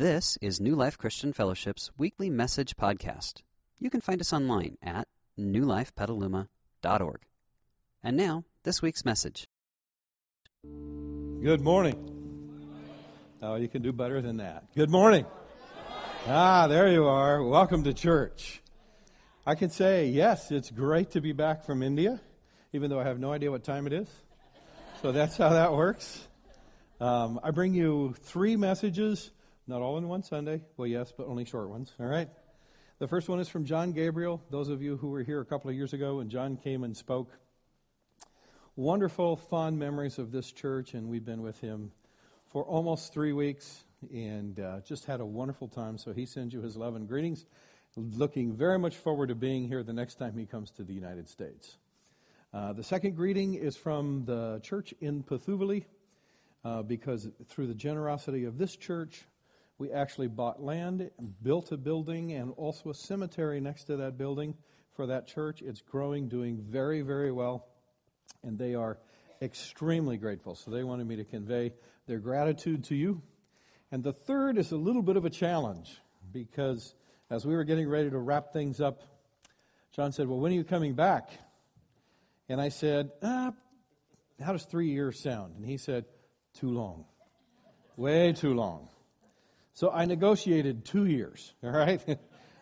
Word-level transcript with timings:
This 0.00 0.38
is 0.40 0.62
New 0.62 0.76
Life 0.76 0.96
Christian 0.96 1.34
Fellowship's 1.34 1.90
weekly 1.98 2.30
message 2.30 2.74
podcast. 2.74 3.42
You 3.78 3.90
can 3.90 4.00
find 4.00 4.18
us 4.18 4.32
online 4.32 4.78
at 4.82 5.06
newlifepetaluma.org. 5.38 7.20
And 8.02 8.16
now, 8.16 8.44
this 8.62 8.80
week's 8.80 9.04
message. 9.04 9.44
Good 10.62 11.60
morning. 11.60 11.98
Oh, 13.42 13.56
you 13.56 13.68
can 13.68 13.82
do 13.82 13.92
better 13.92 14.22
than 14.22 14.38
that. 14.38 14.74
Good 14.74 14.88
morning. 14.88 15.26
Ah, 16.26 16.66
there 16.66 16.88
you 16.88 17.04
are. 17.04 17.44
Welcome 17.44 17.84
to 17.84 17.92
church. 17.92 18.62
I 19.44 19.54
can 19.54 19.68
say, 19.68 20.06
yes, 20.06 20.50
it's 20.50 20.70
great 20.70 21.10
to 21.10 21.20
be 21.20 21.32
back 21.32 21.62
from 21.62 21.82
India, 21.82 22.18
even 22.72 22.88
though 22.88 23.00
I 23.00 23.04
have 23.04 23.18
no 23.18 23.34
idea 23.34 23.50
what 23.50 23.64
time 23.64 23.86
it 23.86 23.92
is. 23.92 24.08
So 25.02 25.12
that's 25.12 25.36
how 25.36 25.50
that 25.50 25.74
works. 25.74 26.26
Um, 27.02 27.38
I 27.42 27.50
bring 27.50 27.74
you 27.74 28.14
three 28.22 28.56
messages, 28.56 29.30
not 29.70 29.82
all 29.82 29.98
in 29.98 30.08
one 30.08 30.24
Sunday. 30.24 30.62
Well, 30.76 30.88
yes, 30.88 31.12
but 31.16 31.28
only 31.28 31.44
short 31.44 31.68
ones. 31.70 31.94
All 32.00 32.06
right. 32.06 32.28
The 32.98 33.06
first 33.06 33.28
one 33.28 33.38
is 33.38 33.48
from 33.48 33.64
John 33.64 33.92
Gabriel. 33.92 34.42
Those 34.50 34.68
of 34.68 34.82
you 34.82 34.96
who 34.96 35.10
were 35.10 35.22
here 35.22 35.40
a 35.40 35.44
couple 35.44 35.70
of 35.70 35.76
years 35.76 35.92
ago 35.92 36.16
when 36.16 36.28
John 36.28 36.56
came 36.56 36.82
and 36.82 36.96
spoke, 36.96 37.30
wonderful, 38.74 39.36
fond 39.36 39.78
memories 39.78 40.18
of 40.18 40.32
this 40.32 40.50
church, 40.50 40.94
and 40.94 41.08
we've 41.08 41.24
been 41.24 41.40
with 41.40 41.60
him 41.60 41.92
for 42.48 42.64
almost 42.64 43.12
three 43.14 43.32
weeks 43.32 43.84
and 44.12 44.58
uh, 44.58 44.80
just 44.80 45.04
had 45.04 45.20
a 45.20 45.24
wonderful 45.24 45.68
time. 45.68 45.98
So 45.98 46.12
he 46.12 46.26
sends 46.26 46.52
you 46.52 46.60
his 46.60 46.76
love 46.76 46.96
and 46.96 47.06
greetings. 47.06 47.46
Looking 47.96 48.52
very 48.52 48.78
much 48.78 48.96
forward 48.96 49.28
to 49.28 49.36
being 49.36 49.68
here 49.68 49.84
the 49.84 49.92
next 49.92 50.16
time 50.16 50.36
he 50.36 50.46
comes 50.46 50.72
to 50.72 50.82
the 50.82 50.94
United 50.94 51.28
States. 51.28 51.76
Uh, 52.52 52.72
the 52.72 52.82
second 52.82 53.14
greeting 53.14 53.54
is 53.54 53.76
from 53.76 54.24
the 54.24 54.58
church 54.64 54.92
in 55.00 55.22
Pethuveli, 55.22 55.84
uh, 56.64 56.82
because 56.82 57.28
through 57.46 57.68
the 57.68 57.74
generosity 57.74 58.44
of 58.44 58.58
this 58.58 58.74
church, 58.74 59.24
we 59.80 59.90
actually 59.90 60.28
bought 60.28 60.62
land, 60.62 61.10
built 61.42 61.72
a 61.72 61.76
building, 61.78 62.32
and 62.34 62.52
also 62.58 62.90
a 62.90 62.94
cemetery 62.94 63.62
next 63.62 63.84
to 63.84 63.96
that 63.96 64.18
building 64.18 64.54
for 64.94 65.06
that 65.06 65.26
church. 65.26 65.62
It's 65.62 65.80
growing, 65.80 66.28
doing 66.28 66.58
very, 66.58 67.00
very 67.00 67.32
well, 67.32 67.66
and 68.42 68.58
they 68.58 68.74
are 68.74 68.98
extremely 69.40 70.18
grateful. 70.18 70.54
So 70.54 70.70
they 70.70 70.84
wanted 70.84 71.06
me 71.06 71.16
to 71.16 71.24
convey 71.24 71.72
their 72.06 72.18
gratitude 72.18 72.84
to 72.84 72.94
you. 72.94 73.22
And 73.90 74.04
the 74.04 74.12
third 74.12 74.58
is 74.58 74.70
a 74.70 74.76
little 74.76 75.00
bit 75.00 75.16
of 75.16 75.24
a 75.24 75.30
challenge 75.30 75.98
because 76.30 76.94
as 77.30 77.46
we 77.46 77.54
were 77.54 77.64
getting 77.64 77.88
ready 77.88 78.10
to 78.10 78.18
wrap 78.18 78.52
things 78.52 78.82
up, 78.82 79.00
John 79.96 80.12
said, 80.12 80.28
Well, 80.28 80.40
when 80.40 80.52
are 80.52 80.56
you 80.56 80.62
coming 80.62 80.92
back? 80.92 81.30
And 82.50 82.60
I 82.60 82.68
said, 82.68 83.12
ah, 83.22 83.54
How 84.44 84.52
does 84.52 84.64
three 84.64 84.90
years 84.90 85.18
sound? 85.18 85.56
And 85.56 85.64
he 85.64 85.78
said, 85.78 86.04
Too 86.52 86.68
long. 86.68 87.06
Way 87.96 88.34
too 88.34 88.52
long. 88.52 88.90
So 89.80 89.90
I 89.90 90.04
negotiated 90.04 90.84
two 90.84 91.06
years, 91.06 91.54
all 91.64 91.70
right? 91.70 92.02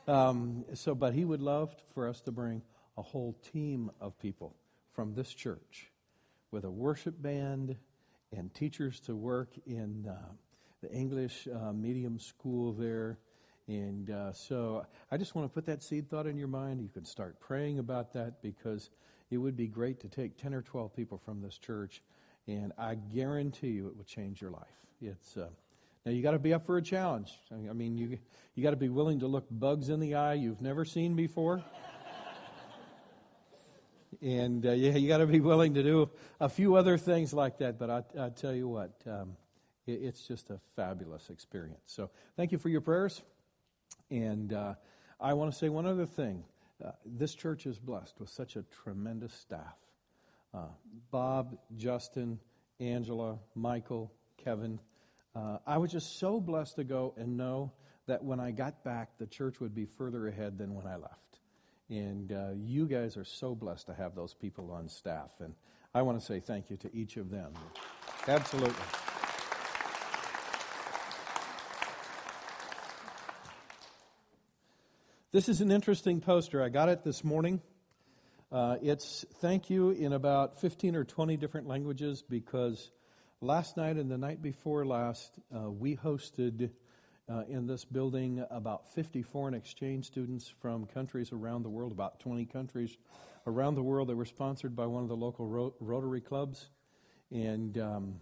um, 0.06 0.64
so, 0.74 0.94
but 0.94 1.14
he 1.14 1.24
would 1.24 1.42
love 1.42 1.74
for 1.92 2.06
us 2.06 2.20
to 2.20 2.30
bring 2.30 2.62
a 2.96 3.02
whole 3.02 3.36
team 3.52 3.90
of 4.00 4.16
people 4.20 4.54
from 4.92 5.14
this 5.14 5.34
church 5.34 5.90
with 6.52 6.62
a 6.62 6.70
worship 6.70 7.20
band 7.20 7.74
and 8.30 8.54
teachers 8.54 9.00
to 9.00 9.16
work 9.16 9.48
in 9.66 10.06
uh, 10.08 10.14
the 10.80 10.92
English 10.92 11.48
uh, 11.52 11.72
medium 11.72 12.20
school 12.20 12.72
there. 12.72 13.18
And 13.66 14.08
uh, 14.10 14.32
so 14.32 14.86
I 15.10 15.16
just 15.16 15.34
want 15.34 15.50
to 15.50 15.52
put 15.52 15.66
that 15.66 15.82
seed 15.82 16.08
thought 16.08 16.28
in 16.28 16.36
your 16.36 16.46
mind. 16.46 16.80
You 16.80 16.88
can 16.88 17.04
start 17.04 17.40
praying 17.40 17.80
about 17.80 18.12
that 18.12 18.42
because 18.42 18.90
it 19.32 19.38
would 19.38 19.56
be 19.56 19.66
great 19.66 19.98
to 20.02 20.08
take 20.08 20.36
10 20.36 20.54
or 20.54 20.62
12 20.62 20.94
people 20.94 21.18
from 21.18 21.42
this 21.42 21.58
church, 21.58 22.00
and 22.46 22.72
I 22.78 22.94
guarantee 22.94 23.70
you 23.70 23.88
it 23.88 23.96
will 23.96 24.04
change 24.04 24.40
your 24.40 24.52
life. 24.52 24.86
It's. 25.02 25.36
Now 26.04 26.12
you 26.12 26.22
got 26.22 26.32
to 26.32 26.38
be 26.38 26.54
up 26.54 26.64
for 26.64 26.76
a 26.76 26.82
challenge. 26.82 27.30
I 27.52 27.72
mean, 27.72 27.98
you 27.98 28.18
you 28.54 28.62
got 28.62 28.70
to 28.70 28.76
be 28.76 28.88
willing 28.88 29.20
to 29.20 29.26
look 29.26 29.46
bugs 29.50 29.88
in 29.88 30.00
the 30.00 30.14
eye 30.14 30.34
you've 30.34 30.60
never 30.60 30.84
seen 30.84 31.14
before 31.14 31.62
and 34.22 34.66
uh, 34.66 34.72
you, 34.72 34.92
you 34.92 35.08
got 35.08 35.18
to 35.18 35.26
be 35.26 35.40
willing 35.40 35.74
to 35.74 35.82
do 35.82 36.10
a 36.40 36.48
few 36.48 36.74
other 36.74 36.96
things 36.98 37.32
like 37.32 37.58
that. 37.58 37.78
But 37.78 37.90
I, 37.90 38.26
I 38.26 38.28
tell 38.30 38.54
you 38.54 38.68
what, 38.68 38.92
um, 39.06 39.36
it, 39.86 40.00
it's 40.02 40.26
just 40.26 40.50
a 40.50 40.58
fabulous 40.76 41.30
experience. 41.30 41.80
So 41.86 42.10
thank 42.36 42.52
you 42.52 42.58
for 42.58 42.68
your 42.68 42.80
prayers. 42.80 43.22
And 44.10 44.52
uh, 44.52 44.74
I 45.20 45.34
want 45.34 45.52
to 45.52 45.58
say 45.58 45.68
one 45.68 45.86
other 45.86 46.06
thing. 46.06 46.44
Uh, 46.84 46.92
this 47.04 47.34
church 47.34 47.66
is 47.66 47.78
blessed 47.78 48.14
with 48.20 48.28
such 48.28 48.56
a 48.56 48.62
tremendous 48.84 49.34
staff. 49.34 49.76
Uh, 50.54 50.68
Bob, 51.10 51.58
Justin, 51.76 52.38
Angela, 52.80 53.38
Michael, 53.54 54.12
Kevin. 54.42 54.78
Uh, 55.38 55.58
I 55.68 55.78
was 55.78 55.92
just 55.92 56.18
so 56.18 56.40
blessed 56.40 56.76
to 56.76 56.84
go 56.84 57.14
and 57.16 57.36
know 57.36 57.70
that 58.06 58.24
when 58.24 58.40
I 58.40 58.50
got 58.50 58.82
back, 58.82 59.18
the 59.18 59.26
church 59.26 59.60
would 59.60 59.72
be 59.72 59.84
further 59.84 60.26
ahead 60.26 60.58
than 60.58 60.74
when 60.74 60.84
I 60.84 60.96
left. 60.96 61.38
And 61.88 62.32
uh, 62.32 62.48
you 62.56 62.86
guys 62.86 63.16
are 63.16 63.24
so 63.24 63.54
blessed 63.54 63.86
to 63.86 63.94
have 63.94 64.16
those 64.16 64.34
people 64.34 64.72
on 64.72 64.88
staff. 64.88 65.30
And 65.38 65.54
I 65.94 66.02
want 66.02 66.18
to 66.18 66.26
say 66.26 66.40
thank 66.40 66.70
you 66.70 66.76
to 66.78 66.92
each 66.92 67.16
of 67.16 67.30
them. 67.30 67.52
Absolutely. 68.26 68.74
This 75.30 75.48
is 75.48 75.60
an 75.60 75.70
interesting 75.70 76.20
poster. 76.20 76.64
I 76.64 76.68
got 76.68 76.88
it 76.88 77.04
this 77.04 77.22
morning. 77.22 77.60
Uh, 78.50 78.78
it's 78.82 79.24
thank 79.40 79.70
you 79.70 79.90
in 79.90 80.14
about 80.14 80.60
15 80.60 80.96
or 80.96 81.04
20 81.04 81.36
different 81.36 81.68
languages 81.68 82.24
because 82.28 82.90
last 83.40 83.76
night 83.76 83.96
and 83.96 84.10
the 84.10 84.18
night 84.18 84.42
before 84.42 84.84
last, 84.84 85.38
uh, 85.54 85.70
we 85.70 85.96
hosted 85.96 86.70
uh, 87.28 87.42
in 87.48 87.66
this 87.66 87.84
building 87.84 88.44
about 88.50 88.88
50 88.94 89.22
foreign 89.22 89.54
exchange 89.54 90.06
students 90.06 90.52
from 90.60 90.86
countries 90.86 91.30
around 91.32 91.62
the 91.62 91.68
world, 91.68 91.92
about 91.92 92.18
20 92.20 92.46
countries 92.46 92.96
around 93.46 93.76
the 93.76 93.82
world 93.82 94.08
that 94.08 94.16
were 94.16 94.24
sponsored 94.24 94.74
by 94.74 94.86
one 94.86 95.02
of 95.02 95.08
the 95.08 95.16
local 95.16 95.46
ro- 95.46 95.74
Rotary 95.78 96.20
clubs. 96.20 96.68
And 97.30 97.78
um, 97.78 98.14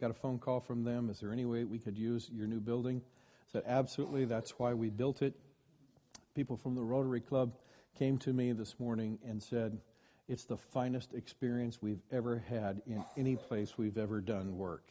got 0.00 0.10
a 0.10 0.14
phone 0.14 0.38
call 0.38 0.60
from 0.60 0.84
them. 0.84 1.08
Is 1.08 1.20
there 1.20 1.32
any 1.32 1.44
way 1.44 1.64
we 1.64 1.78
could 1.78 1.96
use 1.96 2.28
your 2.32 2.46
new 2.46 2.60
building? 2.60 3.00
said, 3.50 3.62
absolutely. 3.66 4.26
That's 4.26 4.58
why 4.58 4.74
we 4.74 4.90
built 4.90 5.22
it. 5.22 5.34
People 6.34 6.56
from 6.56 6.74
the 6.74 6.82
Rotary 6.82 7.20
Club 7.20 7.54
came 7.98 8.18
to 8.18 8.32
me 8.32 8.52
this 8.52 8.78
morning 8.78 9.18
and 9.26 9.42
said, 9.42 9.78
it's 10.28 10.44
the 10.44 10.56
finest 10.56 11.14
experience 11.14 11.80
we've 11.80 12.02
ever 12.12 12.44
had 12.48 12.82
in 12.86 13.04
any 13.16 13.36
place 13.36 13.78
we've 13.78 13.98
ever 13.98 14.20
done 14.20 14.56
work. 14.58 14.84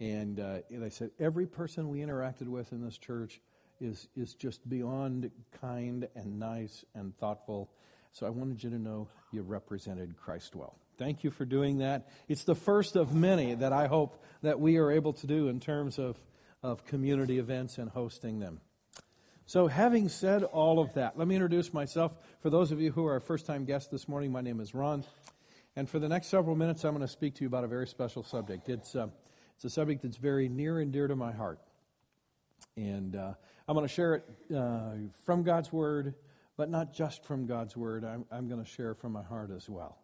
And, 0.00 0.40
uh, 0.40 0.58
they 0.70 0.90
said, 0.90 1.10
every 1.20 1.46
person 1.46 1.88
we 1.88 2.00
interacted 2.00 2.48
with 2.48 2.72
in 2.72 2.84
this 2.84 2.98
church 2.98 3.40
is, 3.80 4.08
is 4.16 4.34
just 4.34 4.68
beyond 4.68 5.30
kind 5.60 6.08
and 6.16 6.38
nice 6.38 6.84
and 6.94 7.16
thoughtful. 7.18 7.70
So 8.12 8.26
I 8.26 8.30
wanted 8.30 8.62
you 8.62 8.70
to 8.70 8.78
know 8.78 9.08
you 9.30 9.42
represented 9.42 10.16
Christ 10.16 10.54
well. 10.54 10.76
Thank 10.98 11.24
you 11.24 11.30
for 11.30 11.44
doing 11.44 11.78
that. 11.78 12.08
It's 12.28 12.44
the 12.44 12.54
first 12.54 12.96
of 12.96 13.14
many 13.14 13.54
that 13.54 13.72
I 13.72 13.86
hope 13.86 14.22
that 14.42 14.60
we 14.60 14.76
are 14.78 14.90
able 14.90 15.12
to 15.14 15.26
do 15.26 15.48
in 15.48 15.60
terms 15.60 15.98
of, 15.98 16.18
of 16.62 16.84
community 16.84 17.38
events 17.38 17.78
and 17.78 17.88
hosting 17.88 18.40
them. 18.40 18.60
So, 19.46 19.66
having 19.66 20.08
said 20.08 20.44
all 20.44 20.78
of 20.78 20.94
that, 20.94 21.18
let 21.18 21.26
me 21.26 21.34
introduce 21.34 21.74
myself. 21.74 22.16
For 22.40 22.48
those 22.48 22.70
of 22.70 22.80
you 22.80 22.92
who 22.92 23.06
are 23.06 23.18
first 23.18 23.44
time 23.44 23.64
guests 23.64 23.90
this 23.90 24.08
morning, 24.08 24.30
my 24.30 24.40
name 24.40 24.60
is 24.60 24.72
Ron. 24.72 25.04
And 25.74 25.88
for 25.88 25.98
the 25.98 26.08
next 26.08 26.28
several 26.28 26.54
minutes, 26.54 26.84
I'm 26.84 26.94
going 26.94 27.06
to 27.06 27.12
speak 27.12 27.34
to 27.36 27.40
you 27.42 27.48
about 27.48 27.64
a 27.64 27.68
very 27.68 27.86
special 27.88 28.22
subject. 28.22 28.68
It's, 28.68 28.94
uh, 28.94 29.08
it's 29.56 29.64
a 29.64 29.70
subject 29.70 30.02
that's 30.02 30.16
very 30.16 30.48
near 30.48 30.78
and 30.78 30.92
dear 30.92 31.08
to 31.08 31.16
my 31.16 31.32
heart. 31.32 31.58
And 32.76 33.16
uh, 33.16 33.32
I'm 33.66 33.74
going 33.74 33.86
to 33.86 33.92
share 33.92 34.14
it 34.14 34.54
uh, 34.54 34.92
from 35.24 35.42
God's 35.42 35.72
Word, 35.72 36.14
but 36.56 36.70
not 36.70 36.94
just 36.94 37.24
from 37.24 37.46
God's 37.46 37.76
Word. 37.76 38.04
I'm, 38.04 38.24
I'm 38.30 38.48
going 38.48 38.62
to 38.62 38.70
share 38.70 38.94
from 38.94 39.12
my 39.12 39.22
heart 39.22 39.50
as 39.50 39.68
well. 39.68 39.98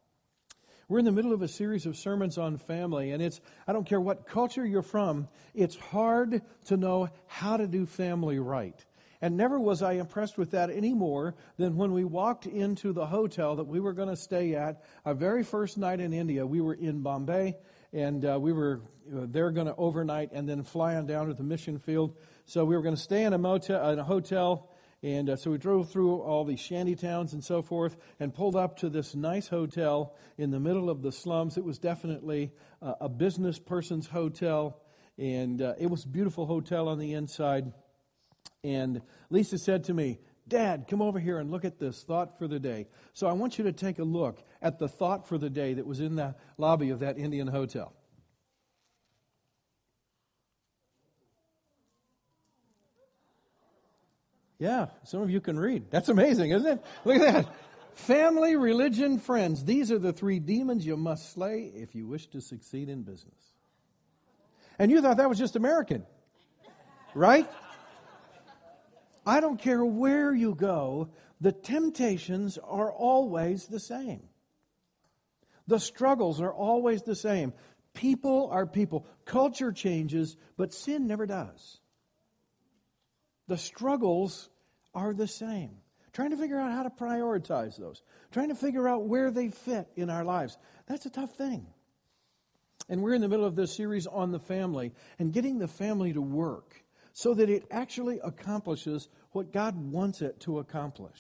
We're 0.89 0.99
in 0.99 1.05
the 1.05 1.13
middle 1.13 1.33
of 1.33 1.43
a 1.43 1.49
series 1.49 1.87
of 1.87 1.97
sermons 1.97 2.39
on 2.39 2.57
family, 2.57 3.13
and 3.13 3.23
it's, 3.23 3.41
I 3.67 3.73
don't 3.73 3.85
care 3.85 4.01
what 4.01 4.27
culture 4.27 4.67
you're 4.67 4.83
from, 4.83 5.29
it's 5.55 5.77
hard 5.77 6.41
to 6.67 6.77
know 6.77 7.11
how 7.27 7.59
to 7.59 7.67
do 7.67 7.85
family 7.87 8.39
right. 8.39 8.85
And 9.21 9.37
never 9.37 9.59
was 9.59 9.83
I 9.83 9.93
impressed 9.95 10.39
with 10.39 10.53
that 10.53 10.71
any 10.71 10.95
more 10.95 11.35
than 11.57 11.77
when 11.77 11.93
we 11.93 12.05
walked 12.05 12.47
into 12.47 12.93
the 12.93 13.07
hotel 13.07 13.57
that 13.57 13.65
we 13.65 13.81
were 13.81 13.93
going 13.93 14.09
to 14.09 14.17
stay 14.17 14.55
at 14.55 14.83
our 15.05 15.15
very 15.15 15.43
first 15.43 15.77
night 15.77 16.01
in 16.01 16.13
India. 16.13 16.47
We 16.47 16.61
were 16.61 16.75
in 16.75 17.03
Bombay, 17.03 17.57
and 17.93 18.25
uh, 18.25 18.39
we 18.41 18.53
were 18.53 18.81
uh, 19.13 19.27
there 19.29 19.51
going 19.51 19.67
to 19.67 19.75
overnight 19.77 20.31
and 20.33 20.49
then 20.49 20.63
fly 20.63 20.95
on 20.95 21.07
down 21.07 21.27
to 21.27 21.35
the 21.35 21.43
mission 21.43 21.79
field. 21.79 22.17
So 22.45 22.65
we 22.65 22.77
were 22.77 22.83
going 22.83 22.95
to 22.95 23.01
stay 23.01 23.25
in 23.25 23.33
a 23.33 23.39
motel, 23.39 23.91
in 23.91 23.99
a 23.99 24.05
hotel, 24.05 24.71
and 25.03 25.31
uh, 25.31 25.37
so 25.37 25.51
we 25.51 25.59
drove 25.59 25.91
through 25.91 26.21
all 26.21 26.45
these 26.45 26.61
shanty 26.61 26.95
towns 26.95 27.33
and 27.33 27.43
so 27.43 27.61
forth, 27.61 27.97
and 28.21 28.33
pulled 28.33 28.57
up 28.57 28.79
to 28.79 28.89
this 28.89 29.15
nice 29.15 29.49
hotel 29.49 30.15
in 30.37 30.51
the 30.51 30.61
middle 30.61 30.91
of 30.91 31.03
the 31.03 31.13
slums. 31.13 31.57
It 31.57 31.65
was 31.65 31.79
definitely 31.79 32.53
uh, 32.81 32.95
a 33.01 33.09
business 33.09 33.59
person's 33.59 34.07
hotel, 34.07 34.81
and 35.17 35.61
uh, 35.61 35.75
it 35.79 35.91
was 35.91 36.05
a 36.05 36.09
beautiful 36.09 36.47
hotel 36.47 36.89
on 36.89 36.99
the 36.99 37.15
inside. 37.15 37.73
And 38.65 39.03
Lisa 39.31 39.59
said 39.59 39.85
to 39.85 39.95
me, 39.95 40.19
Dad, 40.49 40.87
come 40.89 41.03
over 41.03 41.19
here 41.19 41.39
and 41.39 41.51
look 41.51 41.65
at 41.65 41.79
this 41.79 42.03
thought 42.03 42.39
for 42.39 42.49
the 42.49 42.59
day. 42.59 42.87
So 43.13 43.27
I 43.27 43.33
want 43.33 43.59
you 43.59 43.65
to 43.65 43.73
take 43.73 43.99
a 43.99 44.05
look 44.05 44.43
at 44.63 44.79
the 44.79 44.89
thought 44.89 45.29
for 45.29 45.37
the 45.37 45.51
day 45.51 45.75
that 45.75 45.87
was 45.87 46.01
in 46.01 46.17
the 46.17 46.35
lobby 46.57 46.91
of 46.91 47.01
that 47.01 47.19
Indian 47.19 47.47
hotel. 47.49 47.93
Yeah, 54.59 54.87
some 55.05 55.23
of 55.23 55.31
you 55.31 55.41
can 55.41 55.59
read. 55.59 55.91
That's 55.91 56.09
amazing, 56.09 56.51
isn't 56.51 56.67
it? 56.67 56.85
Look 57.05 57.17
at 57.17 57.33
that. 57.33 57.55
Family, 57.95 58.57
religion, 58.57 59.19
friends. 59.19 59.65
These 59.65 59.93
are 59.93 59.99
the 59.99 60.13
three 60.13 60.41
demons 60.41 60.85
you 60.87 60.97
must 60.97 61.33
slay 61.33 61.71
if 61.75 61.95
you 61.95 62.07
wish 62.07 62.27
to 62.29 62.41
succeed 62.41 62.89
in 62.89 63.03
business. 63.03 63.53
And 64.79 64.91
you 64.91 65.01
thought 65.01 65.17
that 65.19 65.29
was 65.29 65.39
just 65.39 65.57
American, 65.57 66.07
right? 67.15 67.49
I 69.29 69.41
don't 69.41 69.61
care 69.61 69.85
where 69.85 70.33
you 70.33 70.55
go, 70.55 71.11
the 71.39 71.53
temptations 71.53 72.57
are 72.57 72.91
always 72.91 73.67
the 73.67 73.79
same. 73.79 74.23
The 75.67 75.79
struggles 75.79 76.41
are 76.41 76.53
always 76.53 77.03
the 77.03 77.15
same. 77.15 77.53
People 77.93 78.49
are 78.51 78.67
people. 78.67 79.07
Culture 79.27 79.71
changes, 79.71 80.39
but 80.57 80.73
sin 80.73 81.07
never 81.07 81.27
does. 81.27 81.79
The 83.49 83.59
struggles 83.59 84.49
are 84.95 85.13
the 85.13 85.29
same. 85.29 85.77
Trying 86.15 86.31
to 86.31 86.39
figure 86.39 86.59
out 86.59 86.73
how 86.73 86.85
to 86.85 86.91
prioritize 86.91 87.79
those, 87.79 88.01
trying 88.33 88.49
to 88.49 88.55
figure 88.55 88.89
out 88.89 89.09
where 89.09 89.31
they 89.31 89.51
fit 89.51 89.89
in 89.95 90.09
our 90.09 90.25
lives. 90.25 90.57
That's 90.87 91.05
a 91.05 91.11
tough 91.11 91.35
thing. 91.35 91.67
And 92.89 93.03
we're 93.03 93.13
in 93.13 93.21
the 93.21 93.29
middle 93.29 93.45
of 93.45 93.57
this 93.57 93.77
series 93.77 94.07
on 94.07 94.33
the 94.33 94.39
family 94.39 94.95
and 95.19 95.35
getting 95.35 95.59
the 95.59 95.69
family 95.69 96.15
to 96.15 96.23
work 96.23 96.83
so 97.19 97.35
that 97.35 97.51
it 97.51 97.65
actually 97.73 98.21
accomplishes 98.23 99.09
what 99.33 99.53
God 99.53 99.75
wants 99.75 100.23
it 100.23 100.39
to 100.39 100.61
accomplish. 100.61 101.19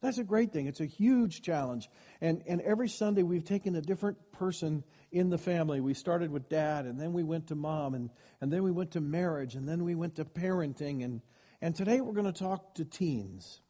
That's 0.00 0.16
a 0.16 0.24
great 0.24 0.54
thing. 0.54 0.68
It's 0.68 0.80
a 0.80 0.86
huge 0.86 1.42
challenge. 1.42 1.86
And, 2.22 2.42
and 2.46 2.62
every 2.62 2.88
Sunday 2.88 3.22
we've 3.22 3.44
taken 3.44 3.76
a 3.76 3.82
different 3.82 4.16
person 4.32 4.84
in 5.12 5.28
the 5.28 5.36
family. 5.36 5.80
We 5.80 5.92
started 5.92 6.30
with 6.30 6.48
dad, 6.48 6.86
and 6.86 6.98
then 6.98 7.12
we 7.12 7.24
went 7.24 7.48
to 7.48 7.54
mom, 7.54 7.92
and, 7.92 8.08
and 8.40 8.50
then 8.50 8.62
we 8.62 8.70
went 8.70 8.92
to 8.92 9.02
marriage, 9.02 9.54
and 9.54 9.68
then 9.68 9.84
we 9.84 9.94
went 9.94 10.14
to 10.14 10.24
parenting. 10.24 11.04
And, 11.04 11.20
and 11.60 11.76
today 11.76 12.00
we're 12.00 12.14
going 12.14 12.32
to 12.32 12.32
talk 12.32 12.76
to 12.76 12.86
teens. 12.86 13.60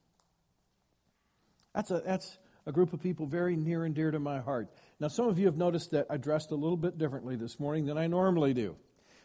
That's 1.75 1.91
a, 1.91 2.03
that's 2.07 2.39
a 2.67 2.73
group 2.73 2.93
of 2.93 3.03
people 3.03 3.27
very 3.27 3.57
near 3.57 3.85
and 3.85 3.97
dear 3.97 4.13
to 4.13 4.21
my 4.21 4.39
heart. 4.39 4.69
Now, 5.01 5.09
some 5.09 5.27
of 5.27 5.41
you 5.41 5.47
have 5.47 5.57
noticed 5.57 5.91
that 5.91 6.07
I 6.09 6.19
dressed 6.19 6.53
a 6.53 6.55
little 6.57 6.77
bit 6.77 6.99
differently 6.99 7.35
this 7.35 7.59
morning 7.59 7.87
than 7.87 7.99
I 7.99 8.07
normally 8.07 8.55
do. 8.55 8.77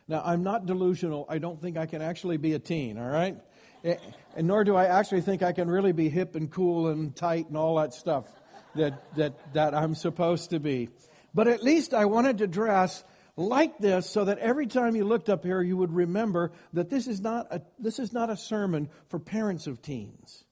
Now, 0.07 0.21
I'm 0.25 0.44
not 0.44 0.65
delusional. 0.65 1.25
I 1.29 1.38
don't 1.38 1.61
think 1.61 1.77
I 1.77 1.85
can 1.85 2.01
actually 2.01 2.38
be 2.38 2.53
a 2.53 2.59
teen, 2.59 2.97
all 2.97 3.07
right? 3.07 3.38
Eh, 3.83 3.95
and 4.35 4.47
nor 4.47 4.63
do 4.63 4.75
I 4.75 4.85
actually 4.85 5.21
think 5.21 5.44
I 5.44 5.53
can 5.53 5.69
really 5.69 5.91
be 5.91 6.09
hip 6.09 6.35
and 6.35 6.51
cool 6.51 6.88
and 6.88 7.15
tight 7.15 7.47
and 7.47 7.57
all 7.57 7.75
that 7.75 7.94
stuff 7.94 8.25
that, 8.75 9.15
that, 9.15 9.53
that 9.53 9.73
I'm 9.73 9.95
supposed 9.95 10.50
to 10.51 10.59
be. 10.59 10.89
But 11.33 11.47
at 11.47 11.63
least 11.63 11.94
I 11.94 12.05
wanted 12.05 12.39
to 12.39 12.47
dress 12.47 13.03
like 13.35 13.77
this 13.79 14.09
so 14.09 14.25
that 14.25 14.38
every 14.39 14.67
time 14.67 14.95
you 14.95 15.05
looked 15.05 15.29
up 15.29 15.44
here, 15.44 15.61
you 15.61 15.77
would 15.77 15.91
remember 15.91 16.51
that 16.73 16.89
this 16.89 17.07
is 17.07 17.21
not 17.21 17.47
a, 17.51 17.61
this 17.79 18.00
is 18.00 18.13
not 18.13 18.29
a 18.29 18.38
sermon 18.38 18.89
for 19.09 19.19
parents 19.19 19.67
of 19.67 19.81
teens. 19.81 20.44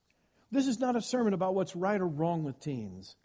This 0.50 0.66
is 0.66 0.80
not 0.80 0.96
a 0.96 1.02
sermon 1.02 1.32
about 1.32 1.54
what's 1.54 1.76
right 1.76 2.00
or 2.00 2.08
wrong 2.08 2.44
with 2.44 2.60
teens 2.60 3.16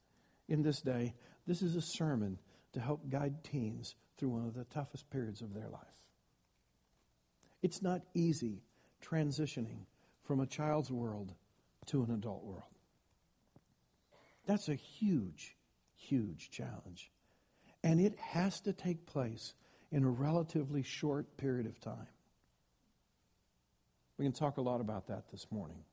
in 0.47 0.62
this 0.62 0.81
day. 0.81 1.13
This 1.45 1.62
is 1.62 1.75
a 1.75 1.81
sermon 1.81 2.38
to 2.74 2.79
help 2.79 3.09
guide 3.09 3.44
teens 3.44 3.95
through 4.18 4.29
one 4.29 4.45
of 4.45 4.53
the 4.53 4.65
toughest 4.65 5.09
periods 5.09 5.41
of 5.41 5.53
their 5.53 5.68
life. 5.68 6.06
It's 7.62 7.81
not 7.81 8.01
easy 8.13 8.62
transitioning 9.04 9.86
from 10.24 10.39
a 10.39 10.45
child's 10.45 10.92
world 10.92 11.33
to 11.88 12.04
an 12.04 12.12
adult 12.12 12.44
world. 12.44 12.63
That's 14.45 14.69
a 14.69 14.75
huge, 14.75 15.56
huge 15.95 16.50
challenge. 16.51 17.12
And 17.83 18.00
it 18.00 18.18
has 18.19 18.59
to 18.62 18.74
take 18.74 19.06
place 19.06 19.54
in 19.92 20.04
a 20.04 20.09
relatively 20.09 20.83
short 20.83 21.38
period 21.38 21.65
of 21.68 21.80
time. 21.80 22.07
We 24.18 24.25
can 24.25 24.33
talk 24.33 24.57
a 24.57 24.62
lot 24.62 24.81
about 24.81 25.07
that 25.07 25.30
this 25.31 25.45
morning. 25.51 25.83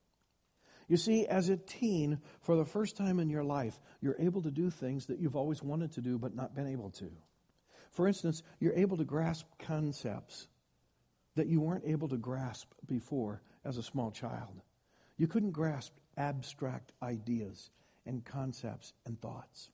You 0.89 0.97
see, 0.97 1.27
as 1.27 1.49
a 1.49 1.57
teen, 1.57 2.21
for 2.43 2.57
the 2.57 2.65
first 2.65 2.97
time 2.97 3.19
in 3.19 3.31
your 3.31 3.45
life, 3.45 3.79
you're 4.01 4.17
able 4.19 4.43
to 4.43 4.51
do 4.51 4.71
things 4.71 5.07
that 5.07 5.19
you've 5.19 5.37
always 5.37 5.63
wanted 5.63 5.93
to 5.93 6.01
do 6.01 6.19
but 6.19 6.35
not 6.35 6.55
been 6.55 6.67
able 6.67 6.91
to. 6.91 7.11
For 7.93 8.07
instance, 8.07 8.43
you're 8.61 8.75
able 8.75 8.97
to 8.97 9.05
grasp 9.05 9.47
concepts 9.59 10.49
that 11.37 11.47
you 11.47 11.61
weren't 11.61 11.85
able 11.87 12.09
to 12.09 12.17
grasp 12.17 12.73
before 12.87 13.43
as 13.65 13.77
a 13.77 13.83
small 13.83 14.11
child. 14.11 14.63
You 15.17 15.27
couldn't 15.27 15.53
grasp 15.53 15.93
abstract 16.17 16.93
ideas 17.03 17.71
and 18.07 18.25
concepts 18.25 18.93
and 19.07 19.21
thoughts. 19.21 19.71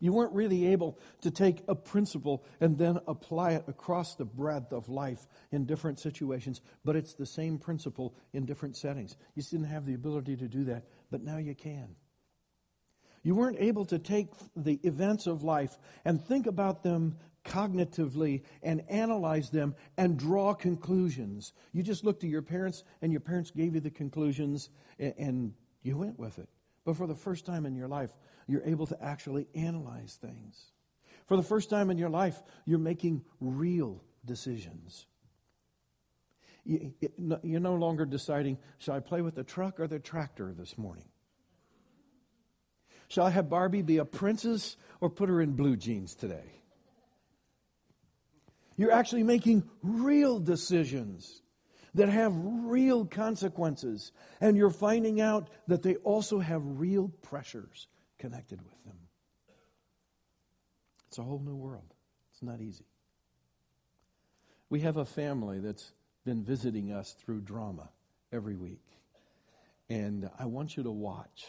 You 0.00 0.12
weren't 0.12 0.32
really 0.32 0.66
able 0.66 0.98
to 1.20 1.30
take 1.30 1.62
a 1.68 1.74
principle 1.74 2.44
and 2.60 2.76
then 2.76 2.98
apply 3.06 3.52
it 3.52 3.64
across 3.68 4.16
the 4.16 4.24
breadth 4.24 4.72
of 4.72 4.88
life 4.88 5.24
in 5.52 5.66
different 5.66 6.00
situations, 6.00 6.60
but 6.84 6.96
it's 6.96 7.14
the 7.14 7.26
same 7.26 7.58
principle 7.58 8.14
in 8.32 8.44
different 8.44 8.76
settings. 8.76 9.16
You 9.34 9.42
didn't 9.42 9.66
have 9.66 9.86
the 9.86 9.94
ability 9.94 10.36
to 10.36 10.48
do 10.48 10.64
that, 10.64 10.84
but 11.10 11.22
now 11.22 11.38
you 11.38 11.54
can. 11.54 11.94
You 13.22 13.34
weren't 13.34 13.60
able 13.60 13.86
to 13.86 13.98
take 13.98 14.28
the 14.56 14.80
events 14.82 15.26
of 15.26 15.44
life 15.44 15.78
and 16.04 16.22
think 16.22 16.46
about 16.46 16.82
them 16.82 17.16
cognitively 17.44 18.42
and 18.62 18.82
analyze 18.88 19.50
them 19.50 19.74
and 19.96 20.18
draw 20.18 20.54
conclusions. 20.54 21.52
You 21.72 21.82
just 21.82 22.04
looked 22.04 22.22
to 22.22 22.26
your 22.26 22.42
parents, 22.42 22.84
and 23.02 23.12
your 23.12 23.20
parents 23.20 23.50
gave 23.50 23.74
you 23.74 23.80
the 23.80 23.90
conclusions, 23.90 24.70
and 24.98 25.52
you 25.82 25.96
went 25.96 26.18
with 26.18 26.38
it. 26.38 26.48
But 26.84 26.96
for 26.96 27.06
the 27.06 27.14
first 27.14 27.46
time 27.46 27.66
in 27.66 27.74
your 27.76 27.88
life, 27.88 28.10
you're 28.46 28.64
able 28.64 28.86
to 28.88 29.02
actually 29.02 29.46
analyze 29.54 30.18
things. 30.20 30.72
For 31.26 31.36
the 31.36 31.42
first 31.42 31.70
time 31.70 31.90
in 31.90 31.96
your 31.96 32.10
life, 32.10 32.42
you're 32.66 32.78
making 32.78 33.22
real 33.40 34.02
decisions. 34.24 35.06
You're 36.64 37.60
no 37.60 37.74
longer 37.74 38.06
deciding, 38.06 38.58
shall 38.78 38.94
I 38.94 39.00
play 39.00 39.22
with 39.22 39.34
the 39.34 39.44
truck 39.44 39.80
or 39.80 39.86
the 39.86 39.98
tractor 39.98 40.52
this 40.52 40.76
morning? 40.78 41.08
Shall 43.08 43.26
I 43.26 43.30
have 43.30 43.50
Barbie 43.50 43.82
be 43.82 43.98
a 43.98 44.04
princess 44.04 44.76
or 45.00 45.10
put 45.10 45.28
her 45.28 45.40
in 45.40 45.52
blue 45.52 45.76
jeans 45.76 46.14
today? 46.14 46.62
You're 48.76 48.92
actually 48.92 49.22
making 49.22 49.68
real 49.82 50.38
decisions 50.38 51.42
that 51.94 52.08
have 52.08 52.32
real 52.34 53.04
consequences. 53.04 54.12
And 54.40 54.56
you're 54.56 54.70
finding 54.70 55.20
out 55.20 55.48
that 55.68 55.82
they 55.82 55.96
also 55.96 56.40
have 56.40 56.62
real 56.64 57.08
pressures 57.22 57.86
connected 58.18 58.60
with 58.62 58.84
them. 58.84 58.98
It's 61.08 61.18
a 61.18 61.22
whole 61.22 61.38
new 61.38 61.54
world. 61.54 61.94
It's 62.32 62.42
not 62.42 62.60
easy. 62.60 62.86
We 64.68 64.80
have 64.80 64.96
a 64.96 65.04
family 65.04 65.60
that's 65.60 65.92
been 66.24 66.42
visiting 66.42 66.90
us 66.90 67.12
through 67.12 67.42
drama 67.42 67.90
every 68.32 68.56
week. 68.56 68.82
And 69.88 70.28
I 70.38 70.46
want 70.46 70.76
you 70.76 70.82
to 70.82 70.90
watch 70.90 71.46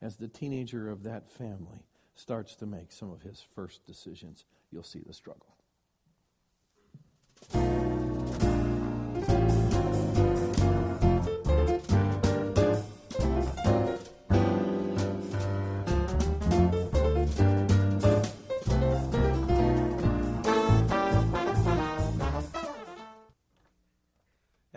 as 0.00 0.16
the 0.16 0.28
teenager 0.28 0.88
of 0.88 1.02
that 1.04 1.28
family 1.28 1.86
starts 2.14 2.54
to 2.56 2.66
make 2.66 2.92
some 2.92 3.10
of 3.10 3.22
his 3.22 3.44
first 3.54 3.84
decisions. 3.86 4.44
You'll 4.70 4.82
see 4.82 5.00
the 5.04 5.14
struggle. 5.14 5.56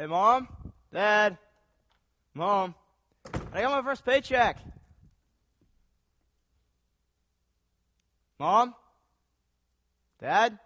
Hey, 0.03 0.07
Mom? 0.07 0.49
Dad? 0.91 1.37
Mom? 2.33 2.75
I 3.53 3.61
got 3.61 3.71
my 3.71 3.89
first 3.89 4.03
paycheck. 4.03 4.57
Mom? 8.37 8.75
Dad? 10.19 10.59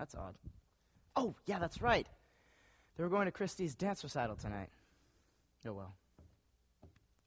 That's 0.00 0.16
odd. 0.16 0.34
Oh, 1.14 1.36
yeah, 1.44 1.60
that's 1.60 1.80
right. 1.80 2.08
They 2.96 3.04
were 3.04 3.08
going 3.08 3.26
to 3.26 3.30
Christie's 3.30 3.76
dance 3.76 4.02
recital 4.02 4.34
tonight. 4.34 4.70
Oh, 5.64 5.72
well. 5.72 5.94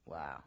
Wow. 0.05 0.43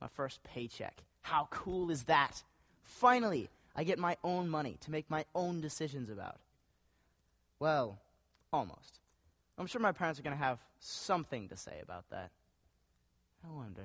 My 0.00 0.08
first 0.08 0.42
paycheck. 0.42 1.04
How 1.20 1.46
cool 1.52 1.92
is 1.92 2.02
that? 2.06 2.42
Finally, 2.82 3.48
I 3.76 3.84
get 3.84 4.00
my 4.00 4.16
own 4.24 4.48
money 4.48 4.76
to 4.80 4.90
make 4.90 5.08
my 5.08 5.24
own 5.36 5.60
decisions 5.60 6.10
about. 6.10 6.40
Well, 7.60 8.00
almost. 8.52 8.98
I'm 9.58 9.66
sure 9.66 9.80
my 9.80 9.92
parents 9.92 10.18
are 10.18 10.22
going 10.22 10.36
to 10.36 10.42
have 10.42 10.58
something 10.78 11.48
to 11.48 11.56
say 11.56 11.80
about 11.82 12.04
that. 12.10 12.30
I 13.44 13.52
wonder. 13.52 13.82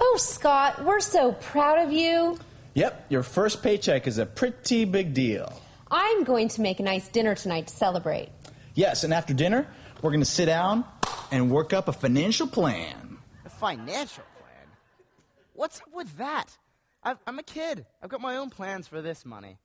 Oh, 0.00 0.16
Scott, 0.18 0.84
we're 0.84 1.00
so 1.00 1.32
proud 1.32 1.78
of 1.86 1.92
you. 1.92 2.38
Yep, 2.74 3.06
your 3.08 3.22
first 3.22 3.62
paycheck 3.62 4.06
is 4.06 4.18
a 4.18 4.26
pretty 4.26 4.84
big 4.84 5.14
deal. 5.14 5.60
I'm 5.90 6.24
going 6.24 6.48
to 6.48 6.60
make 6.60 6.80
a 6.80 6.82
nice 6.82 7.08
dinner 7.08 7.34
tonight 7.34 7.68
to 7.68 7.74
celebrate. 7.74 8.28
Yes, 8.74 9.04
and 9.04 9.14
after 9.14 9.32
dinner, 9.32 9.66
we're 10.02 10.10
going 10.10 10.20
to 10.20 10.26
sit 10.26 10.46
down 10.46 10.84
and 11.30 11.50
work 11.50 11.72
up 11.72 11.86
a 11.86 11.92
financial 11.92 12.48
plan. 12.48 13.18
A 13.44 13.50
financial 13.50 14.24
plan? 14.38 14.66
What's 15.52 15.80
up 15.80 15.88
with 15.94 16.16
that? 16.18 16.56
i 17.04 17.14
am 17.26 17.38
a 17.38 17.42
kid. 17.42 17.86
I've 18.02 18.08
got 18.08 18.20
my 18.20 18.36
own 18.36 18.50
plans 18.50 18.88
for 18.88 19.00
this 19.00 19.24
money. 19.24 19.58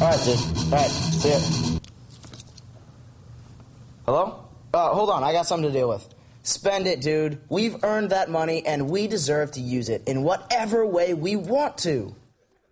All 0.00 0.08
right, 0.08 0.24
dude. 0.24 0.38
All 0.38 0.70
right, 0.70 0.90
see 0.90 1.28
ya. 1.28 1.78
Hello? 4.06 4.44
Uh, 4.72 4.94
hold 4.94 5.10
on, 5.10 5.22
I 5.22 5.32
got 5.32 5.46
something 5.46 5.70
to 5.70 5.78
deal 5.78 5.90
with. 5.90 6.08
Spend 6.42 6.86
it, 6.86 7.02
dude. 7.02 7.38
We've 7.50 7.84
earned 7.84 8.08
that 8.08 8.30
money, 8.30 8.64
and 8.64 8.88
we 8.88 9.08
deserve 9.08 9.52
to 9.52 9.60
use 9.60 9.90
it 9.90 10.04
in 10.06 10.22
whatever 10.22 10.86
way 10.86 11.12
we 11.12 11.36
want 11.36 11.76
to. 11.78 12.14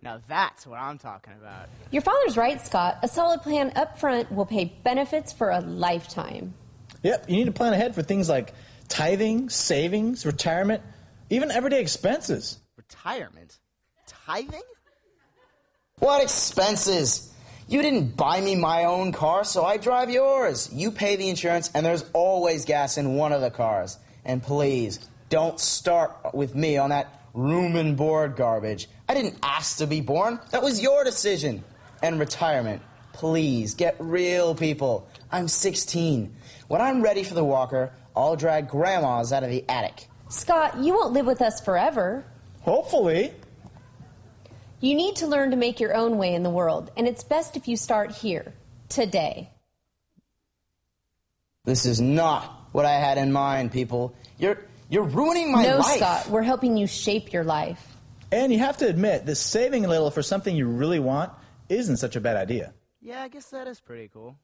Now 0.01 0.21
that's 0.27 0.65
what 0.65 0.79
I'm 0.79 0.97
talking 0.97 1.33
about. 1.39 1.69
Your 1.91 2.01
father's 2.01 2.35
right, 2.35 2.59
Scott. 2.59 2.97
A 3.03 3.07
solid 3.07 3.43
plan 3.43 3.73
up 3.75 3.99
front 3.99 4.31
will 4.31 4.47
pay 4.47 4.73
benefits 4.83 5.31
for 5.31 5.51
a 5.51 5.59
lifetime. 5.59 6.55
Yep, 7.03 7.29
you 7.29 7.35
need 7.35 7.45
to 7.45 7.51
plan 7.51 7.73
ahead 7.73 7.93
for 7.93 8.01
things 8.01 8.27
like 8.27 8.55
tithing, 8.87 9.49
savings, 9.49 10.25
retirement, 10.25 10.81
even 11.29 11.51
everyday 11.51 11.79
expenses. 11.79 12.57
Retirement? 12.75 13.59
Tithing? 14.07 14.63
What 15.99 16.23
expenses? 16.23 17.29
You 17.67 17.81
didn't 17.81 18.15
buy 18.15 18.39
me 18.39 18.55
my 18.55 18.85
own 18.85 19.11
car, 19.11 19.43
so 19.43 19.65
I 19.65 19.77
drive 19.77 20.09
yours. 20.09 20.69
You 20.73 20.91
pay 20.91 21.17
the 21.17 21.29
insurance, 21.29 21.69
and 21.73 21.85
there's 21.85 22.05
always 22.13 22.63
gas 22.63 22.97
in 22.97 23.15
one 23.15 23.33
of 23.33 23.41
the 23.41 23.51
cars. 23.51 23.97
And 24.23 24.41
please, 24.41 24.99
don't 25.27 25.59
start 25.59 26.33
with 26.33 26.55
me 26.55 26.77
on 26.77 26.91
that 26.91 27.21
room 27.33 27.75
and 27.75 27.97
board 27.97 28.37
garbage. 28.37 28.87
I 29.09 29.13
didn't 29.13 29.39
ask 29.43 29.77
to 29.79 29.87
be 29.87 29.99
born. 29.99 30.39
That 30.51 30.63
was 30.63 30.81
your 30.81 31.03
decision. 31.03 31.63
And 32.01 32.17
retirement. 32.17 32.81
Please, 33.11 33.73
get 33.73 33.97
real, 33.99 34.55
people. 34.55 35.07
I'm 35.31 35.49
16. 35.49 36.33
When 36.69 36.79
I'm 36.79 37.01
ready 37.01 37.23
for 37.23 37.33
the 37.33 37.43
walker, 37.43 37.91
I'll 38.15 38.37
drag 38.37 38.69
grandmas 38.69 39.33
out 39.33 39.43
of 39.43 39.49
the 39.49 39.65
attic. 39.67 40.07
Scott, 40.29 40.77
you 40.79 40.93
won't 40.93 41.11
live 41.11 41.25
with 41.25 41.41
us 41.41 41.59
forever. 41.59 42.23
Hopefully. 42.61 43.33
You 44.81 44.95
need 44.95 45.17
to 45.17 45.27
learn 45.27 45.51
to 45.51 45.57
make 45.57 45.79
your 45.79 45.95
own 45.95 46.17
way 46.17 46.33
in 46.33 46.43
the 46.43 46.49
world, 46.49 46.91
and 46.95 47.07
it's 47.07 47.23
best 47.23 47.57
if 47.57 47.67
you 47.67 47.75
start 47.75 48.11
here, 48.11 48.53
today. 48.87 49.51
This 51.65 51.85
is 51.85 51.99
not 51.99 52.69
what 52.71 52.85
I 52.85 52.93
had 52.93 53.17
in 53.17 53.31
mind, 53.31 53.71
people. 53.71 54.15
You're 54.37 54.59
you're 54.89 55.03
ruining 55.03 55.51
my 55.51 55.63
no, 55.63 55.77
life. 55.77 55.99
No, 55.99 56.05
Scott, 56.05 56.29
we're 56.29 56.43
helping 56.43 56.77
you 56.77 56.87
shape 56.87 57.31
your 57.31 57.43
life. 57.43 57.95
And 58.31 58.51
you 58.51 58.59
have 58.59 58.77
to 58.77 58.87
admit 58.87 59.25
that 59.25 59.35
saving 59.35 59.85
a 59.85 59.87
little 59.87 60.11
for 60.11 60.21
something 60.21 60.55
you 60.55 60.67
really 60.67 60.99
want 60.99 61.31
isn't 61.67 61.97
such 61.97 62.15
a 62.15 62.21
bad 62.21 62.37
idea. 62.37 62.73
Yeah, 63.01 63.21
I 63.21 63.27
guess 63.27 63.49
that 63.49 63.67
is 63.67 63.79
pretty 63.79 64.07
cool. 64.07 64.35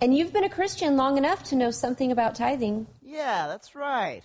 And 0.00 0.16
you've 0.16 0.32
been 0.32 0.44
a 0.44 0.50
Christian 0.50 0.96
long 0.96 1.16
enough 1.16 1.44
to 1.44 1.56
know 1.56 1.70
something 1.70 2.12
about 2.12 2.34
tithing. 2.34 2.86
Yeah, 3.02 3.46
that's 3.48 3.74
right. 3.74 4.22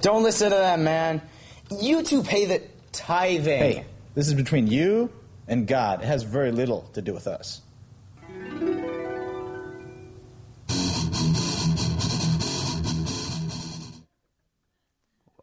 Don't 0.00 0.22
listen 0.22 0.50
to 0.50 0.56
that 0.56 0.78
man. 0.78 1.22
You 1.70 2.02
two 2.02 2.22
pay 2.22 2.44
the 2.44 2.62
tithing. 2.92 3.58
Hey, 3.58 3.86
this 4.16 4.28
is 4.28 4.34
between 4.34 4.66
you 4.66 5.12
and 5.46 5.66
God. 5.66 6.02
It 6.02 6.06
has 6.06 6.22
very 6.24 6.50
little 6.50 6.90
to 6.94 7.02
do 7.02 7.12
with 7.12 7.26
us. 7.26 7.60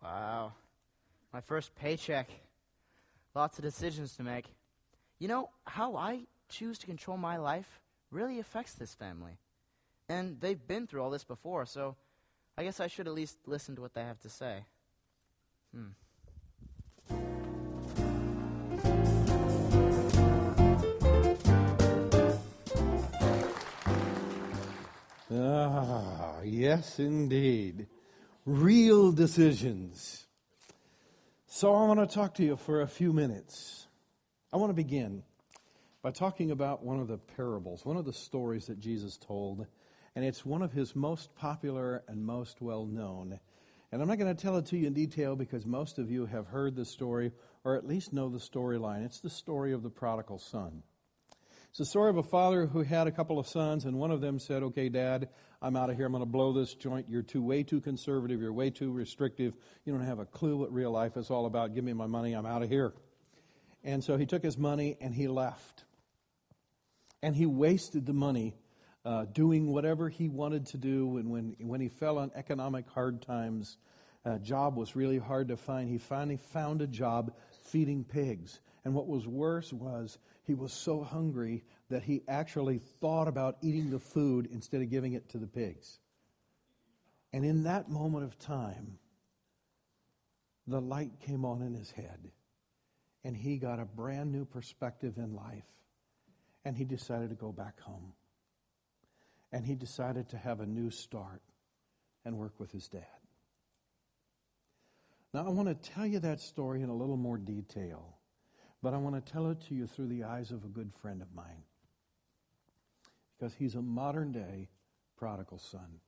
Wow. 0.02 0.54
My 1.32 1.40
first 1.40 1.76
paycheck. 1.76 2.30
Lots 3.36 3.60
of 3.60 3.64
decisions 3.64 4.16
to 4.18 4.24
make. 4.24 4.46
You 5.20 5.28
know, 5.28 5.50
how 5.66 5.96
I 5.96 6.22
choose 6.50 6.80
to 6.80 6.88
control 6.88 7.18
my 7.18 7.38
life 7.38 7.80
really 8.10 8.40
affects 8.40 8.74
this 8.74 8.96
family. 8.96 9.38
And 10.10 10.42
they've 10.42 10.68
been 10.68 10.88
through 10.88 11.04
all 11.04 11.12
this 11.12 11.24
before, 11.24 11.68
so 11.68 11.96
I 12.58 12.64
guess 12.64 12.80
I 12.80 12.88
should 12.88 13.08
at 13.08 13.14
least 13.14 13.38
listen 13.46 13.76
to 13.76 13.82
what 13.82 13.94
they 13.94 14.02
have 14.02 14.20
to 14.22 14.30
say. 14.30 14.66
Hmm. 15.74 15.90
Ah, 25.36 26.42
yes, 26.44 27.00
indeed. 27.00 27.88
Real 28.46 29.12
decisions. 29.12 30.28
So 31.48 31.74
I 31.74 31.86
want 31.88 32.00
to 32.00 32.14
talk 32.14 32.36
to 32.36 32.44
you 32.44 32.58
for 32.58 32.82
a 32.82 32.88
few 32.88 33.14
minutes. 33.14 33.88
I 34.52 34.58
want 34.58 34.70
to 34.70 34.76
begin 34.76 35.24
by 36.02 36.12
talking 36.12 36.52
about 36.52 36.84
one 36.84 37.00
of 37.00 37.08
the 37.08 37.18
parables, 37.18 37.86
one 37.86 37.98
of 37.98 38.06
the 38.06 38.14
stories 38.14 38.68
that 38.68 38.80
Jesus 38.80 39.18
told, 39.18 39.66
and 40.16 40.26
it's 40.26 40.46
one 40.46 40.62
of 40.62 40.74
his 40.74 40.96
most 40.96 41.34
popular 41.36 42.04
and 42.08 42.24
most 42.24 42.62
well 42.62 42.86
known. 42.86 43.40
And 43.92 44.02
I'm 44.02 44.08
not 44.08 44.20
going 44.20 44.36
to 44.36 44.42
tell 44.42 44.58
it 44.58 44.66
to 44.68 44.78
you 44.78 44.88
in 44.88 44.94
detail 44.94 45.36
because 45.36 45.66
most 45.66 45.98
of 46.00 46.12
you 46.12 46.26
have 46.26 46.48
heard 46.48 46.76
the 46.76 46.86
story 46.86 47.32
or 47.64 47.76
at 47.76 47.88
least 47.88 48.14
know 48.14 48.30
the 48.30 48.40
storyline. 48.40 49.06
It's 49.06 49.20
the 49.20 49.30
story 49.30 49.74
of 49.74 49.84
the 49.84 49.90
prodigal 49.90 50.40
son. 50.40 50.84
It's 51.70 51.80
the 51.80 51.86
story 51.86 52.12
of 52.12 52.18
a 52.18 52.24
father 52.24 52.68
who 52.68 52.84
had 52.84 53.08
a 53.08 53.12
couple 53.12 53.40
of 53.40 53.48
sons, 53.48 53.86
and 53.86 53.98
one 53.98 54.12
of 54.12 54.22
them 54.22 54.38
said, 54.38 54.62
Okay, 54.62 54.90
Dad, 54.90 55.30
I'm 55.60 55.76
out 55.76 55.90
of 55.90 55.96
here. 55.96 56.06
I'm 56.06 56.12
going 56.12 56.22
to 56.22 56.30
blow 56.30 56.54
this 56.54 56.76
joint. 56.76 57.08
You're 57.10 57.24
too 57.24 57.42
way 57.42 57.64
too 57.64 57.82
conservative. 57.82 58.42
You're 58.42 58.54
way 58.54 58.70
too 58.70 58.92
restrictive. 58.92 59.56
You 59.86 59.94
don't 59.94 60.06
have 60.06 60.20
a 60.20 60.26
clue 60.26 60.58
what 60.58 60.72
real 60.72 60.92
life 60.92 61.18
is 61.18 61.32
all 61.32 61.46
about. 61.46 61.74
Give 61.74 61.84
me 61.84 61.94
my 61.94 62.06
money. 62.06 62.34
I'm 62.34 62.46
out 62.46 62.62
of 62.62 62.70
here. 62.70 62.94
And 63.84 64.04
so 64.04 64.18
he 64.18 64.26
took 64.26 64.44
his 64.44 64.58
money 64.58 64.98
and 65.02 65.16
he 65.16 65.28
left. 65.28 65.86
And 67.22 67.36
he 67.36 67.46
wasted 67.46 68.06
the 68.06 68.14
money 68.14 68.54
uh, 69.06 69.26
doing 69.26 69.72
whatever 69.72 70.10
he 70.10 70.30
wanted 70.30 70.68
to 70.68 70.78
do. 70.78 71.18
And 71.18 71.32
when, 71.32 71.56
when 71.60 71.82
he 71.82 71.90
fell 71.90 72.18
on 72.18 72.32
economic 72.36 72.88
hard 72.90 73.22
times, 73.22 73.78
a 74.26 74.40
job 74.40 74.78
was 74.78 74.96
really 74.96 75.18
hard 75.18 75.48
to 75.50 75.58
find. 75.58 75.90
He 75.90 75.98
finally 75.98 76.38
found 76.38 76.82
a 76.82 76.88
job 76.88 77.34
feeding 77.64 78.04
pigs. 78.04 78.60
And 78.86 78.94
what 78.94 79.08
was 79.08 79.28
worse 79.28 79.72
was 79.72 80.18
he 80.46 80.54
was 80.54 80.74
so 80.74 81.04
hungry 81.04 81.64
that 81.90 82.04
he 82.04 82.24
actually 82.28 82.80
thought 82.80 83.28
about 83.28 83.58
eating 83.62 83.90
the 83.90 84.00
food 84.00 84.50
instead 84.52 84.82
of 84.82 84.90
giving 84.90 85.14
it 85.14 85.30
to 85.30 85.38
the 85.38 85.48
pigs. 85.48 86.00
And 87.32 87.46
in 87.46 87.64
that 87.64 87.90
moment 87.90 88.26
of 88.26 88.38
time, 88.38 89.00
the 90.68 90.82
light 90.82 91.12
came 91.20 91.46
on 91.46 91.62
in 91.62 91.74
his 91.74 91.92
head, 91.92 92.32
and 93.24 93.36
he 93.36 93.58
got 93.58 93.80
a 93.80 93.86
brand 93.86 94.32
new 94.32 94.46
perspective 94.46 95.18
in 95.18 95.36
life. 95.36 95.66
And 96.66 96.78
he 96.78 96.86
decided 96.86 97.30
to 97.30 97.36
go 97.36 97.52
back 97.52 97.80
home. 97.82 98.14
And 99.52 99.66
he 99.66 99.76
decided 99.76 100.30
to 100.30 100.38
have 100.38 100.62
a 100.62 100.66
new 100.66 100.90
start 100.90 101.42
and 102.24 102.38
work 102.38 102.54
with 102.58 102.72
his 102.72 102.88
dad. 102.88 103.23
Now, 105.34 105.46
I 105.46 105.50
want 105.50 105.68
to 105.68 105.92
tell 105.92 106.06
you 106.06 106.20
that 106.20 106.40
story 106.40 106.82
in 106.82 106.90
a 106.90 106.96
little 106.96 107.18
more 107.18 107.38
detail 107.38 108.14
but 108.84 108.94
I 108.94 108.98
want 108.98 109.16
to 109.16 109.32
tell 109.32 109.50
it 109.50 109.62
to 109.70 109.74
you 109.74 109.88
through 109.88 110.08
the 110.08 110.26
eyes 110.26 110.52
of 110.52 110.66
a 110.66 110.68
good 110.68 110.94
friend 110.94 111.22
of 111.22 111.34
mine. 111.34 111.64
Because 113.40 113.56
he's 113.56 113.76
a 113.76 113.82
modern 113.82 114.34
day 114.34 114.68
prodigal 115.18 115.58
son. 115.58 116.02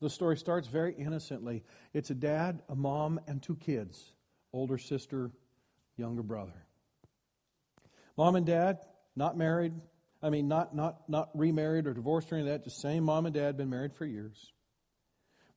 The 0.00 0.10
story 0.10 0.36
starts 0.36 0.66
very 0.66 0.92
innocently. 0.92 1.62
It's 1.94 2.10
a 2.10 2.14
dad, 2.14 2.62
a 2.68 2.74
mom, 2.74 3.20
and 3.28 3.40
two 3.40 3.54
kids 3.54 4.12
older 4.52 4.78
sister, 4.78 5.32
younger 5.96 6.22
brother. 6.22 6.66
Mom 8.16 8.36
and 8.36 8.46
dad, 8.46 8.78
not 9.16 9.36
married. 9.36 9.72
I 10.22 10.30
mean, 10.30 10.46
not, 10.46 10.76
not, 10.76 11.08
not 11.08 11.30
remarried 11.34 11.88
or 11.88 11.94
divorced 11.94 12.30
or 12.32 12.36
any 12.36 12.42
of 12.42 12.48
that, 12.48 12.64
just 12.64 12.80
same 12.80 13.04
mom 13.04 13.26
and 13.26 13.34
dad, 13.34 13.56
been 13.56 13.70
married 13.70 13.94
for 13.94 14.04
years. 14.04 14.52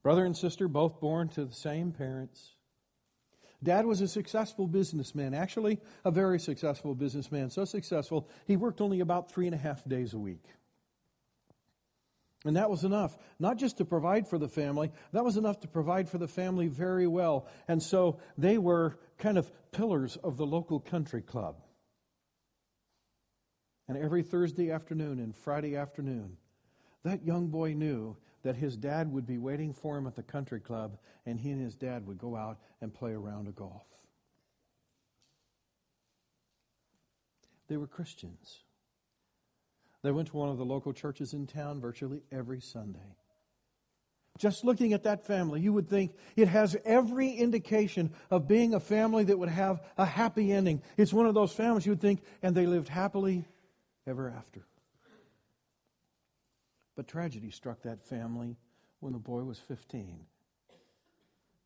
Brother 0.08 0.24
and 0.24 0.38
sister, 0.38 0.70
both 0.70 1.02
born 1.02 1.28
to 1.28 1.44
the 1.44 1.54
same 1.54 1.92
parents. 1.92 2.54
Dad 3.62 3.86
was 3.86 4.00
a 4.00 4.08
successful 4.08 4.66
businessman, 4.66 5.34
actually, 5.34 5.82
a 6.06 6.12
very 6.12 6.40
successful 6.40 6.96
businessman. 6.96 7.50
So 7.50 7.66
successful, 7.66 8.30
he 8.46 8.56
worked 8.56 8.80
only 8.80 9.02
about 9.02 9.34
three 9.34 9.48
and 9.48 9.54
a 9.54 9.58
half 9.58 9.84
days 9.84 10.14
a 10.14 10.18
week. 10.18 10.46
And 12.46 12.56
that 12.56 12.70
was 12.70 12.86
enough, 12.86 13.18
not 13.38 13.58
just 13.58 13.80
to 13.80 13.84
provide 13.84 14.30
for 14.30 14.38
the 14.38 14.48
family, 14.48 14.94
that 15.12 15.26
was 15.26 15.36
enough 15.36 15.60
to 15.60 15.68
provide 15.68 16.08
for 16.08 16.20
the 16.20 16.28
family 16.30 16.68
very 16.70 17.06
well. 17.06 17.46
And 17.68 17.84
so 17.84 18.22
they 18.38 18.58
were 18.58 18.98
kind 19.18 19.38
of 19.38 19.52
pillars 19.74 20.16
of 20.16 20.38
the 20.38 20.46
local 20.46 20.80
country 20.80 21.22
club. 21.22 21.58
And 23.90 23.98
every 23.98 24.24
Thursday 24.24 24.72
afternoon 24.72 25.20
and 25.20 25.36
Friday 25.36 25.76
afternoon, 25.76 26.38
that 27.04 27.26
young 27.26 27.48
boy 27.48 27.74
knew 27.74 28.16
that 28.44 28.56
his 28.56 28.78
dad 28.78 29.12
would 29.12 29.26
be 29.26 29.38
waiting 29.38 29.74
for 29.74 29.98
him 29.98 30.08
at 30.08 30.16
the 30.16 30.24
country 30.24 30.60
club, 30.60 30.98
and 31.26 31.40
he 31.40 31.52
and 31.52 31.62
his 31.62 31.76
dad 31.76 32.08
would 32.08 32.18
go 32.18 32.36
out 32.36 32.58
and 32.82 32.94
play 32.94 33.14
a 33.14 33.20
round 33.20 33.48
of 33.48 33.56
golf. 33.56 33.86
They 37.68 37.78
were 37.78 37.88
Christians. 37.88 38.60
They 40.02 40.12
went 40.12 40.30
to 40.30 40.38
one 40.38 40.50
of 40.50 40.58
the 40.58 40.66
local 40.66 40.94
churches 40.94 41.34
in 41.34 41.48
town 41.48 41.82
virtually 41.82 42.22
every 42.32 42.62
Sunday. 42.62 43.18
Just 44.38 44.64
looking 44.64 44.94
at 44.94 45.04
that 45.04 45.26
family, 45.26 45.62
you 45.62 45.74
would 45.74 45.90
think 45.90 46.14
it 46.36 46.48
has 46.48 46.78
every 46.86 47.32
indication 47.32 48.14
of 48.30 48.48
being 48.48 48.76
a 48.76 48.80
family 48.80 49.24
that 49.26 49.38
would 49.38 49.50
have 49.50 49.82
a 49.98 50.06
happy 50.06 50.54
ending. 50.54 50.82
It's 50.96 51.12
one 51.12 51.26
of 51.26 51.34
those 51.34 51.52
families 51.52 51.86
you 51.86 51.94
would 51.94 52.02
think, 52.02 52.22
and 52.44 52.56
they 52.56 52.68
lived 52.68 52.88
happily 52.88 53.46
ever 54.06 54.30
after. 54.30 54.62
But 56.98 57.08
tragedy 57.08 57.52
struck 57.52 57.84
that 57.84 58.04
family 58.04 58.58
when 59.00 59.14
the 59.14 59.20
boy 59.20 59.44
was 59.44 59.60
15. 59.60 60.26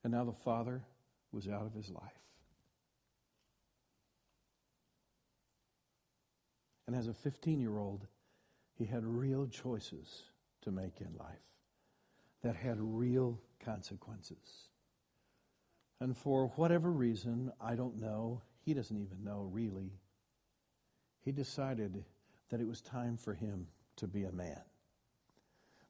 And 0.04 0.12
now 0.12 0.26
the 0.26 0.34
father 0.34 0.84
was 1.32 1.48
out 1.48 1.66
of 1.66 1.74
his 1.74 1.90
life. 1.90 2.12
And 6.86 6.96
as 6.96 7.08
a 7.08 7.14
15 7.14 7.62
year 7.62 7.78
old, 7.78 8.06
he 8.78 8.84
had 8.84 9.06
real 9.06 9.48
choices 9.48 10.24
to 10.64 10.72
make 10.72 11.00
in 11.00 11.16
life 11.18 11.40
that 12.44 12.58
had 12.58 12.78
real 12.80 13.40
consequences. 13.64 14.68
And 16.02 16.18
for 16.18 16.48
whatever 16.58 16.92
reason, 16.92 17.54
I 17.62 17.76
don't 17.76 18.02
know, 18.02 18.42
he 18.66 18.74
doesn't 18.74 18.98
even 18.98 19.24
know 19.24 19.48
really, 19.50 19.94
he 21.22 21.32
decided 21.32 22.04
that 22.50 22.60
it 22.60 22.68
was 22.68 22.82
time 22.82 23.16
for 23.16 23.34
him 23.34 23.68
to 23.98 24.08
be 24.08 24.26
a 24.26 24.32
man. 24.32 24.62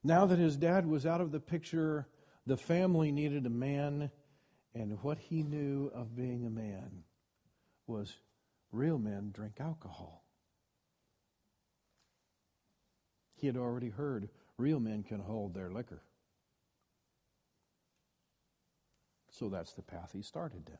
Now 0.03 0.25
that 0.25 0.39
his 0.39 0.57
dad 0.57 0.87
was 0.87 1.05
out 1.05 1.21
of 1.21 1.31
the 1.31 1.39
picture, 1.39 2.07
the 2.45 2.57
family 2.57 3.11
needed 3.11 3.45
a 3.45 3.51
man, 3.51 4.09
and 4.73 4.97
what 5.03 5.19
he 5.19 5.43
knew 5.43 5.91
of 5.93 6.15
being 6.15 6.45
a 6.45 6.49
man 6.49 7.03
was 7.85 8.17
real 8.71 8.97
men 8.97 9.31
drink 9.31 9.55
alcohol. 9.59 10.23
He 13.35 13.47
had 13.47 13.57
already 13.57 13.89
heard 13.89 14.29
real 14.57 14.79
men 14.79 15.03
can 15.03 15.19
hold 15.19 15.53
their 15.53 15.71
liquor. 15.71 16.01
So 19.31 19.49
that's 19.49 19.73
the 19.73 19.81
path 19.81 20.11
he 20.13 20.21
started 20.21 20.65
down. 20.65 20.77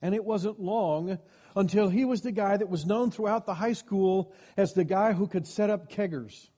And 0.00 0.14
it 0.14 0.24
wasn't 0.24 0.60
long 0.60 1.18
until 1.56 1.88
he 1.88 2.04
was 2.04 2.22
the 2.22 2.32
guy 2.32 2.56
that 2.56 2.68
was 2.68 2.84
known 2.84 3.10
throughout 3.10 3.46
the 3.46 3.54
high 3.54 3.72
school 3.72 4.32
as 4.56 4.72
the 4.72 4.84
guy 4.84 5.12
who 5.12 5.26
could 5.26 5.46
set 5.46 5.70
up 5.70 5.90
keggers. 5.90 6.48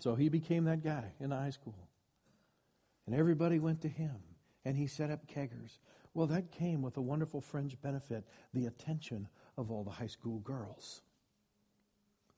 So 0.00 0.14
he 0.14 0.28
became 0.28 0.64
that 0.64 0.82
guy 0.82 1.12
in 1.20 1.30
high 1.30 1.50
school. 1.50 1.88
And 3.06 3.14
everybody 3.14 3.58
went 3.58 3.80
to 3.82 3.88
him, 3.88 4.16
and 4.64 4.76
he 4.76 4.86
set 4.86 5.10
up 5.10 5.26
keggers. 5.26 5.78
Well, 6.12 6.26
that 6.26 6.50
came 6.50 6.82
with 6.82 6.96
a 6.96 7.02
wonderful 7.02 7.40
fringe 7.40 7.80
benefit 7.80 8.24
the 8.52 8.66
attention 8.66 9.28
of 9.56 9.70
all 9.70 9.84
the 9.84 9.90
high 9.90 10.06
school 10.06 10.40
girls, 10.40 11.02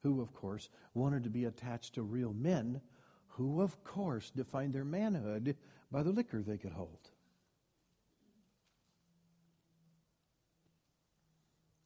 who, 0.02 0.20
of 0.20 0.32
course, 0.34 0.68
wanted 0.94 1.24
to 1.24 1.30
be 1.30 1.44
attached 1.44 1.94
to 1.94 2.02
real 2.02 2.32
men, 2.32 2.80
who, 3.28 3.60
of 3.60 3.82
course, 3.82 4.30
defined 4.30 4.74
their 4.74 4.84
manhood 4.84 5.56
by 5.90 6.02
the 6.02 6.10
liquor 6.10 6.42
they 6.42 6.58
could 6.58 6.72
hold. 6.72 7.10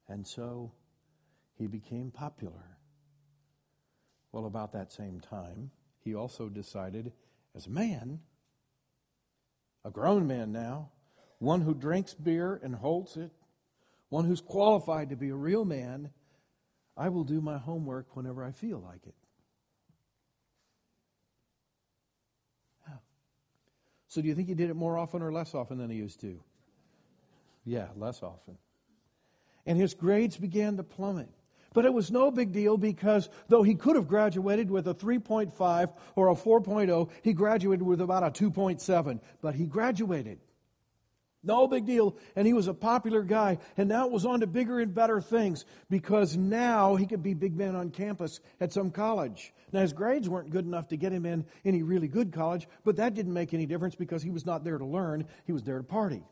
And 0.08 0.26
so 0.26 0.72
he 1.56 1.66
became 1.66 2.10
popular. 2.10 2.78
Well, 4.32 4.46
about 4.46 4.72
that 4.72 4.90
same 4.92 5.20
time, 5.20 5.70
he 6.00 6.14
also 6.14 6.48
decided, 6.48 7.12
as 7.54 7.66
a 7.66 7.70
man, 7.70 8.20
a 9.84 9.90
grown 9.90 10.26
man 10.26 10.52
now, 10.52 10.90
one 11.38 11.60
who 11.60 11.74
drinks 11.74 12.14
beer 12.14 12.58
and 12.62 12.74
holds 12.74 13.16
it, 13.16 13.30
one 14.08 14.24
who's 14.24 14.40
qualified 14.40 15.10
to 15.10 15.16
be 15.16 15.28
a 15.28 15.34
real 15.34 15.64
man, 15.64 16.10
I 16.96 17.08
will 17.08 17.24
do 17.24 17.40
my 17.40 17.58
homework 17.58 18.16
whenever 18.16 18.42
I 18.42 18.52
feel 18.52 18.80
like 18.80 19.06
it. 19.06 19.14
So, 24.12 24.20
do 24.20 24.28
you 24.28 24.34
think 24.34 24.48
he 24.48 24.54
did 24.54 24.68
it 24.68 24.76
more 24.76 24.98
often 24.98 25.22
or 25.22 25.32
less 25.32 25.54
often 25.54 25.78
than 25.78 25.88
he 25.88 25.96
used 25.96 26.20
to? 26.20 26.38
Yeah, 27.64 27.88
less 27.96 28.22
often. 28.22 28.58
And 29.64 29.78
his 29.78 29.94
grades 29.94 30.36
began 30.36 30.76
to 30.76 30.82
plummet. 30.82 31.30
But 31.74 31.84
it 31.84 31.92
was 31.92 32.10
no 32.10 32.30
big 32.30 32.52
deal 32.52 32.76
because 32.76 33.28
though 33.48 33.62
he 33.62 33.74
could 33.74 33.96
have 33.96 34.08
graduated 34.08 34.70
with 34.70 34.86
a 34.88 34.94
3.5 34.94 35.92
or 36.16 36.28
a 36.28 36.34
4.0, 36.34 37.10
he 37.22 37.32
graduated 37.32 37.86
with 37.86 38.00
about 38.00 38.22
a 38.22 38.30
2.7. 38.30 39.20
But 39.40 39.54
he 39.54 39.66
graduated. 39.66 40.38
No 41.44 41.66
big 41.66 41.86
deal. 41.86 42.16
And 42.36 42.46
he 42.46 42.52
was 42.52 42.68
a 42.68 42.74
popular 42.74 43.22
guy. 43.22 43.58
And 43.76 43.88
now 43.88 44.06
it 44.06 44.12
was 44.12 44.24
on 44.24 44.40
to 44.40 44.46
bigger 44.46 44.78
and 44.78 44.94
better 44.94 45.20
things 45.20 45.64
because 45.90 46.36
now 46.36 46.94
he 46.94 47.06
could 47.06 47.22
be 47.22 47.34
big 47.34 47.56
man 47.56 47.74
on 47.74 47.90
campus 47.90 48.40
at 48.60 48.72
some 48.72 48.90
college. 48.90 49.52
Now 49.72 49.80
his 49.80 49.92
grades 49.92 50.28
weren't 50.28 50.50
good 50.50 50.64
enough 50.64 50.88
to 50.88 50.96
get 50.96 51.12
him 51.12 51.26
in 51.26 51.44
any 51.64 51.82
really 51.82 52.08
good 52.08 52.32
college, 52.32 52.68
but 52.84 52.96
that 52.96 53.14
didn't 53.14 53.32
make 53.32 53.54
any 53.54 53.66
difference 53.66 53.96
because 53.96 54.22
he 54.22 54.30
was 54.30 54.46
not 54.46 54.62
there 54.62 54.78
to 54.78 54.84
learn. 54.84 55.26
He 55.44 55.52
was 55.52 55.64
there 55.64 55.78
to 55.78 55.84
party. 55.84 56.22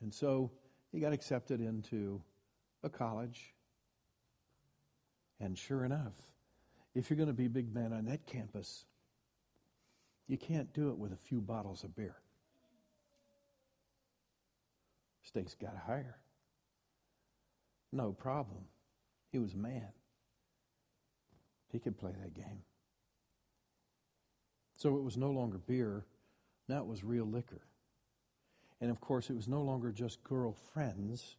And 0.00 0.14
so 0.14 0.52
he 0.92 1.00
got 1.00 1.12
accepted 1.12 1.60
into 1.60 2.20
a 2.86 2.90
college. 2.90 3.52
And 5.38 5.58
sure 5.58 5.84
enough, 5.84 6.14
if 6.94 7.10
you're 7.10 7.18
going 7.18 7.28
to 7.28 7.34
be 7.34 7.48
big 7.48 7.74
man 7.74 7.92
on 7.92 8.06
that 8.06 8.26
campus, 8.26 8.86
you 10.26 10.38
can't 10.38 10.72
do 10.72 10.88
it 10.90 10.96
with 10.96 11.12
a 11.12 11.16
few 11.16 11.40
bottles 11.40 11.84
of 11.84 11.94
beer. 11.94 12.16
Stakes 15.22 15.54
got 15.54 15.76
higher. 15.86 16.16
No 17.92 18.12
problem. 18.12 18.64
He 19.30 19.38
was 19.38 19.52
a 19.52 19.58
man. 19.58 19.88
He 21.70 21.78
could 21.78 21.98
play 21.98 22.12
that 22.22 22.32
game. 22.32 22.62
So 24.76 24.96
it 24.96 25.02
was 25.02 25.16
no 25.16 25.30
longer 25.30 25.58
beer, 25.58 26.04
now 26.68 26.78
it 26.78 26.86
was 26.86 27.02
real 27.02 27.24
liquor. 27.24 27.62
And 28.80 28.90
of 28.90 29.00
course, 29.00 29.30
it 29.30 29.36
was 29.36 29.48
no 29.48 29.62
longer 29.62 29.90
just 29.90 30.22
girlfriends, 30.22 31.36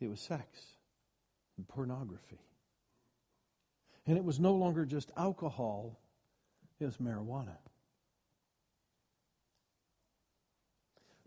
it 0.00 0.08
was 0.08 0.20
sex 0.20 0.46
and 1.56 1.66
pornography. 1.66 2.40
And 4.06 4.16
it 4.16 4.24
was 4.24 4.40
no 4.40 4.54
longer 4.54 4.86
just 4.86 5.12
alcohol, 5.16 5.98
it 6.80 6.84
was 6.86 6.96
marijuana. 6.96 7.56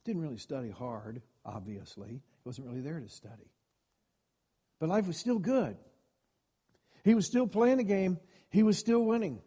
Didn't 0.04 0.22
really 0.24 0.38
study 0.38 0.72
hard, 0.72 1.22
obviously. 1.46 2.10
He 2.10 2.42
wasn't 2.44 2.68
really 2.68 2.82
there 2.82 3.00
to 3.00 3.08
study. 3.08 3.52
But 4.80 4.90
life 4.90 5.06
was 5.06 5.18
still 5.18 5.38
good. 5.38 5.78
He 7.04 7.14
was 7.14 7.28
still 7.28 7.46
playing 7.46 7.78
the 7.78 7.84
game, 7.84 8.20
he 8.50 8.64
was 8.64 8.78
still 8.78 9.06
winning. 9.06 9.42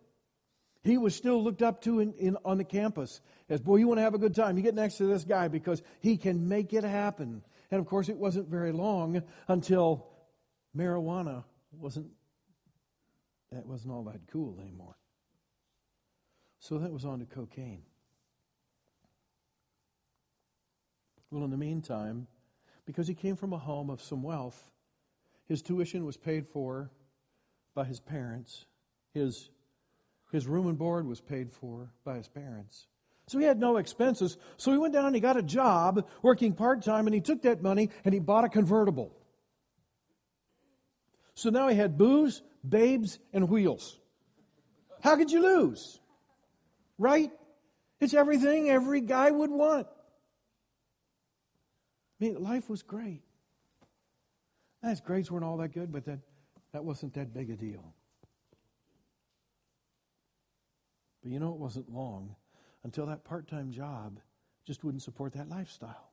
He 0.84 0.98
was 0.98 1.14
still 1.14 1.42
looked 1.42 1.62
up 1.62 1.80
to 1.82 2.00
in, 2.00 2.12
in, 2.14 2.37
on 2.44 2.58
the 2.58 2.64
campus 2.64 3.22
as, 3.48 3.60
boy, 3.60 3.76
you 3.76 3.88
want 3.88 3.98
to 3.98 4.02
have 4.02 4.12
a 4.12 4.18
good 4.18 4.34
time. 4.34 4.58
You 4.58 4.62
get 4.62 4.74
next 4.74 4.98
to 4.98 5.06
this 5.06 5.24
guy 5.24 5.48
because 5.48 5.82
he 6.00 6.18
can 6.18 6.46
make 6.46 6.74
it 6.74 6.84
happen. 6.84 7.42
And 7.70 7.81
of 7.81 7.87
course, 7.87 8.09
it 8.09 8.16
wasn't 8.16 8.48
very 8.48 8.72
long 8.72 9.22
until 9.48 10.07
marijuana 10.77 11.44
wasn't, 11.72 12.07
that 13.53 13.66
wasn't 13.66 13.92
all 13.92 14.05
that 14.05 14.20
cool 14.31 14.59
anymore. 14.61 14.96
So 16.59 16.79
that 16.79 16.92
was 16.92 17.05
on 17.05 17.18
to 17.18 17.27
cocaine. 17.27 17.83
Well, 21.31 21.44
in 21.44 21.50
the 21.50 21.57
meantime, 21.57 22.27
because 22.87 23.09
he 23.09 23.14
came 23.14 23.37
from 23.37 23.53
a 23.53 23.59
home 23.59 23.90
of 23.90 24.00
some 24.00 24.22
wealth, 24.22 24.70
his 25.46 25.62
tuition 25.62 26.05
was 26.05 26.16
paid 26.16 26.46
for 26.46 26.90
by 27.74 27.85
his 27.85 28.00
parents. 28.00 28.66
His, 29.12 29.50
his 30.33 30.46
room 30.46 30.68
and 30.68 30.79
board 30.79 31.07
was 31.07 31.20
paid 31.20 31.53
for 31.53 31.90
by 32.05 32.16
his 32.16 32.29
parents. 32.29 32.87
So 33.26 33.38
he 33.38 33.44
had 33.44 33.58
no 33.58 33.78
expenses. 33.78 34.37
So 34.56 34.70
he 34.72 34.78
went 34.78 34.92
down 34.92 35.06
and 35.06 35.14
he 35.14 35.20
got 35.20 35.37
a 35.37 35.42
job 35.42 36.06
working 36.22 36.52
part 36.52 36.82
time 36.82 37.06
and 37.06 37.14
he 37.14 37.20
took 37.20 37.42
that 37.42 37.62
money 37.62 37.90
and 38.04 38.12
he 38.12 38.20
bought 38.20 38.44
a 38.44 38.48
convertible. 38.48 39.16
So 41.34 41.50
now 41.50 41.68
he 41.68 41.76
had 41.76 41.96
booze, 41.96 42.42
babes, 42.66 43.18
and 43.32 43.48
wheels. 43.48 43.98
How 45.00 45.16
could 45.16 45.30
you 45.30 45.42
lose? 45.42 45.98
Right? 46.98 47.32
It's 48.00 48.14
everything 48.14 48.68
every 48.68 49.00
guy 49.00 49.30
would 49.30 49.50
want. 49.50 49.87
I 52.20 52.24
mean, 52.24 52.42
life 52.42 52.68
was 52.68 52.82
great. 52.82 53.22
his 54.82 55.00
grades 55.00 55.30
weren't 55.30 55.44
all 55.44 55.56
that 55.56 55.72
good, 55.72 55.90
but 55.90 56.04
that, 56.04 56.20
that 56.72 56.84
wasn't 56.84 57.14
that 57.14 57.32
big 57.34 57.50
a 57.50 57.56
deal. 57.56 57.94
But 61.22 61.32
you 61.32 61.40
know, 61.40 61.52
it 61.54 61.58
wasn't 61.58 61.90
long 61.90 62.37
until 62.85 63.07
that 63.07 63.25
part 63.25 63.49
time 63.49 63.73
job 63.73 64.20
just 64.66 64.85
wouldn't 64.85 65.03
support 65.03 65.33
that 65.35 65.49
lifestyle. 65.49 66.11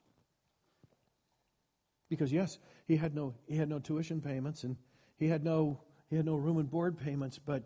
Because 2.09 2.31
yes, 2.31 2.57
he 2.87 2.97
had 2.97 3.15
no 3.15 3.33
he 3.47 3.55
had 3.55 3.69
no 3.69 3.79
tuition 3.79 4.21
payments 4.21 4.63
and 4.63 4.75
he 5.17 5.27
had 5.27 5.43
no 5.43 5.79
he 6.09 6.15
had 6.15 6.25
no 6.25 6.35
room 6.35 6.57
and 6.57 6.69
board 6.69 6.97
payments, 6.97 7.39
but 7.39 7.63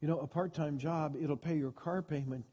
you 0.00 0.08
know, 0.08 0.18
a 0.20 0.26
part 0.26 0.54
time 0.54 0.78
job, 0.78 1.16
it'll 1.20 1.36
pay 1.36 1.56
your 1.56 1.72
car 1.72 2.02
payment, 2.02 2.46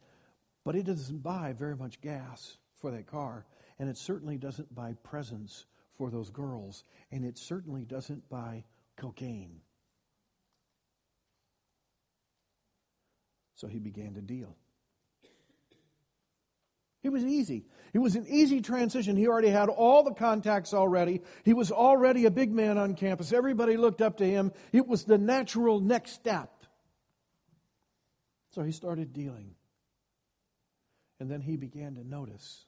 but 0.66 0.76
it 0.76 0.86
doesn't 0.86 1.24
buy 1.24 1.54
very 1.54 1.76
much 1.76 2.02
gas 2.02 2.58
for 2.76 2.92
that 2.92 3.08
car. 3.08 3.46
And 3.80 3.90
it 3.90 3.98
certainly 3.98 4.38
doesn't 4.38 4.74
buy 4.74 4.96
presents 5.04 5.66
for 5.98 6.10
those 6.10 6.30
girls. 6.30 6.84
And 7.12 7.24
it 7.24 7.38
certainly 7.38 7.86
doesn't 7.86 8.28
buy 8.30 8.66
cocaine. 8.98 9.62
So 13.56 13.68
he 13.68 13.80
began 13.80 14.14
to 14.16 14.22
deal. 14.22 14.56
It 17.08 17.14
was 17.14 17.24
easy. 17.24 17.64
It 17.94 18.00
was 18.00 18.18
an 18.18 18.26
easy 18.28 18.60
transition. 18.60 19.16
He 19.16 19.30
already 19.30 19.48
had 19.48 19.70
all 19.70 20.04
the 20.04 20.14
contacts 20.14 20.74
already. 20.74 21.22
He 21.46 21.54
was 21.54 21.72
already 21.72 22.26
a 22.26 22.30
big 22.30 22.52
man 22.52 22.78
on 22.78 22.96
campus. 22.96 23.32
Everybody 23.32 23.78
looked 23.78 24.02
up 24.02 24.18
to 24.18 24.26
him. 24.26 24.52
It 24.74 24.86
was 24.86 25.06
the 25.06 25.18
natural 25.18 25.80
next 25.80 26.12
step. 26.12 26.52
So 28.52 28.62
he 28.62 28.74
started 28.74 29.14
dealing. 29.14 29.56
And 31.22 31.32
then 31.32 31.40
he 31.40 31.56
began 31.56 31.96
to 31.96 32.06
notice 32.06 32.66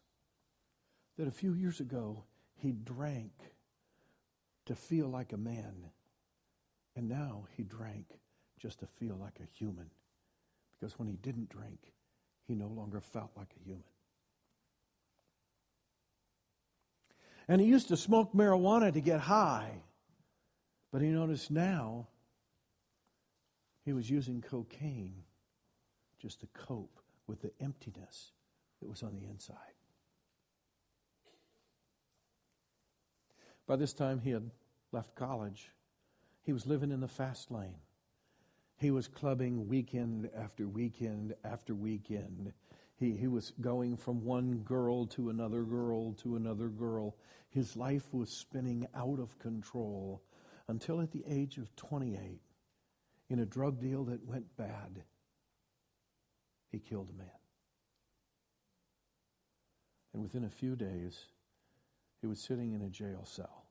that 1.17 1.28
a 1.28 1.32
few 1.32 1.54
years 1.54 1.82
ago 1.82 2.23
he 2.56 2.71
drank 2.71 3.34
to 4.67 4.75
feel 4.75 5.10
like 5.10 5.34
a 5.34 5.38
man. 5.38 5.89
And 6.95 7.10
now 7.10 7.43
he 7.58 7.63
drank 7.63 8.06
just 8.58 8.80
to 8.80 8.86
feel 8.86 9.17
like 9.17 9.41
a 9.41 9.58
human. 9.58 9.89
Because 10.80 10.97
when 10.97 11.10
he 11.10 11.17
didn't 11.17 11.49
drink, 11.49 11.91
he 12.47 12.56
no 12.56 12.67
longer 12.69 13.02
felt 13.02 13.32
like 13.36 13.49
a 13.60 13.63
human. 13.65 13.84
And 17.50 17.60
he 17.60 17.66
used 17.66 17.88
to 17.88 17.98
smoke 17.98 18.32
marijuana 18.34 18.94
to 18.94 19.02
get 19.02 19.20
high. 19.20 19.82
But 20.92 21.02
he 21.02 21.08
noticed 21.08 21.50
now 21.50 22.08
he 23.84 23.92
was 23.92 24.08
using 24.08 24.40
cocaine 24.42 25.24
just 26.22 26.42
to 26.42 26.48
cope 26.54 27.00
with 27.26 27.42
the 27.42 27.52
emptiness 27.60 28.34
that 28.80 28.88
was 28.88 29.02
on 29.02 29.16
the 29.16 29.26
inside. 29.28 29.58
By 33.66 33.78
this 33.78 33.94
time, 33.94 34.20
he 34.20 34.30
had 34.30 34.52
left 34.92 35.16
college. 35.16 35.72
He 36.44 36.54
was 36.54 36.68
living 36.68 36.92
in 36.92 37.02
the 37.02 37.08
fast 37.08 37.50
lane. 37.50 37.82
He 38.78 38.92
was 38.92 39.08
clubbing 39.08 39.68
weekend 39.68 40.30
after 40.38 40.68
weekend 40.68 41.34
after 41.44 41.74
weekend. 41.74 42.54
He, 43.00 43.16
he 43.16 43.28
was 43.28 43.54
going 43.62 43.96
from 43.96 44.26
one 44.26 44.58
girl 44.58 45.06
to 45.08 45.30
another 45.30 45.64
girl 45.64 46.14
to 46.16 46.36
another 46.36 46.68
girl. 46.68 47.16
His 47.50 47.78
life 47.78 48.14
was 48.14 48.30
spinning 48.30 48.88
out 48.94 49.20
of 49.20 49.40
control 49.40 50.22
until 50.68 51.02
at 51.02 51.12
the 51.12 51.24
age 51.28 51.58
of 51.58 51.76
28, 51.78 52.42
in 53.30 53.40
a 53.40 53.46
drug 53.46 53.80
deal 53.80 54.04
that 54.06 54.26
went 54.26 54.56
bad, 54.58 55.04
he 56.72 56.78
killed 56.78 57.10
a 57.10 57.18
man. 57.18 57.28
And 60.14 60.22
within 60.22 60.44
a 60.44 60.50
few 60.50 60.76
days, 60.76 61.26
he 62.22 62.28
was 62.28 62.40
sitting 62.40 62.74
in 62.74 62.82
a 62.82 62.90
jail 62.90 63.24
cell. 63.24 63.66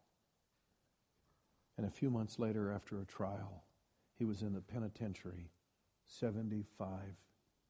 And 1.77 1.87
a 1.87 1.91
few 1.91 2.11
months 2.11 2.39
later, 2.39 2.73
after 2.73 3.01
a 3.01 3.05
trial, 3.05 3.63
he 4.19 4.25
was 4.25 4.43
in 4.43 4.55
the 4.55 4.61
penitentiary 4.61 5.51
75 6.07 6.89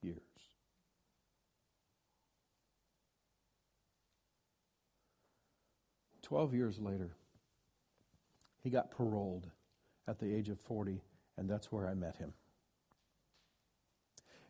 years. 0.01 0.48
Twelve 6.29 6.53
years 6.53 6.79
later, 6.79 7.17
he 8.63 8.69
got 8.69 8.95
paroled 8.95 9.47
at 10.07 10.19
the 10.19 10.31
age 10.31 10.51
of 10.51 10.61
40, 10.61 11.01
and 11.39 11.49
that's 11.49 11.73
where 11.73 11.89
I 11.89 11.95
met 11.95 12.17
him. 12.17 12.35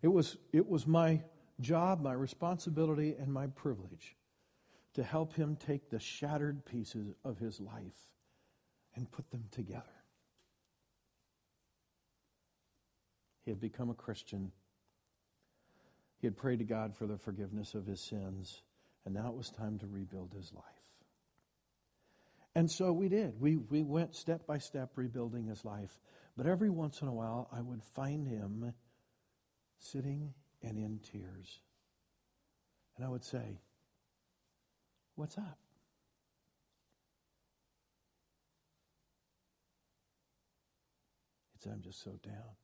It 0.02 0.08
was, 0.08 0.38
it 0.52 0.68
was 0.68 0.88
my 0.88 1.22
job, 1.60 2.02
my 2.02 2.14
responsibility, 2.14 3.14
and 3.16 3.32
my 3.32 3.46
privilege 3.46 4.16
to 4.94 5.04
help 5.04 5.34
him 5.34 5.54
take 5.54 5.88
the 5.88 6.00
shattered 6.00 6.64
pieces 6.64 7.14
of 7.24 7.38
his 7.38 7.60
life 7.60 8.10
and 8.96 9.08
put 9.12 9.30
them 9.30 9.44
together. 9.52 9.84
He 13.44 13.52
had 13.52 13.60
become 13.60 13.88
a 13.88 13.94
Christian. 13.94 14.50
He 16.20 16.26
had 16.26 16.36
prayed 16.36 16.58
to 16.58 16.64
God 16.64 16.96
for 16.96 17.06
the 17.06 17.18
forgiveness 17.18 17.74
of 17.74 17.86
his 17.86 18.00
sins, 18.00 18.62
and 19.04 19.14
now 19.14 19.28
it 19.28 19.36
was 19.36 19.50
time 19.50 19.78
to 19.78 19.86
rebuild 19.86 20.34
his 20.36 20.52
life. 20.52 20.77
And 22.54 22.70
so 22.70 22.92
we 22.92 23.08
did. 23.08 23.40
We, 23.40 23.56
we 23.56 23.82
went 23.82 24.16
step 24.16 24.46
by 24.46 24.58
step 24.58 24.92
rebuilding 24.96 25.46
his 25.46 25.64
life. 25.64 26.00
But 26.36 26.46
every 26.46 26.70
once 26.70 27.02
in 27.02 27.08
a 27.08 27.12
while, 27.12 27.48
I 27.52 27.60
would 27.60 27.82
find 27.82 28.26
him 28.26 28.72
sitting 29.78 30.32
and 30.62 30.78
in 30.78 31.00
tears. 31.00 31.60
And 32.96 33.06
I 33.06 33.08
would 33.08 33.24
say, 33.24 33.60
What's 35.14 35.36
up? 35.36 35.58
He'd 41.52 41.62
say, 41.64 41.70
I'm 41.70 41.82
just 41.82 42.04
so 42.04 42.12
down. 42.22 42.54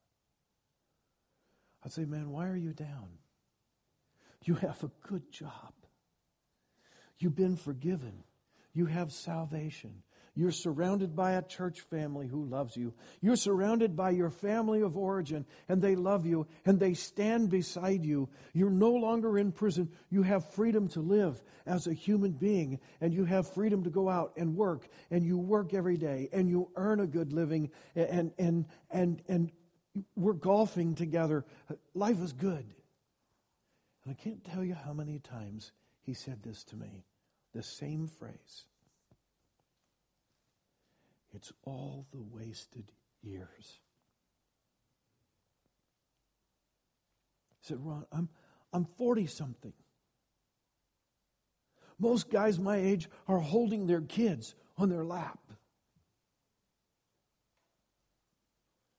I'd 1.85 1.92
say, 1.92 2.05
Man, 2.05 2.31
why 2.31 2.47
are 2.47 2.57
you 2.57 2.73
down? 2.73 3.09
You 4.44 4.55
have 4.55 4.83
a 4.85 4.90
good 5.09 5.31
job. 5.33 5.73
You've 7.18 7.35
been 7.37 7.57
forgiven. 7.57 8.25
You 8.75 8.87
have 8.87 9.13
salvation. 9.13 10.03
You're 10.37 10.51
surrounded 10.51 11.15
by 11.15 11.33
a 11.33 11.43
church 11.43 11.83
family 11.83 12.27
who 12.27 12.45
loves 12.45 12.77
you. 12.77 12.93
You're 13.21 13.37
surrounded 13.37 13.95
by 13.95 14.11
your 14.11 14.31
family 14.31 14.81
of 14.81 14.97
origin, 14.97 15.47
and 15.69 15.81
they 15.81 15.95
love 15.95 16.27
you, 16.27 16.49
and 16.67 16.81
they 16.81 16.95
stand 16.95 17.51
beside 17.51 18.05
you. 18.05 18.29
You're 18.53 18.71
no 18.71 18.91
longer 18.91 19.39
in 19.39 19.53
prison. 19.53 19.91
You 20.11 20.23
have 20.23 20.53
freedom 20.53 20.89
to 20.89 21.01
live 21.01 21.41
as 21.67 21.87
a 21.87 21.95
human 21.95 22.33
being, 22.33 22.81
and 23.01 23.15
you 23.15 23.25
have 23.25 23.55
freedom 23.55 23.85
to 23.85 23.91
go 23.91 24.09
out 24.09 24.33
and 24.37 24.57
work, 24.57 24.89
and 25.13 25.25
you 25.25 25.39
work 25.39 25.73
every 25.73 25.97
day, 25.97 26.29
and 26.33 26.49
you 26.49 26.69
earn 26.75 26.99
a 26.99 27.07
good 27.07 27.33
living, 27.33 27.71
and, 27.95 28.33
and, 28.37 28.67
and, 28.91 29.23
and 29.29 29.53
we're 30.17 30.33
golfing 30.33 30.97
together. 30.97 31.45
Life 31.95 32.21
is 32.21 32.33
good. 32.33 32.67
And 34.05 34.17
I 34.19 34.21
can't 34.21 34.45
tell 34.45 34.65
you 34.65 34.75
how 34.75 34.93
many 34.93 35.21
times 35.21 35.71
he 36.03 36.13
said 36.13 36.43
this 36.43 36.65
to 36.65 36.77
me, 36.77 37.05
the 37.55 37.62
same 37.62 38.09
phrase. 38.09 38.67
It's 41.33 41.53
all 41.64 42.07
the 42.12 42.23
wasted 42.23 42.90
years. 43.23 43.79
He 47.61 47.69
said, 47.69 47.79
Ron, 47.81 48.05
I'm, 48.12 48.29
I'm 48.73 48.85
40 48.99 49.27
something. 49.27 49.73
Most 51.99 52.29
guys 52.29 52.59
my 52.59 52.77
age 52.77 53.09
are 53.29 53.38
holding 53.38 53.87
their 53.87 54.01
kids 54.01 54.55
on 54.77 54.88
their 54.88 55.05
lap. 55.05 55.38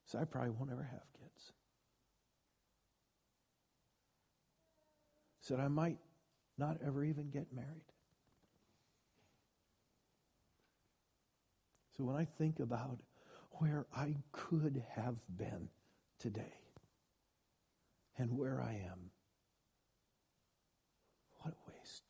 So 0.06 0.20
I 0.20 0.24
probably 0.24 0.52
won't 0.52 0.72
ever 0.72 0.84
have 0.84 1.02
kids. 1.20 1.52
Said 5.41 5.60
I 5.60 5.68
might 5.68 5.98
not 6.58 6.78
ever 6.86 7.04
even 7.04 7.30
get 7.30 7.54
married. 7.54 7.84
So 11.96 12.04
when 12.04 12.16
I 12.16 12.26
think 12.38 12.60
about 12.60 13.00
where 13.52 13.86
I 13.96 14.16
could 14.32 14.84
have 14.96 15.16
been 15.38 15.70
today 16.20 16.54
and 18.18 18.38
where 18.38 18.62
I 18.62 18.74
am, 18.74 19.12
what 21.40 21.54
a 21.54 21.72
waste. 21.72 22.04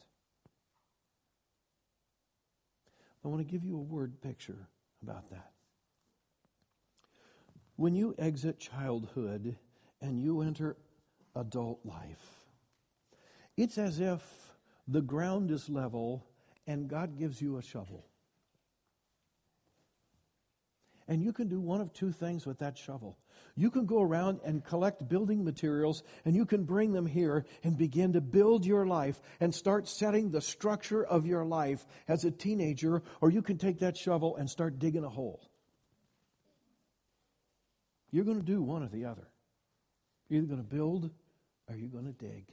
I 3.23 3.27
want 3.27 3.45
to 3.45 3.51
give 3.51 3.63
you 3.63 3.75
a 3.75 3.81
word 3.81 4.21
picture 4.21 4.67
about 5.03 5.29
that. 5.29 5.51
When 7.75 7.95
you 7.95 8.15
exit 8.17 8.59
childhood 8.59 9.55
and 10.01 10.19
you 10.19 10.41
enter 10.41 10.77
adult 11.35 11.79
life, 11.83 12.45
it's 13.57 13.77
as 13.77 13.99
if 13.99 14.23
the 14.87 15.01
ground 15.01 15.51
is 15.51 15.69
level 15.69 16.25
and 16.65 16.87
God 16.87 17.17
gives 17.17 17.41
you 17.41 17.57
a 17.57 17.61
shovel. 17.61 18.05
And 21.07 21.21
you 21.21 21.31
can 21.31 21.47
do 21.47 21.59
one 21.59 21.81
of 21.81 21.93
two 21.93 22.11
things 22.11 22.45
with 22.47 22.59
that 22.59 22.77
shovel. 22.77 23.17
You 23.55 23.69
can 23.69 23.85
go 23.85 24.01
around 24.01 24.39
and 24.43 24.63
collect 24.63 25.07
building 25.07 25.43
materials 25.43 26.03
and 26.25 26.35
you 26.35 26.45
can 26.45 26.63
bring 26.63 26.93
them 26.93 27.05
here 27.05 27.45
and 27.63 27.77
begin 27.77 28.13
to 28.13 28.21
build 28.21 28.65
your 28.65 28.87
life 28.87 29.21
and 29.39 29.53
start 29.53 29.87
setting 29.87 30.31
the 30.31 30.41
structure 30.41 31.05
of 31.05 31.27
your 31.27 31.45
life 31.45 31.85
as 32.07 32.25
a 32.25 32.31
teenager, 32.31 33.03
or 33.21 33.29
you 33.29 33.41
can 33.41 33.57
take 33.57 33.79
that 33.79 33.95
shovel 33.95 34.35
and 34.37 34.49
start 34.49 34.79
digging 34.79 35.03
a 35.03 35.09
hole. 35.09 35.47
You're 38.11 38.25
going 38.25 38.39
to 38.39 38.45
do 38.45 38.61
one 38.61 38.81
or 38.81 38.87
the 38.89 39.05
other. 39.05 39.27
You're 40.27 40.39
either 40.39 40.47
going 40.47 40.63
to 40.63 40.75
build 40.75 41.11
or 41.69 41.75
you're 41.75 41.89
going 41.89 42.05
to 42.05 42.13
dig. 42.13 42.45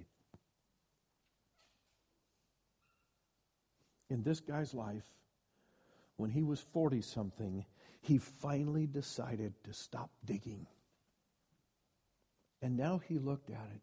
In 4.10 4.22
this 4.22 4.40
guy's 4.40 4.74
life, 4.74 5.06
when 6.16 6.30
he 6.30 6.42
was 6.42 6.60
40 6.60 7.00
something, 7.00 7.64
he 8.02 8.18
finally 8.18 8.86
decided 8.86 9.54
to 9.64 9.72
stop 9.72 10.10
digging. 10.24 10.66
And 12.60 12.76
now 12.76 13.00
he 13.08 13.18
looked 13.18 13.50
at 13.50 13.68
it. 13.74 13.80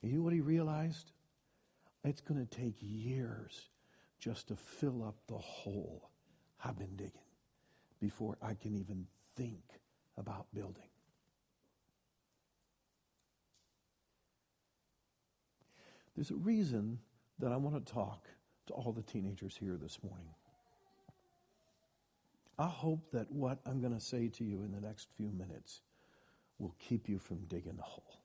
And 0.00 0.12
you 0.12 0.18
know 0.18 0.24
what 0.24 0.32
he 0.32 0.40
realized? 0.40 1.10
It's 2.04 2.20
going 2.20 2.44
to 2.44 2.56
take 2.56 2.76
years 2.80 3.68
just 4.20 4.48
to 4.48 4.56
fill 4.56 5.04
up 5.04 5.16
the 5.26 5.38
hole 5.38 6.10
I've 6.64 6.78
been 6.78 6.96
digging 6.96 7.12
before 8.00 8.38
I 8.40 8.54
can 8.54 8.74
even 8.76 9.06
think 9.36 9.62
about 10.16 10.46
building. 10.54 10.88
There's 16.14 16.30
a 16.30 16.36
reason 16.36 16.98
that 17.40 17.52
I 17.52 17.56
want 17.56 17.84
to 17.84 17.92
talk 17.92 18.26
to 18.66 18.72
all 18.72 18.92
the 18.92 19.02
teenagers 19.02 19.56
here 19.58 19.76
this 19.80 19.98
morning. 20.02 20.34
I 22.58 22.66
hope 22.66 23.12
that 23.12 23.30
what 23.30 23.60
I'm 23.64 23.80
going 23.80 23.94
to 23.94 24.00
say 24.00 24.28
to 24.28 24.44
you 24.44 24.62
in 24.64 24.72
the 24.72 24.80
next 24.80 25.08
few 25.16 25.30
minutes 25.30 25.80
will 26.58 26.74
keep 26.88 27.08
you 27.08 27.18
from 27.18 27.44
digging 27.46 27.76
the 27.76 27.82
hole. 27.82 28.18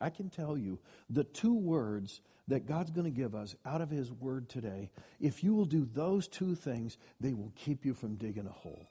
I 0.00 0.10
can 0.10 0.28
tell 0.28 0.58
you 0.58 0.80
the 1.08 1.22
two 1.22 1.54
words 1.54 2.20
that 2.48 2.66
God's 2.66 2.90
going 2.90 3.04
to 3.04 3.16
give 3.16 3.36
us 3.36 3.54
out 3.64 3.80
of 3.80 3.90
His 3.90 4.10
Word 4.10 4.48
today, 4.48 4.90
if 5.20 5.44
you 5.44 5.54
will 5.54 5.64
do 5.64 5.88
those 5.94 6.26
two 6.26 6.56
things, 6.56 6.98
they 7.20 7.32
will 7.32 7.52
keep 7.54 7.84
you 7.84 7.94
from 7.94 8.16
digging 8.16 8.48
a 8.48 8.52
hole. 8.52 8.88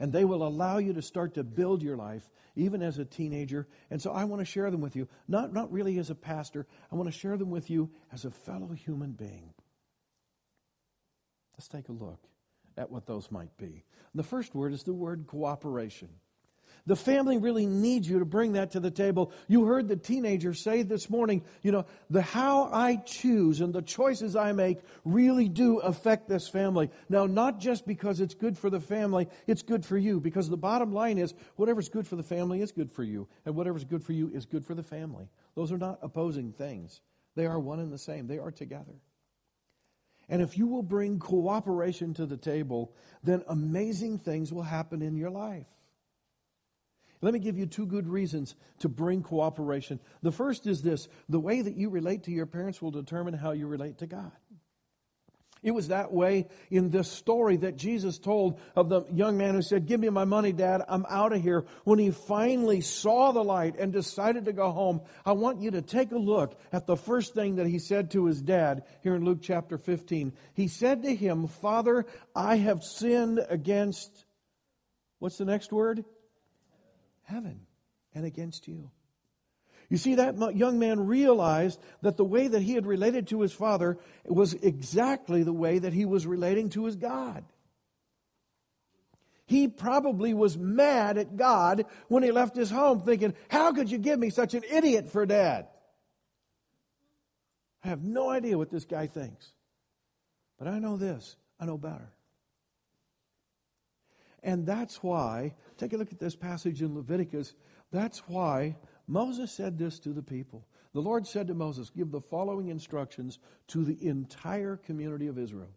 And 0.00 0.10
they 0.10 0.24
will 0.24 0.46
allow 0.46 0.78
you 0.78 0.94
to 0.94 1.02
start 1.02 1.34
to 1.34 1.44
build 1.44 1.82
your 1.82 1.96
life, 1.96 2.22
even 2.56 2.82
as 2.82 2.98
a 2.98 3.04
teenager. 3.04 3.68
And 3.90 4.00
so 4.00 4.12
I 4.12 4.24
want 4.24 4.40
to 4.40 4.46
share 4.46 4.70
them 4.70 4.80
with 4.80 4.96
you, 4.96 5.08
not, 5.26 5.52
not 5.52 5.70
really 5.70 5.98
as 5.98 6.08
a 6.08 6.14
pastor, 6.14 6.66
I 6.90 6.94
want 6.94 7.12
to 7.12 7.18
share 7.18 7.36
them 7.36 7.50
with 7.50 7.68
you 7.68 7.90
as 8.10 8.24
a 8.24 8.30
fellow 8.30 8.68
human 8.68 9.12
being. 9.12 9.52
Let's 11.52 11.68
take 11.68 11.88
a 11.90 11.92
look 11.92 12.20
at 12.78 12.90
what 12.90 13.06
those 13.06 13.30
might 13.30 13.54
be. 13.58 13.84
The 14.14 14.22
first 14.22 14.54
word 14.54 14.72
is 14.72 14.84
the 14.84 14.94
word 14.94 15.26
cooperation. 15.26 16.08
The 16.86 16.96
family 16.96 17.36
really 17.36 17.66
needs 17.66 18.08
you 18.08 18.18
to 18.20 18.24
bring 18.24 18.54
that 18.54 18.70
to 18.70 18.80
the 18.80 18.90
table. 18.90 19.30
You 19.46 19.66
heard 19.66 19.88
the 19.88 19.96
teenager 19.96 20.54
say 20.54 20.82
this 20.82 21.10
morning, 21.10 21.44
you 21.60 21.70
know, 21.70 21.84
the 22.08 22.22
how 22.22 22.70
I 22.72 22.96
choose 22.96 23.60
and 23.60 23.74
the 23.74 23.82
choices 23.82 24.34
I 24.34 24.52
make 24.52 24.78
really 25.04 25.50
do 25.50 25.80
affect 25.80 26.30
this 26.30 26.48
family. 26.48 26.88
Now, 27.10 27.26
not 27.26 27.60
just 27.60 27.86
because 27.86 28.20
it's 28.20 28.32
good 28.32 28.56
for 28.56 28.70
the 28.70 28.80
family, 28.80 29.28
it's 29.46 29.60
good 29.60 29.84
for 29.84 29.98
you. 29.98 30.18
Because 30.18 30.48
the 30.48 30.56
bottom 30.56 30.94
line 30.94 31.18
is, 31.18 31.34
whatever's 31.56 31.90
good 31.90 32.06
for 32.06 32.16
the 32.16 32.22
family 32.22 32.62
is 32.62 32.72
good 32.72 32.90
for 32.90 33.02
you, 33.02 33.28
and 33.44 33.54
whatever's 33.54 33.84
good 33.84 34.02
for 34.02 34.14
you 34.14 34.30
is 34.32 34.46
good 34.46 34.64
for 34.64 34.74
the 34.74 34.82
family. 34.82 35.28
Those 35.56 35.70
are 35.72 35.78
not 35.78 35.98
opposing 36.00 36.52
things, 36.52 37.02
they 37.34 37.44
are 37.44 37.58
one 37.58 37.80
and 37.80 37.92
the 37.92 37.98
same, 37.98 38.28
they 38.28 38.38
are 38.38 38.50
together. 38.50 38.94
And 40.28 40.42
if 40.42 40.58
you 40.58 40.66
will 40.66 40.82
bring 40.82 41.18
cooperation 41.18 42.14
to 42.14 42.26
the 42.26 42.36
table, 42.36 42.92
then 43.22 43.42
amazing 43.48 44.18
things 44.18 44.52
will 44.52 44.62
happen 44.62 45.00
in 45.00 45.16
your 45.16 45.30
life. 45.30 45.66
Let 47.20 47.32
me 47.34 47.40
give 47.40 47.58
you 47.58 47.66
two 47.66 47.86
good 47.86 48.06
reasons 48.06 48.54
to 48.78 48.88
bring 48.88 49.22
cooperation. 49.22 49.98
The 50.22 50.30
first 50.30 50.66
is 50.66 50.82
this 50.82 51.08
the 51.28 51.40
way 51.40 51.62
that 51.62 51.76
you 51.76 51.90
relate 51.90 52.24
to 52.24 52.30
your 52.30 52.46
parents 52.46 52.80
will 52.80 52.92
determine 52.92 53.34
how 53.34 53.52
you 53.52 53.66
relate 53.66 53.98
to 53.98 54.06
God. 54.06 54.32
It 55.62 55.72
was 55.72 55.88
that 55.88 56.12
way 56.12 56.46
in 56.70 56.90
this 56.90 57.10
story 57.10 57.56
that 57.58 57.76
Jesus 57.76 58.18
told 58.18 58.60
of 58.76 58.88
the 58.88 59.02
young 59.12 59.36
man 59.36 59.54
who 59.54 59.62
said, 59.62 59.86
Give 59.86 60.00
me 60.00 60.08
my 60.08 60.24
money, 60.24 60.52
Dad, 60.52 60.82
I'm 60.88 61.04
out 61.08 61.32
of 61.32 61.42
here. 61.42 61.64
When 61.84 61.98
he 61.98 62.10
finally 62.10 62.80
saw 62.80 63.32
the 63.32 63.42
light 63.42 63.76
and 63.78 63.92
decided 63.92 64.44
to 64.44 64.52
go 64.52 64.70
home, 64.70 65.00
I 65.26 65.32
want 65.32 65.60
you 65.60 65.70
to 65.72 65.82
take 65.82 66.12
a 66.12 66.18
look 66.18 66.58
at 66.72 66.86
the 66.86 66.96
first 66.96 67.34
thing 67.34 67.56
that 67.56 67.66
he 67.66 67.78
said 67.78 68.10
to 68.12 68.26
his 68.26 68.40
dad 68.40 68.84
here 69.02 69.14
in 69.14 69.24
Luke 69.24 69.40
chapter 69.42 69.78
15. 69.78 70.32
He 70.54 70.68
said 70.68 71.02
to 71.02 71.14
him, 71.14 71.48
Father, 71.48 72.06
I 72.34 72.56
have 72.56 72.84
sinned 72.84 73.44
against, 73.48 74.24
what's 75.18 75.38
the 75.38 75.44
next 75.44 75.72
word? 75.72 76.04
Heaven, 77.22 77.66
and 78.14 78.24
against 78.24 78.68
you. 78.68 78.90
You 79.90 79.96
see, 79.96 80.16
that 80.16 80.54
young 80.54 80.78
man 80.78 81.06
realized 81.06 81.80
that 82.02 82.16
the 82.16 82.24
way 82.24 82.48
that 82.48 82.60
he 82.60 82.74
had 82.74 82.86
related 82.86 83.28
to 83.28 83.40
his 83.40 83.52
father 83.52 83.98
was 84.26 84.52
exactly 84.54 85.42
the 85.42 85.52
way 85.52 85.78
that 85.78 85.94
he 85.94 86.04
was 86.04 86.26
relating 86.26 86.68
to 86.70 86.84
his 86.84 86.96
God. 86.96 87.44
He 89.46 89.66
probably 89.66 90.34
was 90.34 90.58
mad 90.58 91.16
at 91.16 91.38
God 91.38 91.86
when 92.08 92.22
he 92.22 92.32
left 92.32 92.54
his 92.54 92.70
home, 92.70 93.00
thinking, 93.00 93.32
How 93.48 93.72
could 93.72 93.90
you 93.90 93.96
give 93.96 94.18
me 94.18 94.28
such 94.28 94.52
an 94.52 94.62
idiot 94.70 95.10
for 95.10 95.24
dad? 95.24 95.68
I 97.82 97.88
have 97.88 98.02
no 98.02 98.28
idea 98.28 98.58
what 98.58 98.70
this 98.70 98.84
guy 98.84 99.06
thinks. 99.06 99.52
But 100.58 100.68
I 100.68 100.78
know 100.78 100.98
this 100.98 101.36
I 101.58 101.64
know 101.64 101.78
better. 101.78 102.12
And 104.42 104.66
that's 104.66 105.02
why, 105.02 105.54
take 105.78 105.94
a 105.94 105.96
look 105.96 106.12
at 106.12 106.20
this 106.20 106.36
passage 106.36 106.82
in 106.82 106.94
Leviticus. 106.94 107.54
That's 107.90 108.18
why 108.28 108.76
Moses 109.08 109.50
said 109.50 109.78
this 109.78 109.98
to 110.00 110.10
the 110.10 110.22
people. 110.22 110.66
The 110.92 111.00
Lord 111.00 111.26
said 111.26 111.48
to 111.48 111.54
Moses, 111.54 111.90
Give 111.90 112.10
the 112.10 112.20
following 112.20 112.68
instructions 112.68 113.38
to 113.68 113.84
the 113.84 114.06
entire 114.06 114.76
community 114.76 115.26
of 115.26 115.38
Israel. 115.38 115.70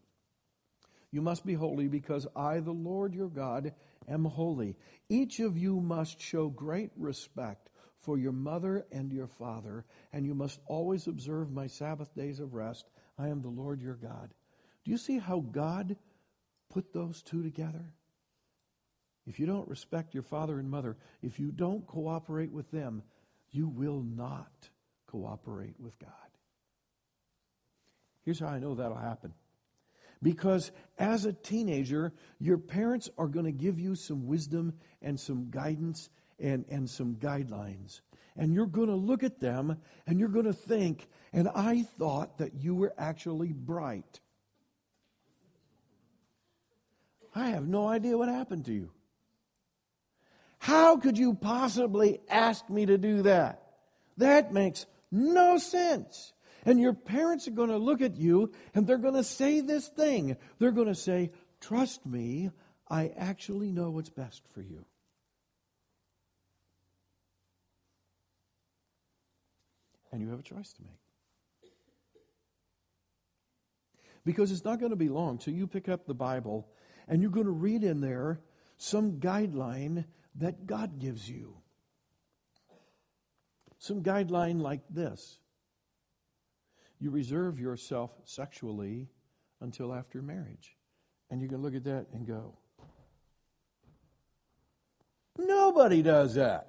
You 1.12 1.22
must 1.22 1.46
be 1.46 1.54
holy 1.54 1.88
because 1.88 2.28
I, 2.36 2.60
the 2.60 2.72
Lord 2.72 3.14
your 3.14 3.30
God, 3.30 3.74
am 4.08 4.26
holy. 4.26 4.78
Each 5.10 5.40
of 5.40 5.58
you 5.58 5.80
must 5.80 6.22
show 6.22 6.50
great 6.50 6.92
respect 6.98 7.70
for 7.98 8.18
your 8.18 8.32
mother 8.32 8.86
and 8.92 9.12
your 9.12 9.28
father, 9.28 9.86
and 10.12 10.26
you 10.26 10.34
must 10.34 10.60
always 10.68 11.08
observe 11.08 11.52
my 11.52 11.68
Sabbath 11.68 12.14
days 12.16 12.40
of 12.40 12.54
rest. 12.54 12.90
I 13.18 13.28
am 13.28 13.42
the 13.42 13.50
Lord 13.50 13.82
your 13.82 13.96
God. 13.96 14.34
Do 14.84 14.92
you 14.92 14.98
see 14.98 15.20
how 15.20 15.40
God 15.40 15.96
put 16.70 16.94
those 16.94 17.22
two 17.22 17.44
together? 17.44 17.94
If 19.28 19.40
you 19.40 19.46
don't 19.46 19.70
respect 19.70 20.14
your 20.14 20.24
father 20.24 20.60
and 20.60 20.70
mother, 20.70 20.98
if 21.22 21.40
you 21.40 21.52
don't 21.52 21.86
cooperate 21.86 22.52
with 22.52 22.72
them, 22.72 23.04
you 23.52 23.68
will 23.68 24.02
not 24.02 24.70
cooperate 25.08 25.80
with 25.80 25.98
God. 26.00 26.10
Here's 28.24 28.40
how 28.40 28.48
I 28.48 28.60
know 28.60 28.76
that'll 28.76 28.98
happen. 28.98 29.34
Because 30.24 30.72
as 31.00 31.26
a 31.26 31.34
teenager, 31.34 32.14
your 32.40 32.58
parents 32.58 33.10
are 33.18 33.28
going 33.28 33.46
to 33.46 33.52
give 33.52 33.80
you 33.80 33.96
some 33.96 34.28
wisdom 34.28 34.74
and 35.02 35.20
some 35.20 35.50
guidance 35.50 36.10
and, 36.40 36.66
and 36.70 36.90
some 36.90 37.16
guidelines. 37.16 38.02
And 38.38 38.54
you're 38.54 38.68
going 38.68 38.90
to 38.90 38.96
look 38.96 39.24
at 39.24 39.40
them 39.40 39.78
and 40.06 40.20
you're 40.20 40.30
going 40.30 40.46
to 40.46 40.54
think, 40.54 41.08
and 41.34 41.50
I 41.50 41.84
thought 41.98 42.38
that 42.38 42.54
you 42.62 42.76
were 42.76 42.94
actually 42.98 43.52
bright. 43.52 44.20
I 47.34 47.50
have 47.50 47.68
no 47.68 47.88
idea 47.88 48.18
what 48.18 48.30
happened 48.30 48.66
to 48.66 48.74
you. 48.74 48.92
How 50.62 50.98
could 50.98 51.18
you 51.18 51.34
possibly 51.34 52.22
ask 52.30 52.70
me 52.70 52.86
to 52.86 52.96
do 52.96 53.24
that? 53.24 53.64
That 54.18 54.54
makes 54.54 54.86
no 55.12 55.58
sense. 55.58 56.34
And 56.68 56.80
your 56.80 56.94
parents 56.94 57.48
are 57.48 57.52
going 57.52 57.72
to 57.72 57.80
look 57.80 58.00
at 58.00 58.16
you 58.16 58.52
and 58.76 58.86
they're 58.86 59.00
going 59.00 59.16
to 59.16 59.24
say 59.24 59.62
this 59.62 59.88
thing. 59.88 60.38
They're 60.60 60.72
going 60.72 60.88
to 60.88 60.94
say, 60.94 61.32
Trust 61.62 62.06
me, 62.06 62.52
I 62.88 63.12
actually 63.18 63.72
know 63.72 63.90
what's 63.90 64.12
best 64.12 64.44
for 64.54 64.62
you. 64.62 64.86
And 70.12 70.22
you 70.22 70.30
have 70.30 70.42
a 70.42 70.44
choice 70.44 70.74
to 70.74 70.84
make. 70.84 71.72
Because 74.26 74.52
it's 74.52 74.64
not 74.64 74.80
going 74.80 74.92
to 74.92 74.96
be 74.96 75.10
long 75.10 75.40
till 75.40 75.56
you 75.56 75.66
pick 75.66 75.90
up 75.90 76.06
the 76.06 76.14
Bible 76.14 76.68
and 77.08 77.20
you're 77.20 77.32
going 77.32 77.48
to 77.48 77.52
read 77.52 77.84
in 77.84 78.00
there 78.00 78.40
some 78.78 79.14
guideline 79.14 80.06
that 80.36 80.66
God 80.66 81.00
gives 81.00 81.30
you. 81.30 81.56
Some 83.78 84.04
guideline 84.04 84.62
like 84.62 84.82
this 84.90 85.40
you 87.00 87.10
reserve 87.10 87.60
yourself 87.60 88.12
sexually 88.26 89.10
until 89.60 89.92
after 89.92 90.22
marriage. 90.22 90.78
And 91.32 91.42
you 91.42 91.48
can 91.48 91.62
look 91.64 91.74
at 91.74 91.84
that 91.86 92.06
and 92.14 92.28
go, 92.28 92.54
Nobody 95.38 96.04
does 96.04 96.36
that. 96.36 96.68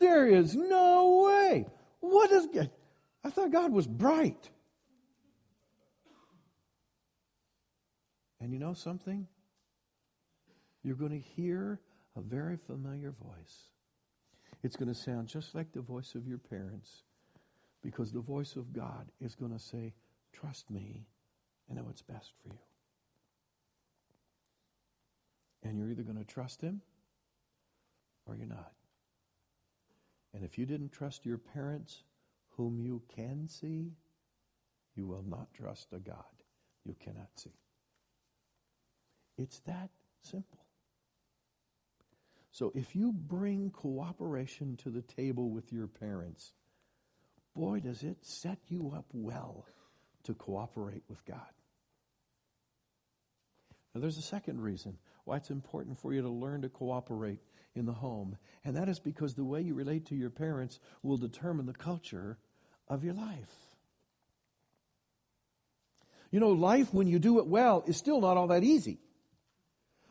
There 0.00 0.26
is 0.26 0.54
no 0.56 1.24
way. 1.26 1.66
What 2.00 2.32
is 2.32 2.48
I 3.24 3.30
thought 3.30 3.52
God 3.52 3.72
was 3.72 3.86
bright. 3.86 4.50
And 8.40 8.52
you 8.52 8.58
know 8.58 8.74
something? 8.74 9.26
You're 10.88 10.96
going 10.96 11.12
to 11.12 11.28
hear 11.36 11.78
a 12.16 12.20
very 12.20 12.56
familiar 12.56 13.12
voice. 13.22 13.68
It's 14.62 14.74
going 14.74 14.88
to 14.88 14.94
sound 14.94 15.28
just 15.28 15.54
like 15.54 15.70
the 15.72 15.82
voice 15.82 16.14
of 16.14 16.26
your 16.26 16.38
parents 16.38 17.02
because 17.82 18.10
the 18.10 18.20
voice 18.20 18.56
of 18.56 18.72
God 18.72 19.06
is 19.20 19.34
going 19.34 19.52
to 19.52 19.58
say, 19.58 19.92
Trust 20.32 20.70
me, 20.70 21.06
I 21.70 21.74
know 21.74 21.82
what's 21.82 22.02
best 22.02 22.32
for 22.42 22.48
you. 22.48 22.58
And 25.62 25.78
you're 25.78 25.90
either 25.90 26.02
going 26.02 26.18
to 26.18 26.24
trust 26.24 26.62
Him 26.62 26.80
or 28.26 28.34
you're 28.34 28.46
not. 28.46 28.72
And 30.32 30.44
if 30.44 30.58
you 30.58 30.66
didn't 30.66 30.92
trust 30.92 31.26
your 31.26 31.38
parents, 31.38 32.02
whom 32.56 32.78
you 32.78 33.02
can 33.14 33.48
see, 33.48 33.92
you 34.94 35.06
will 35.06 35.24
not 35.26 35.52
trust 35.54 35.88
a 35.92 35.98
God 35.98 36.24
you 36.84 36.94
cannot 36.98 37.28
see. 37.36 37.54
It's 39.36 39.60
that 39.60 39.90
simple. 40.22 40.67
So 42.50 42.72
if 42.74 42.96
you 42.96 43.12
bring 43.12 43.70
cooperation 43.70 44.76
to 44.78 44.90
the 44.90 45.02
table 45.02 45.50
with 45.50 45.72
your 45.72 45.86
parents, 45.86 46.52
boy, 47.54 47.80
does 47.80 48.02
it 48.02 48.18
set 48.22 48.58
you 48.68 48.92
up 48.96 49.06
well 49.12 49.66
to 50.24 50.34
cooperate 50.34 51.02
with 51.08 51.24
God. 51.24 51.40
Now, 53.94 54.00
there's 54.02 54.18
a 54.18 54.22
second 54.22 54.60
reason 54.60 54.98
why 55.24 55.36
it's 55.36 55.50
important 55.50 55.98
for 55.98 56.12
you 56.12 56.22
to 56.22 56.28
learn 56.28 56.62
to 56.62 56.68
cooperate 56.68 57.40
in 57.74 57.86
the 57.86 57.92
home, 57.92 58.36
and 58.64 58.76
that 58.76 58.88
is 58.88 58.98
because 59.00 59.34
the 59.34 59.44
way 59.44 59.62
you 59.62 59.74
relate 59.74 60.06
to 60.06 60.14
your 60.14 60.30
parents 60.30 60.78
will 61.02 61.16
determine 61.16 61.66
the 61.66 61.72
culture 61.72 62.38
of 62.88 63.04
your 63.04 63.14
life. 63.14 63.54
You 66.30 66.40
know, 66.40 66.50
life, 66.50 66.92
when 66.92 67.06
you 67.06 67.18
do 67.18 67.38
it 67.38 67.46
well, 67.46 67.82
is 67.86 67.96
still 67.96 68.20
not 68.20 68.36
all 68.36 68.48
that 68.48 68.64
easy. 68.64 69.00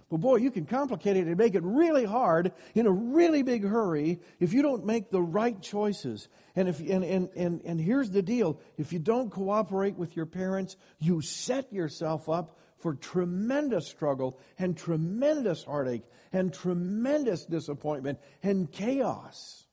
But 0.09 0.21
boy, 0.21 0.37
you 0.37 0.51
can 0.51 0.65
complicate 0.65 1.17
it 1.17 1.27
and 1.27 1.37
make 1.37 1.55
it 1.55 1.63
really 1.63 2.05
hard 2.05 2.53
in 2.75 2.85
a 2.87 2.91
really 2.91 3.43
big 3.43 3.65
hurry 3.65 4.19
if 4.39 4.53
you 4.53 4.61
don't 4.61 4.85
make 4.85 5.09
the 5.09 5.21
right 5.21 5.61
choices. 5.61 6.29
And 6.55 6.69
if 6.69 6.79
and, 6.79 7.03
and, 7.03 7.29
and, 7.35 7.61
and 7.65 7.79
here's 7.79 8.09
the 8.09 8.21
deal. 8.21 8.59
If 8.77 8.93
you 8.93 8.99
don't 8.99 9.29
cooperate 9.29 9.97
with 9.97 10.15
your 10.15 10.25
parents, 10.25 10.77
you 10.99 11.21
set 11.21 11.73
yourself 11.73 12.29
up 12.29 12.57
for 12.77 12.93
tremendous 12.93 13.87
struggle 13.87 14.39
and 14.57 14.77
tremendous 14.77 15.63
heartache 15.63 16.03
and 16.31 16.53
tremendous 16.53 17.45
disappointment 17.45 18.19
and 18.43 18.71
chaos. 18.71 19.65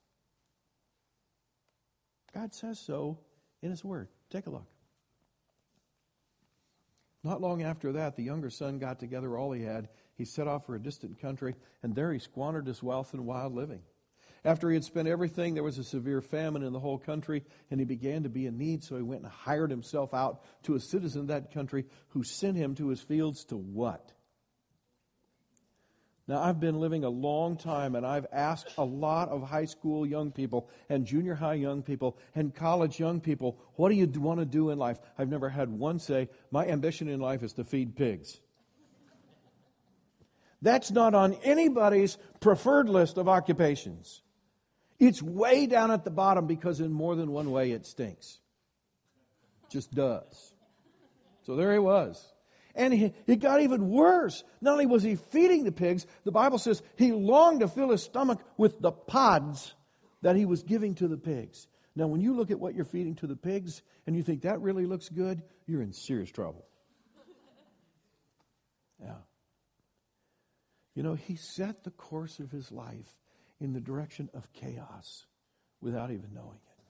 God 2.34 2.52
says 2.52 2.80
so 2.80 3.20
in 3.62 3.70
His 3.70 3.84
Word. 3.84 4.08
Take 4.30 4.46
a 4.46 4.50
look. 4.50 4.66
Not 7.22 7.40
long 7.40 7.62
after 7.62 7.92
that, 7.92 8.16
the 8.16 8.22
younger 8.22 8.50
son 8.50 8.78
got 8.78 9.00
together 9.00 9.38
all 9.38 9.52
he 9.52 9.62
had. 9.62 9.88
He 10.16 10.24
set 10.24 10.46
off 10.46 10.66
for 10.66 10.74
a 10.74 10.83
distant 10.83 11.20
country, 11.20 11.55
and 11.83 11.94
there 11.94 12.12
he 12.12 12.18
squandered 12.18 12.66
his 12.66 12.83
wealth 12.83 13.14
in 13.14 13.27
wild 13.27 13.55
living. 13.55 13.83
After 14.44 14.68
he 14.68 14.74
had 14.74 14.85
spent 14.85 15.09
everything, 15.09 15.55
there 15.55 15.62
was 15.62 15.79
a 15.79 15.85
severe 15.85 16.20
famine 16.20 16.62
in 16.62 16.72
the 16.72 16.81
whole 16.81 16.98
country, 16.98 17.44
and 17.70 17.81
he 17.81 17.87
began 17.87 18.24
to 18.24 18.29
be 18.29 18.46
in 18.46 18.59
need, 18.59 18.85
so 18.85 18.96
he 18.96 19.03
went 19.03 19.22
and 19.22 19.31
hired 19.31 19.70
himself 19.70 20.12
out 20.12 20.42
to 20.64 20.74
a 20.74 20.81
citizen 20.81 21.22
of 21.22 21.27
that 21.29 21.53
country 21.53 21.87
who 22.09 22.22
sent 22.22 22.57
him 22.57 22.74
to 22.74 22.88
his 22.88 23.00
fields 23.00 23.44
to 23.46 23.57
what? 23.57 24.12
Now, 26.27 26.42
I've 26.42 26.61
been 26.61 26.81
living 26.81 27.05
a 27.05 27.11
long 27.11 27.57
time 27.59 27.94
and 27.94 28.07
I've 28.07 28.27
asked 28.33 28.72
a 28.79 28.85
lot 28.85 29.29
of 29.29 29.42
high 29.42 29.66
school 29.66 30.07
young 30.07 30.33
people 30.33 30.70
and 30.88 31.05
junior 31.05 31.35
high 31.35 31.55
young 31.55 31.83
people 31.83 32.16
and 32.35 32.55
college 32.55 32.98
young 32.98 33.20
people, 33.20 33.59
what 33.74 33.90
do 33.90 33.94
you 33.94 34.07
want 34.07 34.40
to 34.40 34.46
do 34.46 34.70
in 34.70 34.79
life? 34.79 34.98
I've 35.18 35.29
never 35.29 35.50
had 35.50 35.68
one 35.68 35.98
say, 35.98 36.31
my 36.50 36.66
ambition 36.66 37.09
in 37.09 37.20
life 37.20 37.42
is 37.42 37.53
to 37.55 37.64
feed 37.64 37.94
pigs. 37.94 38.40
That's 40.64 40.90
not 40.90 41.14
on 41.14 41.35
anybody's 41.44 42.16
preferred 42.40 42.88
list 42.88 43.18
of 43.18 43.29
occupations. 43.29 44.22
It's 44.98 45.22
way 45.22 45.66
down 45.66 45.90
at 45.90 46.05
the 46.05 46.11
bottom 46.11 46.46
because 46.46 46.81
in 46.81 46.90
more 46.90 47.14
than 47.14 47.33
one 47.33 47.50
way 47.50 47.72
it 47.72 47.85
stinks. 47.85 48.38
Just 49.70 49.94
does. 49.94 50.55
So 51.42 51.55
there 51.55 51.70
he 51.74 51.79
was. 51.79 52.33
And 52.74 53.12
it 53.27 53.40
got 53.40 53.61
even 53.61 53.90
worse. 53.90 54.42
Not 54.62 54.72
only 54.72 54.87
was 54.87 55.03
he 55.03 55.16
feeding 55.16 55.64
the 55.64 55.70
pigs, 55.70 56.07
the 56.24 56.33
Bible 56.33 56.57
says 56.57 56.83
he 56.96 57.12
longed 57.12 57.61
to 57.61 57.68
fill 57.68 57.90
his 57.90 58.03
stomach 58.03 58.40
with 58.57 58.81
the 58.81 58.90
pods 58.90 59.74
that 60.22 60.35
he 60.35 60.46
was 60.46 60.62
giving 60.62 60.94
to 60.94 61.09
the 61.09 61.18
pigs. 61.18 61.68
Now, 61.94 62.07
when 62.07 62.22
you 62.22 62.35
look 62.35 62.50
at 62.50 62.59
what 62.59 62.74
you're 62.74 62.87
feeding 62.87 63.16
to 63.16 63.27
the 63.27 63.37
pigs 63.37 63.83
and 64.07 64.16
you 64.16 64.22
think 64.22 64.42
that 64.42 64.62
really 64.62 64.87
looks 64.87 65.11
good, 65.11 65.42
you're 65.66 65.83
in 65.83 65.92
serious 65.92 66.31
trouble. 66.31 66.64
You 70.94 71.02
know, 71.02 71.14
he 71.14 71.37
set 71.37 71.85
the 71.85 71.90
course 71.90 72.38
of 72.38 72.50
his 72.50 72.70
life 72.70 73.18
in 73.61 73.72
the 73.72 73.80
direction 73.80 74.30
of 74.35 74.52
chaos 74.52 75.26
without 75.80 76.11
even 76.11 76.33
knowing 76.35 76.59
it. 76.66 76.85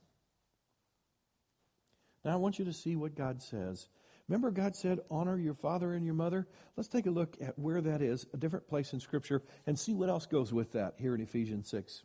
Now, 2.25 2.33
I 2.33 2.37
want 2.37 2.59
you 2.59 2.64
to 2.67 2.73
see 2.73 2.97
what 2.97 3.14
God 3.14 3.43
says 3.43 3.88
Remember, 4.29 4.51
God 4.51 4.75
said, 4.75 5.01
honor 5.11 5.38
your 5.38 5.55
father 5.55 5.93
and 5.93 6.05
your 6.05 6.14
mother? 6.14 6.47
Let's 6.77 6.88
take 6.88 7.07
a 7.07 7.11
look 7.11 7.37
at 7.43 7.59
where 7.59 7.83
that 7.83 8.01
is, 8.01 8.27
a 8.33 8.38
different 8.38 8.67
place 8.67 8.95
in 8.95 9.01
Scripture, 9.01 9.43
and 9.67 9.79
see 9.79 9.93
what 9.93 10.09
else 10.09 10.25
goes 10.25 10.53
with 10.53 10.73
that 10.73 10.95
here 10.99 11.14
in 11.14 11.21
Ephesians 11.21 11.69
6. 11.69 12.03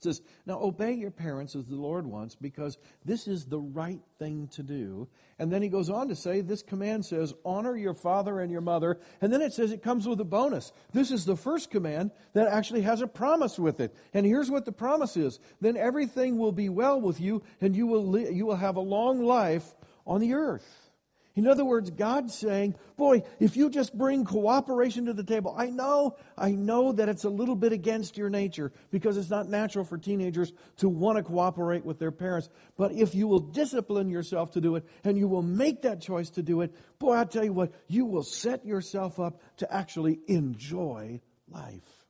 It 0.00 0.04
says, 0.04 0.22
Now 0.46 0.58
obey 0.60 0.94
your 0.94 1.10
parents 1.10 1.54
as 1.54 1.66
the 1.66 1.76
Lord 1.76 2.06
wants, 2.06 2.34
because 2.34 2.78
this 3.04 3.28
is 3.28 3.44
the 3.44 3.58
right 3.58 4.00
thing 4.18 4.48
to 4.54 4.62
do. 4.62 5.08
And 5.38 5.52
then 5.52 5.60
he 5.60 5.68
goes 5.68 5.90
on 5.90 6.08
to 6.08 6.16
say, 6.16 6.40
This 6.40 6.62
command 6.62 7.04
says, 7.04 7.34
Honor 7.44 7.76
your 7.76 7.92
father 7.92 8.40
and 8.40 8.50
your 8.50 8.62
mother. 8.62 8.98
And 9.20 9.30
then 9.30 9.42
it 9.42 9.52
says 9.52 9.72
it 9.72 9.82
comes 9.82 10.08
with 10.08 10.18
a 10.20 10.24
bonus. 10.24 10.72
This 10.94 11.10
is 11.10 11.26
the 11.26 11.36
first 11.36 11.70
command 11.70 12.12
that 12.32 12.48
actually 12.48 12.82
has 12.82 13.02
a 13.02 13.06
promise 13.06 13.58
with 13.58 13.78
it. 13.80 13.94
And 14.14 14.24
here's 14.24 14.50
what 14.50 14.64
the 14.64 14.72
promise 14.72 15.18
is 15.18 15.38
Then 15.60 15.76
everything 15.76 16.38
will 16.38 16.52
be 16.52 16.70
well 16.70 16.98
with 16.98 17.20
you, 17.20 17.42
and 17.60 17.76
you 17.76 17.86
will, 17.86 18.06
li- 18.06 18.32
you 18.32 18.46
will 18.46 18.56
have 18.56 18.76
a 18.76 18.80
long 18.80 19.22
life 19.22 19.74
on 20.06 20.20
the 20.20 20.32
earth. 20.32 20.89
In 21.36 21.46
other 21.46 21.64
words, 21.64 21.90
God's 21.90 22.34
saying, 22.34 22.74
boy, 22.96 23.22
if 23.38 23.56
you 23.56 23.70
just 23.70 23.96
bring 23.96 24.24
cooperation 24.24 25.06
to 25.06 25.12
the 25.12 25.22
table, 25.22 25.54
I 25.56 25.70
know, 25.70 26.16
I 26.36 26.50
know 26.50 26.90
that 26.92 27.08
it's 27.08 27.22
a 27.22 27.30
little 27.30 27.54
bit 27.54 27.72
against 27.72 28.16
your 28.16 28.28
nature 28.28 28.72
because 28.90 29.16
it's 29.16 29.30
not 29.30 29.48
natural 29.48 29.84
for 29.84 29.96
teenagers 29.96 30.52
to 30.78 30.88
want 30.88 31.18
to 31.18 31.22
cooperate 31.22 31.84
with 31.84 32.00
their 32.00 32.10
parents. 32.10 32.48
But 32.76 32.92
if 32.92 33.14
you 33.14 33.28
will 33.28 33.38
discipline 33.38 34.10
yourself 34.10 34.50
to 34.52 34.60
do 34.60 34.74
it 34.74 34.84
and 35.04 35.16
you 35.16 35.28
will 35.28 35.42
make 35.42 35.82
that 35.82 36.00
choice 36.00 36.30
to 36.30 36.42
do 36.42 36.62
it, 36.62 36.74
boy, 36.98 37.16
I 37.16 37.24
tell 37.24 37.44
you 37.44 37.52
what, 37.52 37.72
you 37.86 38.06
will 38.06 38.24
set 38.24 38.66
yourself 38.66 39.20
up 39.20 39.40
to 39.58 39.72
actually 39.72 40.18
enjoy 40.26 41.20
life. 41.48 42.00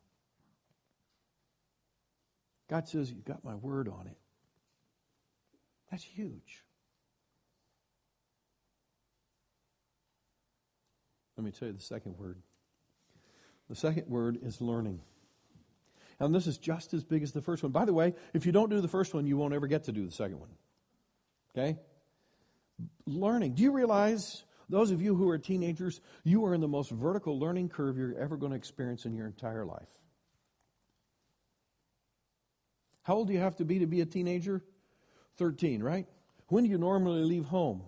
God 2.70 2.88
says, 2.88 3.10
You've 3.10 3.24
got 3.24 3.44
my 3.44 3.56
word 3.56 3.88
on 3.88 4.06
it. 4.06 4.16
That's 5.90 6.04
huge. 6.04 6.64
Let 11.40 11.44
me 11.46 11.52
tell 11.52 11.68
you 11.68 11.74
the 11.74 11.80
second 11.80 12.18
word. 12.18 12.36
The 13.70 13.74
second 13.74 14.08
word 14.08 14.40
is 14.42 14.60
learning. 14.60 15.00
And 16.18 16.34
this 16.34 16.46
is 16.46 16.58
just 16.58 16.92
as 16.92 17.02
big 17.02 17.22
as 17.22 17.32
the 17.32 17.40
first 17.40 17.62
one. 17.62 17.72
By 17.72 17.86
the 17.86 17.94
way, 17.94 18.12
if 18.34 18.44
you 18.44 18.52
don't 18.52 18.68
do 18.68 18.82
the 18.82 18.88
first 18.88 19.14
one, 19.14 19.26
you 19.26 19.38
won't 19.38 19.54
ever 19.54 19.66
get 19.66 19.84
to 19.84 19.92
do 19.92 20.04
the 20.04 20.12
second 20.12 20.38
one. 20.38 20.50
Okay? 21.56 21.78
Learning. 23.06 23.54
Do 23.54 23.62
you 23.62 23.72
realize, 23.72 24.44
those 24.68 24.90
of 24.90 25.00
you 25.00 25.14
who 25.14 25.30
are 25.30 25.38
teenagers, 25.38 26.02
you 26.24 26.44
are 26.44 26.52
in 26.52 26.60
the 26.60 26.68
most 26.68 26.90
vertical 26.90 27.40
learning 27.40 27.70
curve 27.70 27.96
you're 27.96 28.18
ever 28.18 28.36
going 28.36 28.52
to 28.52 28.58
experience 28.58 29.06
in 29.06 29.14
your 29.14 29.26
entire 29.26 29.64
life? 29.64 29.88
How 33.04 33.14
old 33.14 33.28
do 33.28 33.32
you 33.32 33.40
have 33.40 33.56
to 33.56 33.64
be 33.64 33.78
to 33.78 33.86
be 33.86 34.02
a 34.02 34.06
teenager? 34.06 34.62
13, 35.38 35.82
right? 35.82 36.06
When 36.48 36.64
do 36.64 36.70
you 36.70 36.76
normally 36.76 37.24
leave 37.24 37.46
home? 37.46 37.84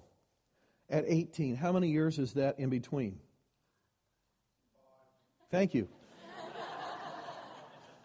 At 0.89 1.05
18. 1.07 1.57
How 1.57 1.73
many 1.73 1.89
years 1.89 2.19
is 2.19 2.35
that 2.35 2.59
in 2.59 2.69
between? 2.69 3.19
Thank 5.53 5.75
you. 5.75 5.87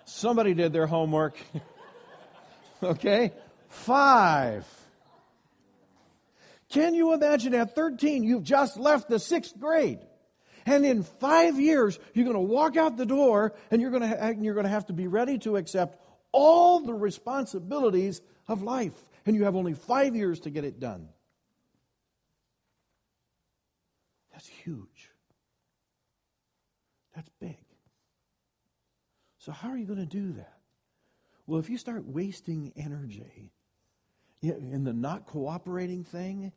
Somebody 0.03 0.53
did 0.53 0.73
their 0.73 0.86
homework. 0.86 1.38
okay? 2.83 3.31
Five. 3.69 4.67
Can 6.69 6.93
you 6.93 7.13
imagine 7.13 7.55
at 7.55 7.73
13, 7.73 8.25
you've 8.25 8.43
just 8.43 8.77
left 8.77 9.07
the 9.07 9.17
sixth 9.17 9.57
grade? 9.57 9.99
And 10.65 10.86
in 10.86 11.03
five 11.03 11.57
years, 11.57 11.97
you're 12.13 12.25
going 12.25 12.36
to 12.36 12.41
walk 12.41 12.75
out 12.75 12.97
the 12.97 13.05
door 13.05 13.53
and 13.71 13.81
you're 13.81 13.91
going 13.91 14.01
to, 14.01 14.10
ha- 14.10 14.33
you're 14.38 14.53
going 14.53 14.65
to 14.65 14.69
have 14.69 14.88
to 14.88 14.93
be 14.93 15.07
ready 15.07 15.38
to 15.39 15.55
accept 15.55 15.97
all 16.33 16.81
the 16.81 16.93
responsibilities 16.93 18.21
of 18.49 18.62
life. 18.62 18.93
And 19.25 19.38
you 19.38 19.45
have 19.45 19.55
only 19.55 19.73
five 19.73 20.17
years 20.17 20.41
to 20.41 20.49
get 20.49 20.65
it 20.65 20.81
done. 20.81 21.07
That's 24.33 24.47
huge. 24.47 24.96
That's 27.17 27.32
big. 27.41 27.58
So, 29.39 29.51
how 29.51 29.69
are 29.69 29.77
you 29.77 29.88
going 29.88 29.97
to 29.97 30.06
do 30.06 30.34
that? 30.34 30.60
Well, 31.47 31.60
if 31.60 31.67
you 31.67 31.80
start 31.80 32.06
wasting 32.06 32.71
energy 32.75 33.51
in 34.43 34.84
the 34.84 34.93
not 34.93 35.25
cooperating 35.25 36.03
thing, 36.03 36.51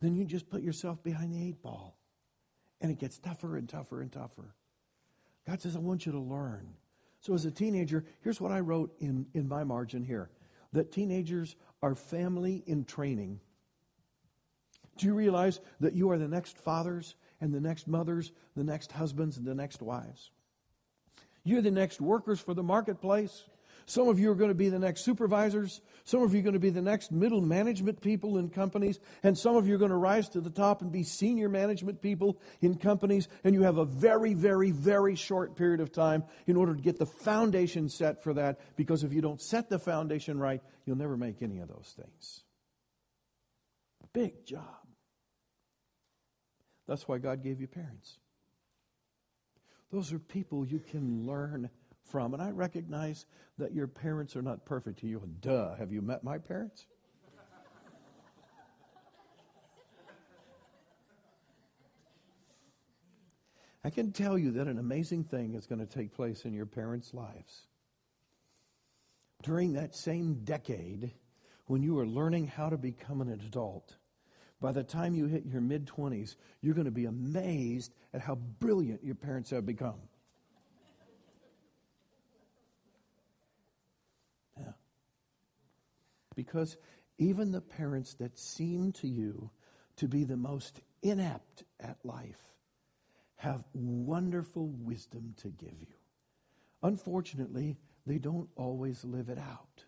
then 0.00 0.16
you 0.16 0.24
just 0.24 0.50
put 0.50 0.62
yourself 0.62 1.00
behind 1.04 1.32
the 1.32 1.46
eight 1.46 1.62
ball. 1.62 1.96
And 2.80 2.90
it 2.90 2.98
gets 2.98 3.18
tougher 3.18 3.56
and 3.56 3.68
tougher 3.68 4.02
and 4.02 4.10
tougher. 4.10 4.56
God 5.46 5.60
says, 5.60 5.76
I 5.76 5.78
want 5.78 6.04
you 6.04 6.10
to 6.12 6.18
learn. 6.18 6.74
So, 7.20 7.32
as 7.34 7.44
a 7.44 7.50
teenager, 7.52 8.04
here's 8.22 8.40
what 8.40 8.50
I 8.50 8.58
wrote 8.58 8.92
in, 8.98 9.26
in 9.34 9.46
my 9.46 9.62
margin 9.62 10.02
here 10.02 10.30
that 10.72 10.90
teenagers 10.90 11.54
are 11.80 11.94
family 11.94 12.64
in 12.66 12.84
training. 12.84 13.38
Do 14.96 15.06
you 15.06 15.14
realize 15.14 15.60
that 15.78 15.94
you 15.94 16.10
are 16.10 16.18
the 16.18 16.26
next 16.26 16.58
fathers 16.58 17.14
and 17.40 17.52
the 17.52 17.60
next 17.60 17.88
mothers, 17.88 18.32
the 18.56 18.64
next 18.64 18.92
husbands, 18.92 19.36
and 19.36 19.46
the 19.46 19.54
next 19.54 19.82
wives. 19.82 20.30
You're 21.44 21.62
the 21.62 21.70
next 21.70 22.00
workers 22.00 22.40
for 22.40 22.54
the 22.54 22.62
marketplace. 22.62 23.44
Some 23.86 24.08
of 24.08 24.20
you 24.20 24.30
are 24.30 24.34
going 24.34 24.50
to 24.50 24.54
be 24.54 24.68
the 24.68 24.78
next 24.78 25.04
supervisors. 25.04 25.80
Some 26.04 26.22
of 26.22 26.32
you 26.32 26.40
are 26.40 26.42
going 26.42 26.54
to 26.54 26.60
be 26.60 26.70
the 26.70 26.82
next 26.82 27.10
middle 27.10 27.40
management 27.40 28.00
people 28.00 28.38
in 28.38 28.48
companies. 28.48 29.00
And 29.22 29.36
some 29.36 29.56
of 29.56 29.66
you 29.66 29.74
are 29.74 29.78
going 29.78 29.90
to 29.90 29.96
rise 29.96 30.28
to 30.28 30.40
the 30.40 30.50
top 30.50 30.82
and 30.82 30.92
be 30.92 31.02
senior 31.02 31.48
management 31.48 32.00
people 32.00 32.38
in 32.60 32.76
companies. 32.76 33.26
And 33.42 33.54
you 33.54 33.62
have 33.62 33.78
a 33.78 33.84
very, 33.84 34.34
very, 34.34 34.70
very 34.70 35.16
short 35.16 35.56
period 35.56 35.80
of 35.80 35.90
time 35.90 36.24
in 36.46 36.56
order 36.56 36.74
to 36.74 36.80
get 36.80 36.98
the 36.98 37.06
foundation 37.06 37.88
set 37.88 38.22
for 38.22 38.34
that. 38.34 38.60
Because 38.76 39.02
if 39.02 39.12
you 39.12 39.22
don't 39.22 39.40
set 39.40 39.68
the 39.68 39.78
foundation 39.78 40.38
right, 40.38 40.62
you'll 40.84 40.96
never 40.96 41.16
make 41.16 41.42
any 41.42 41.58
of 41.58 41.68
those 41.68 41.94
things. 41.96 42.44
Big 44.12 44.44
job. 44.44 44.79
That's 46.90 47.06
why 47.06 47.18
God 47.18 47.44
gave 47.44 47.60
you 47.60 47.68
parents. 47.68 48.18
Those 49.92 50.12
are 50.12 50.18
people 50.18 50.66
you 50.66 50.80
can 50.80 51.24
learn 51.24 51.70
from. 52.02 52.34
And 52.34 52.42
I 52.42 52.50
recognize 52.50 53.26
that 53.58 53.72
your 53.72 53.86
parents 53.86 54.34
are 54.34 54.42
not 54.42 54.64
perfect 54.64 54.98
to 54.98 55.06
you. 55.06 55.22
Duh, 55.40 55.76
have 55.76 55.92
you 55.92 56.02
met 56.02 56.24
my 56.24 56.38
parents? 56.38 56.86
I 63.84 63.90
can 63.90 64.10
tell 64.10 64.36
you 64.36 64.50
that 64.50 64.66
an 64.66 64.80
amazing 64.80 65.22
thing 65.22 65.54
is 65.54 65.68
going 65.68 65.78
to 65.78 65.86
take 65.86 66.12
place 66.12 66.44
in 66.44 66.52
your 66.52 66.66
parents' 66.66 67.14
lives. 67.14 67.68
During 69.44 69.74
that 69.74 69.94
same 69.94 70.42
decade, 70.42 71.12
when 71.66 71.84
you 71.84 72.00
are 72.00 72.06
learning 72.06 72.48
how 72.48 72.68
to 72.68 72.76
become 72.76 73.20
an 73.20 73.30
adult, 73.30 73.94
by 74.60 74.72
the 74.72 74.82
time 74.82 75.14
you 75.14 75.26
hit 75.26 75.46
your 75.46 75.60
mid 75.60 75.86
20s, 75.86 76.36
you're 76.60 76.74
going 76.74 76.84
to 76.84 76.90
be 76.90 77.06
amazed 77.06 77.94
at 78.12 78.20
how 78.20 78.34
brilliant 78.34 79.02
your 79.02 79.14
parents 79.14 79.50
have 79.50 79.64
become. 79.64 80.00
Yeah. 84.58 84.72
Because 86.34 86.76
even 87.18 87.52
the 87.52 87.60
parents 87.60 88.14
that 88.14 88.38
seem 88.38 88.92
to 88.92 89.08
you 89.08 89.50
to 89.96 90.08
be 90.08 90.24
the 90.24 90.36
most 90.36 90.80
inept 91.02 91.64
at 91.80 91.96
life 92.04 92.42
have 93.36 93.64
wonderful 93.72 94.68
wisdom 94.68 95.34
to 95.38 95.48
give 95.48 95.80
you. 95.80 95.94
Unfortunately, 96.82 97.78
they 98.06 98.18
don't 98.18 98.48
always 98.56 99.04
live 99.04 99.30
it 99.30 99.38
out. 99.38 99.84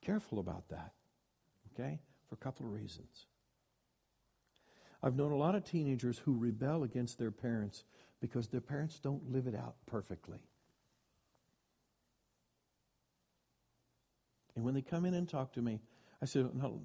Careful 0.00 0.38
about 0.38 0.68
that, 0.68 0.92
okay? 1.78 2.00
For 2.28 2.34
a 2.34 2.38
couple 2.38 2.66
of 2.66 2.72
reasons. 2.72 3.26
I've 5.02 5.14
known 5.14 5.32
a 5.32 5.36
lot 5.36 5.54
of 5.54 5.64
teenagers 5.64 6.18
who 6.18 6.36
rebel 6.36 6.82
against 6.82 7.18
their 7.18 7.30
parents 7.30 7.84
because 8.20 8.48
their 8.48 8.60
parents 8.60 8.98
don't 8.98 9.30
live 9.30 9.46
it 9.46 9.54
out 9.54 9.74
perfectly. 9.86 10.40
And 14.54 14.64
when 14.64 14.74
they 14.74 14.80
come 14.80 15.04
in 15.04 15.14
and 15.14 15.28
talk 15.28 15.52
to 15.52 15.62
me, 15.62 15.80
I 16.22 16.24
said, 16.24 16.48
no, 16.54 16.80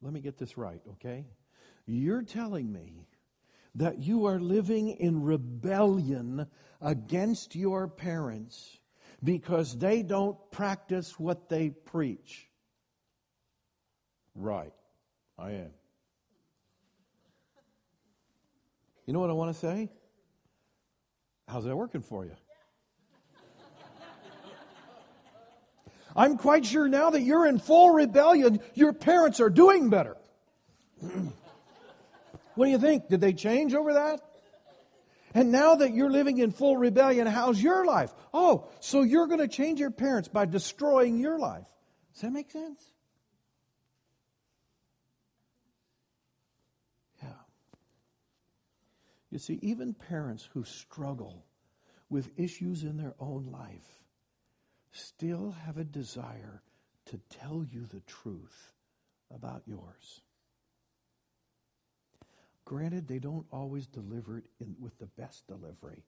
let 0.00 0.12
me 0.12 0.20
get 0.20 0.38
this 0.38 0.56
right, 0.56 0.80
okay? 0.92 1.26
You're 1.86 2.22
telling 2.22 2.72
me 2.72 3.04
that 3.74 3.98
you 3.98 4.26
are 4.26 4.38
living 4.38 4.90
in 4.90 5.22
rebellion 5.22 6.46
against 6.80 7.56
your 7.56 7.88
parents 7.88 8.78
because 9.22 9.76
they 9.76 10.02
don't 10.02 10.38
practice 10.50 11.18
what 11.18 11.48
they 11.48 11.70
preach. 11.70 12.49
Right, 14.40 14.72
I 15.38 15.50
am. 15.50 15.70
You 19.04 19.12
know 19.12 19.20
what 19.20 19.28
I 19.28 19.34
want 19.34 19.52
to 19.52 19.60
say? 19.60 19.90
How's 21.46 21.64
that 21.64 21.76
working 21.76 22.00
for 22.00 22.24
you? 22.24 22.32
I'm 26.16 26.38
quite 26.38 26.64
sure 26.64 26.88
now 26.88 27.10
that 27.10 27.20
you're 27.20 27.46
in 27.46 27.58
full 27.58 27.90
rebellion, 27.90 28.60
your 28.72 28.94
parents 28.94 29.40
are 29.40 29.50
doing 29.50 29.90
better. 29.90 30.16
what 32.54 32.64
do 32.64 32.70
you 32.70 32.78
think? 32.78 33.08
Did 33.08 33.20
they 33.20 33.34
change 33.34 33.74
over 33.74 33.92
that? 33.92 34.22
And 35.34 35.52
now 35.52 35.74
that 35.74 35.92
you're 35.92 36.10
living 36.10 36.38
in 36.38 36.50
full 36.50 36.78
rebellion, 36.78 37.26
how's 37.26 37.62
your 37.62 37.84
life? 37.84 38.10
Oh, 38.32 38.68
so 38.80 39.02
you're 39.02 39.26
going 39.26 39.40
to 39.40 39.48
change 39.48 39.80
your 39.80 39.90
parents 39.90 40.28
by 40.28 40.46
destroying 40.46 41.18
your 41.18 41.38
life. 41.38 41.66
Does 42.14 42.22
that 42.22 42.32
make 42.32 42.50
sense? 42.50 42.82
You 49.30 49.38
see, 49.38 49.58
even 49.62 49.94
parents 49.94 50.48
who 50.52 50.64
struggle 50.64 51.44
with 52.08 52.38
issues 52.38 52.82
in 52.82 52.96
their 52.96 53.14
own 53.20 53.46
life 53.52 54.00
still 54.92 55.52
have 55.64 55.78
a 55.78 55.84
desire 55.84 56.62
to 57.06 57.20
tell 57.30 57.64
you 57.70 57.86
the 57.86 58.00
truth 58.00 58.72
about 59.32 59.62
yours. 59.66 60.20
Granted, 62.64 63.06
they 63.08 63.18
don't 63.18 63.46
always 63.52 63.86
deliver 63.86 64.38
it 64.38 64.46
in, 64.60 64.74
with 64.80 64.98
the 64.98 65.06
best 65.06 65.46
delivery. 65.46 66.04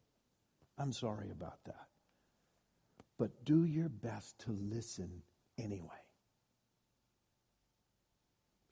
I'm 0.79 0.93
sorry 0.93 1.31
about 1.31 1.59
that. 1.65 1.87
But 3.19 3.45
do 3.45 3.65
your 3.65 3.89
best 3.89 4.39
to 4.41 4.53
listen 4.53 5.23
anyway. 5.59 5.89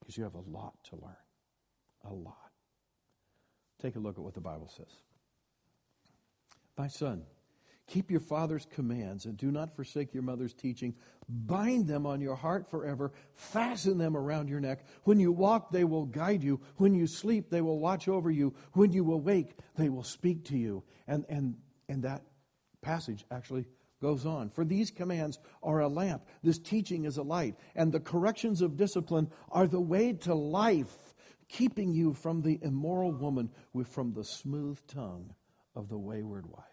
Because 0.01 0.17
you 0.17 0.25
have 0.25 0.35
a 0.35 0.41
lot 0.41 0.75
to 0.91 0.97
learn. 0.97 1.17
A 2.05 2.13
lot. 2.13 2.50
Take 3.81 3.97
a 3.97 3.99
look 3.99 4.19
at 4.19 4.25
what 4.25 4.35
the 4.35 4.41
Bible 4.41 4.69
says. 4.69 4.93
My 6.77 6.89
son, 6.89 7.25
Keep 7.91 8.09
your 8.13 8.21
father's 8.21 8.69
commands 8.73 9.25
and 9.25 9.37
do 9.37 9.51
not 9.51 9.75
forsake 9.75 10.15
your 10.15 10.23
mother's 10.23 10.55
teaching. 10.55 10.95
Bind 11.29 11.89
them 11.89 12.07
on 12.07 12.21
your 12.21 12.37
heart 12.37 12.71
forever. 12.71 13.11
Fasten 13.35 13.99
them 13.99 14.17
around 14.17 14.49
your 14.49 14.61
neck. 14.61 14.85
When 15.03 15.19
you 15.19 15.33
walk, 15.33 15.73
they 15.73 15.83
will 15.83 16.07
guide 16.07 16.45
you. 16.45 16.61
When 16.77 16.95
you 16.95 17.09
sleep, 17.09 17.51
they 17.51 17.63
will 17.63 17.81
watch 17.81 18.07
over 18.07 18.31
you. 18.31 18.55
When 18.75 18.93
you 18.93 19.13
awake, 19.13 19.57
they 19.75 19.89
will 19.89 20.05
speak 20.05 20.45
to 20.47 20.57
you. 20.57 20.85
And, 21.09 21.25
and, 21.29 21.57
and 21.89 22.05
that 22.05 22.23
passage 22.81 23.25
actually 23.29 23.67
goes 24.01 24.25
on. 24.25 24.51
For 24.51 24.65
these 24.65 24.93
commands 24.93 25.41
are 25.61 25.81
a 25.81 25.89
lamp. 25.89 26.23
This 26.45 26.61
teaching 26.61 27.07
is 27.07 27.17
a 27.17 27.25
light. 27.25 27.57
And 27.75 27.91
the 27.91 27.99
corrections 27.99 28.63
of 28.63 28.77
discipline 28.77 29.33
are 29.51 29.67
the 29.67 29.81
way 29.81 30.13
to 30.13 30.33
life, 30.33 31.10
keeping 31.51 31.93
you 31.93 32.15
from 32.15 32.43
the 32.43 32.59
immoral 32.63 33.13
woman 33.13 33.51
with 33.73 33.89
from 33.89 34.13
the 34.13 34.25
smooth 34.25 34.79
tongue 34.87 35.35
of 35.75 35.89
the 35.89 35.99
wayward 35.99 36.47
wife. 36.47 36.65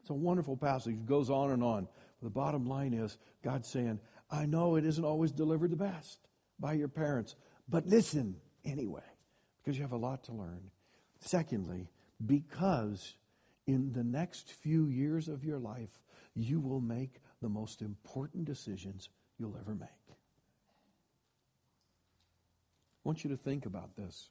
It's 0.00 0.10
a 0.10 0.14
wonderful 0.14 0.56
passage. 0.56 0.94
It 0.94 1.06
goes 1.06 1.30
on 1.30 1.50
and 1.50 1.62
on. 1.62 1.88
The 2.22 2.30
bottom 2.30 2.66
line 2.66 2.92
is 2.92 3.16
God 3.42 3.64
saying, 3.64 3.98
I 4.30 4.46
know 4.46 4.76
it 4.76 4.84
isn't 4.84 5.04
always 5.04 5.32
delivered 5.32 5.70
the 5.70 5.76
best 5.76 6.18
by 6.58 6.74
your 6.74 6.88
parents, 6.88 7.34
but 7.68 7.86
listen 7.86 8.36
anyway, 8.64 9.02
because 9.62 9.76
you 9.76 9.82
have 9.82 9.92
a 9.92 9.96
lot 9.96 10.24
to 10.24 10.32
learn. 10.32 10.70
Secondly, 11.20 11.88
because 12.26 13.14
in 13.66 13.92
the 13.92 14.04
next 14.04 14.50
few 14.50 14.86
years 14.86 15.28
of 15.28 15.44
your 15.44 15.58
life, 15.58 16.00
you 16.34 16.60
will 16.60 16.80
make 16.80 17.20
the 17.40 17.48
most 17.48 17.80
important 17.80 18.44
decisions 18.44 19.08
you'll 19.38 19.56
ever 19.58 19.74
make. 19.74 19.88
I 23.04 23.08
want 23.08 23.24
you 23.24 23.30
to 23.30 23.36
think 23.36 23.66
about 23.66 23.96
this. 23.96 24.28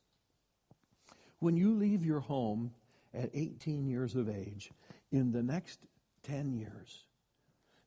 When 1.40 1.58
you 1.58 1.74
leave 1.74 2.06
your 2.06 2.20
home 2.20 2.72
at 3.14 3.32
18 3.34 3.88
years 3.88 4.16
of 4.16 4.30
age, 4.30 4.72
in 5.12 5.32
the 5.32 5.42
next 5.42 5.80
10 6.24 6.54
years, 6.54 7.06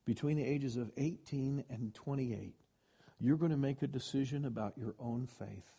between 0.04 0.36
the 0.36 0.44
ages 0.44 0.76
of 0.76 0.90
18 0.96 1.64
and 1.70 1.94
28, 1.94 2.54
you're 3.20 3.36
going 3.36 3.52
to 3.52 3.56
make 3.56 3.82
a 3.82 3.86
decision 3.86 4.44
about 4.44 4.76
your 4.76 4.94
own 4.98 5.26
faith. 5.26 5.70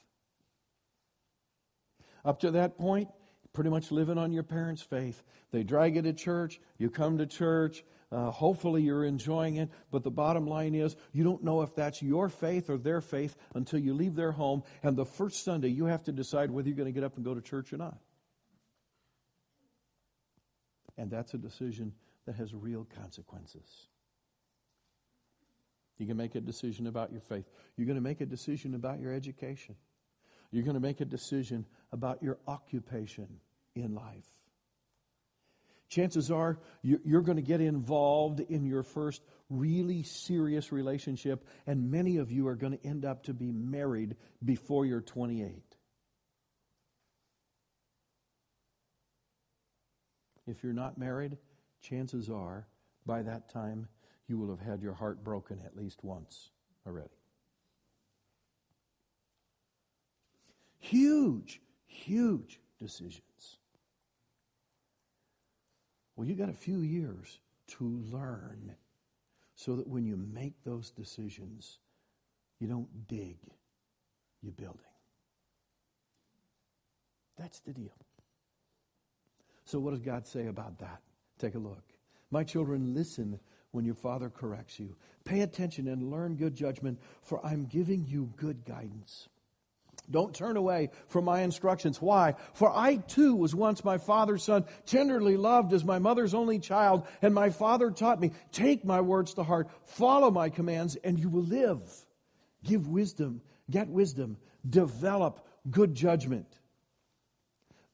Up 2.23 2.39
to 2.39 2.51
that 2.51 2.77
point, 2.77 3.09
pretty 3.51 3.69
much 3.69 3.91
living 3.91 4.17
on 4.17 4.31
your 4.31 4.43
parents' 4.43 4.81
faith. 4.81 5.23
They 5.51 5.63
drag 5.63 5.95
you 5.95 6.01
to 6.03 6.13
church, 6.13 6.61
you 6.77 6.89
come 6.89 7.17
to 7.17 7.25
church, 7.25 7.83
uh, 8.13 8.31
hopefully 8.31 8.83
you're 8.83 9.05
enjoying 9.05 9.55
it, 9.55 9.69
but 9.91 10.03
the 10.03 10.11
bottom 10.11 10.45
line 10.45 10.75
is 10.75 10.95
you 11.11 11.23
don't 11.23 11.43
know 11.43 11.61
if 11.61 11.75
that's 11.75 12.01
your 12.01 12.29
faith 12.29 12.69
or 12.69 12.77
their 12.77 13.01
faith 13.01 13.35
until 13.55 13.79
you 13.79 13.93
leave 13.93 14.15
their 14.15 14.31
home, 14.31 14.63
and 14.83 14.95
the 14.95 15.05
first 15.05 15.43
Sunday 15.43 15.69
you 15.69 15.85
have 15.85 16.03
to 16.03 16.11
decide 16.11 16.51
whether 16.51 16.67
you're 16.67 16.77
going 16.77 16.85
to 16.85 16.93
get 16.93 17.03
up 17.03 17.15
and 17.15 17.25
go 17.25 17.33
to 17.33 17.41
church 17.41 17.73
or 17.73 17.77
not. 17.77 17.97
And 20.97 21.09
that's 21.09 21.33
a 21.33 21.37
decision 21.37 21.93
that 22.25 22.35
has 22.35 22.53
real 22.53 22.87
consequences. 22.99 23.87
You 25.97 26.07
can 26.07 26.17
make 26.17 26.35
a 26.35 26.41
decision 26.41 26.87
about 26.87 27.11
your 27.11 27.21
faith. 27.21 27.45
You're 27.77 27.87
going 27.87 27.97
to 27.97 28.01
make 28.01 28.21
a 28.21 28.25
decision 28.25 28.75
about 28.75 28.99
your 28.99 29.13
education. 29.13 29.75
You're 30.51 30.63
going 30.63 30.75
to 30.75 30.79
make 30.79 31.01
a 31.01 31.05
decision 31.05 31.65
about 31.91 32.21
your 32.21 32.37
occupation 32.47 33.27
in 33.75 33.95
life. 33.95 34.27
Chances 35.93 36.31
are 36.31 36.57
you're 36.81 37.21
going 37.21 37.35
to 37.35 37.43
get 37.43 37.61
involved 37.61 38.39
in 38.39 38.65
your 38.65 38.81
first 38.81 39.21
really 39.51 40.01
serious 40.01 40.71
relationship, 40.71 41.45
and 41.67 41.91
many 41.91 42.17
of 42.17 42.31
you 42.31 42.47
are 42.47 42.55
going 42.55 42.75
to 42.75 42.83
end 42.83 43.05
up 43.05 43.25
to 43.25 43.33
be 43.33 43.51
married 43.51 44.15
before 44.43 44.87
you're 44.87 45.01
28. 45.01 45.61
If 50.47 50.63
you're 50.63 50.73
not 50.73 50.97
married, 50.97 51.37
chances 51.83 52.27
are 52.27 52.65
by 53.05 53.21
that 53.21 53.49
time 53.49 53.87
you 54.27 54.39
will 54.39 54.49
have 54.49 54.65
had 54.65 54.81
your 54.81 54.93
heart 54.93 55.23
broken 55.23 55.61
at 55.63 55.77
least 55.77 56.03
once 56.03 56.49
already. 56.87 57.19
Huge, 60.79 61.61
huge 61.85 62.59
decisions. 62.79 63.59
Well, 66.15 66.27
you 66.27 66.35
got 66.35 66.49
a 66.49 66.53
few 66.53 66.79
years 66.79 67.39
to 67.67 67.83
learn 68.11 68.75
so 69.55 69.75
that 69.75 69.87
when 69.87 70.05
you 70.05 70.17
make 70.17 70.63
those 70.63 70.91
decisions, 70.91 71.79
you 72.59 72.67
don't 72.67 73.07
dig, 73.07 73.37
you're 74.41 74.51
building. 74.51 74.81
That's 77.37 77.59
the 77.59 77.73
deal. 77.73 77.95
So, 79.65 79.79
what 79.79 79.91
does 79.91 80.01
God 80.01 80.27
say 80.27 80.47
about 80.47 80.77
that? 80.79 81.01
Take 81.39 81.55
a 81.55 81.59
look. 81.59 81.83
My 82.31 82.43
children, 82.43 82.93
listen 82.93 83.39
when 83.71 83.85
your 83.85 83.95
father 83.95 84.29
corrects 84.29 84.79
you. 84.79 84.95
Pay 85.25 85.41
attention 85.41 85.87
and 85.87 86.11
learn 86.11 86.35
good 86.35 86.55
judgment, 86.55 86.99
for 87.21 87.43
I'm 87.45 87.65
giving 87.65 88.05
you 88.07 88.31
good 88.37 88.65
guidance. 88.65 89.29
Don't 90.13 90.33
turn 90.33 90.57
away 90.57 90.91
from 91.07 91.25
my 91.25 91.41
instructions. 91.41 91.99
Why? 91.99 92.35
For 92.53 92.71
I 92.71 92.97
too 92.97 93.35
was 93.35 93.55
once 93.55 93.83
my 93.83 93.97
father's 93.97 94.43
son, 94.43 94.65
tenderly 94.85 95.37
loved 95.37 95.73
as 95.73 95.83
my 95.83 95.97
mother's 95.97 96.35
only 96.35 96.59
child, 96.59 97.07
and 97.23 97.33
my 97.33 97.49
father 97.49 97.89
taught 97.89 98.21
me, 98.21 98.31
take 98.51 98.85
my 98.85 99.01
words 99.01 99.33
to 99.33 99.43
heart, 99.43 99.69
follow 99.85 100.29
my 100.29 100.49
commands, 100.49 100.95
and 100.97 101.19
you 101.19 101.29
will 101.29 101.43
live. 101.43 101.81
Give 102.63 102.87
wisdom, 102.87 103.41
get 103.71 103.89
wisdom, 103.89 104.37
develop 104.69 105.45
good 105.69 105.95
judgment. 105.95 106.59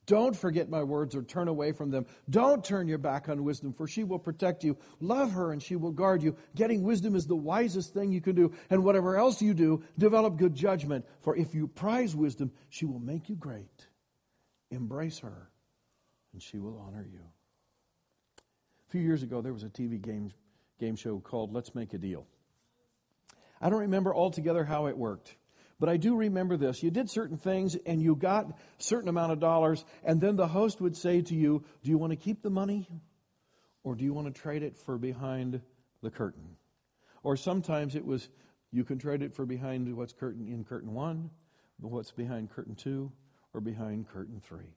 Don't 0.10 0.36
forget 0.36 0.70
my 0.72 0.82
words 0.82 1.16
or 1.16 1.22
turn 1.22 1.48
away 1.48 1.72
from 1.72 1.92
them. 1.92 2.08
Don't 2.32 2.66
turn 2.66 2.88
your 2.88 2.98
back 2.98 3.30
on 3.30 3.44
wisdom, 3.44 3.72
for 3.72 3.88
she 3.88 4.04
will 4.04 4.18
protect 4.18 4.64
you. 4.64 4.76
Love 5.00 5.32
her 5.34 5.52
and 5.52 5.62
she 5.62 5.76
will 5.76 5.92
guard 5.92 6.24
you. 6.24 6.36
Getting 6.56 6.82
wisdom 6.82 7.16
is 7.16 7.28
the 7.28 7.36
wisest 7.36 7.94
thing 7.94 8.12
you 8.12 8.20
can 8.20 8.34
do. 8.34 8.52
And 8.72 8.84
whatever 8.84 9.18
else 9.18 9.40
you 9.40 9.54
do, 9.54 9.84
develop 10.00 10.36
good 10.36 10.56
judgment. 10.56 11.06
For 11.22 11.36
if 11.36 11.54
you 11.54 11.68
prize 11.68 12.16
wisdom, 12.16 12.52
she 12.70 12.86
will 12.86 13.00
make 13.00 13.30
you 13.30 13.36
great. 13.36 13.88
Embrace 14.72 15.20
her, 15.20 15.52
and 16.34 16.42
she 16.42 16.58
will 16.58 16.84
honor 16.88 17.06
you. 17.08 17.22
A 18.40 18.92
few 18.92 19.02
years 19.02 19.22
ago, 19.22 19.42
there 19.42 19.54
was 19.54 19.62
a 19.62 19.70
TV 19.70 20.02
game, 20.02 20.32
game 20.80 20.96
show 20.96 21.20
called 21.20 21.54
Let's 21.54 21.76
Make 21.76 21.94
a 21.94 22.00
Deal. 22.00 22.26
I 23.62 23.70
don't 23.70 23.82
remember 23.82 24.16
altogether 24.16 24.64
how 24.64 24.88
it 24.88 24.98
worked. 24.98 25.36
But 25.80 25.90
I 25.90 25.98
do 25.98 26.16
remember 26.16 26.58
this. 26.58 26.84
You 26.84 26.92
did 26.92 27.10
certain 27.10 27.38
things 27.38 27.78
and 27.86 28.02
you 28.02 28.16
got 28.16 28.60
certain 28.78 29.08
amount 29.08 29.32
of 29.32 29.40
dollars, 29.40 29.86
and 30.04 30.20
then 30.20 30.36
the 30.36 30.48
host 30.48 30.82
would 30.82 30.98
say 30.98 31.22
to 31.22 31.36
you, 31.36 31.64
Do 31.84 31.90
you 31.90 31.98
want 31.98 32.12
to 32.12 32.18
keep 32.18 32.42
the 32.42 32.50
money? 32.50 32.88
Or 33.84 33.96
do 33.96 34.04
you 34.04 34.14
want 34.14 34.34
to 34.34 34.42
trade 34.42 34.62
it 34.62 34.78
for 34.78 34.98
behind 34.98 35.62
the 36.04 36.10
curtain? 36.10 36.58
Or 37.24 37.38
sometimes 37.38 37.96
it 37.96 38.06
was, 38.06 38.28
You 38.72 38.84
can 38.84 39.00
trade 39.00 39.22
it 39.22 39.34
for 39.34 39.46
behind 39.46 39.96
what's 39.96 40.14
curtain 40.14 40.48
in 40.48 40.66
curtain 40.66 40.94
one, 40.94 41.30
what's 41.80 42.12
behind 42.12 42.50
curtain 42.50 42.76
two, 42.76 43.12
or 43.54 43.62
behind 43.62 44.10
curtain 44.10 44.42
three. 44.46 44.76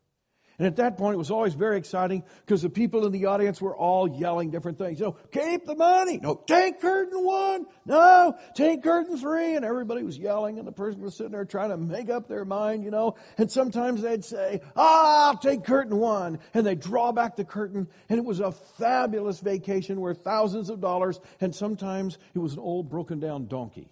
And 0.58 0.66
at 0.66 0.76
that 0.76 0.98
point, 0.98 1.14
it 1.14 1.18
was 1.18 1.30
always 1.30 1.54
very 1.54 1.78
exciting 1.78 2.22
because 2.44 2.62
the 2.62 2.68
people 2.68 3.06
in 3.06 3.12
the 3.12 3.26
audience 3.26 3.60
were 3.60 3.74
all 3.74 4.08
yelling 4.08 4.50
different 4.50 4.78
things. 4.78 5.00
You 5.00 5.06
know, 5.06 5.16
keep 5.32 5.64
the 5.64 5.74
money. 5.74 6.18
No, 6.22 6.42
take 6.46 6.80
curtain 6.80 7.24
one. 7.24 7.66
No, 7.86 8.36
take 8.54 8.82
curtain 8.82 9.16
three. 9.16 9.56
And 9.56 9.64
everybody 9.64 10.02
was 10.02 10.18
yelling, 10.18 10.58
and 10.58 10.68
the 10.68 10.72
person 10.72 11.00
was 11.00 11.16
sitting 11.16 11.32
there 11.32 11.44
trying 11.44 11.70
to 11.70 11.76
make 11.78 12.10
up 12.10 12.28
their 12.28 12.44
mind, 12.44 12.84
you 12.84 12.90
know. 12.90 13.16
And 13.38 13.50
sometimes 13.50 14.02
they'd 14.02 14.24
say, 14.24 14.60
ah, 14.76 15.28
I'll 15.28 15.38
take 15.38 15.64
curtain 15.64 15.96
one. 15.96 16.38
And 16.52 16.66
they'd 16.66 16.80
draw 16.80 17.12
back 17.12 17.36
the 17.36 17.44
curtain, 17.44 17.88
and 18.08 18.18
it 18.18 18.24
was 18.24 18.40
a 18.40 18.52
fabulous 18.52 19.40
vacation 19.40 20.00
worth 20.00 20.22
thousands 20.22 20.68
of 20.68 20.80
dollars. 20.80 21.18
And 21.40 21.54
sometimes 21.54 22.18
it 22.34 22.38
was 22.38 22.52
an 22.52 22.58
old 22.58 22.90
broken 22.90 23.20
down 23.20 23.46
donkey. 23.46 23.88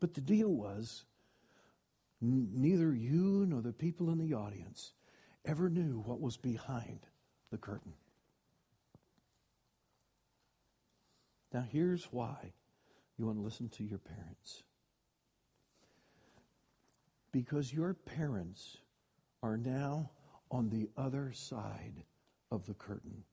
but 0.00 0.14
the 0.14 0.20
deal 0.20 0.48
was, 0.48 1.04
neither 2.20 2.94
you 2.94 3.44
nor 3.46 3.60
the 3.60 3.72
people 3.72 4.10
in 4.10 4.18
the 4.18 4.34
audience 4.34 4.92
ever 5.44 5.68
knew 5.68 6.02
what 6.04 6.20
was 6.20 6.36
behind 6.36 7.00
the 7.50 7.58
curtain. 7.58 7.92
Now, 11.52 11.64
here's 11.70 12.04
why 12.10 12.52
you 13.16 13.26
want 13.26 13.38
to 13.38 13.42
listen 13.44 13.68
to 13.70 13.84
your 13.84 13.98
parents. 13.98 14.62
Because 17.32 17.72
your 17.72 17.94
parents 17.94 18.78
are 19.42 19.56
now 19.56 20.10
on 20.50 20.68
the 20.68 20.88
other 20.96 21.32
side 21.32 22.04
of 22.50 22.66
the 22.66 22.74
curtain, 22.74 23.24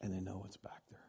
and 0.00 0.12
they 0.12 0.20
know 0.20 0.42
it's 0.46 0.56
back 0.56 0.82
there. 0.90 1.00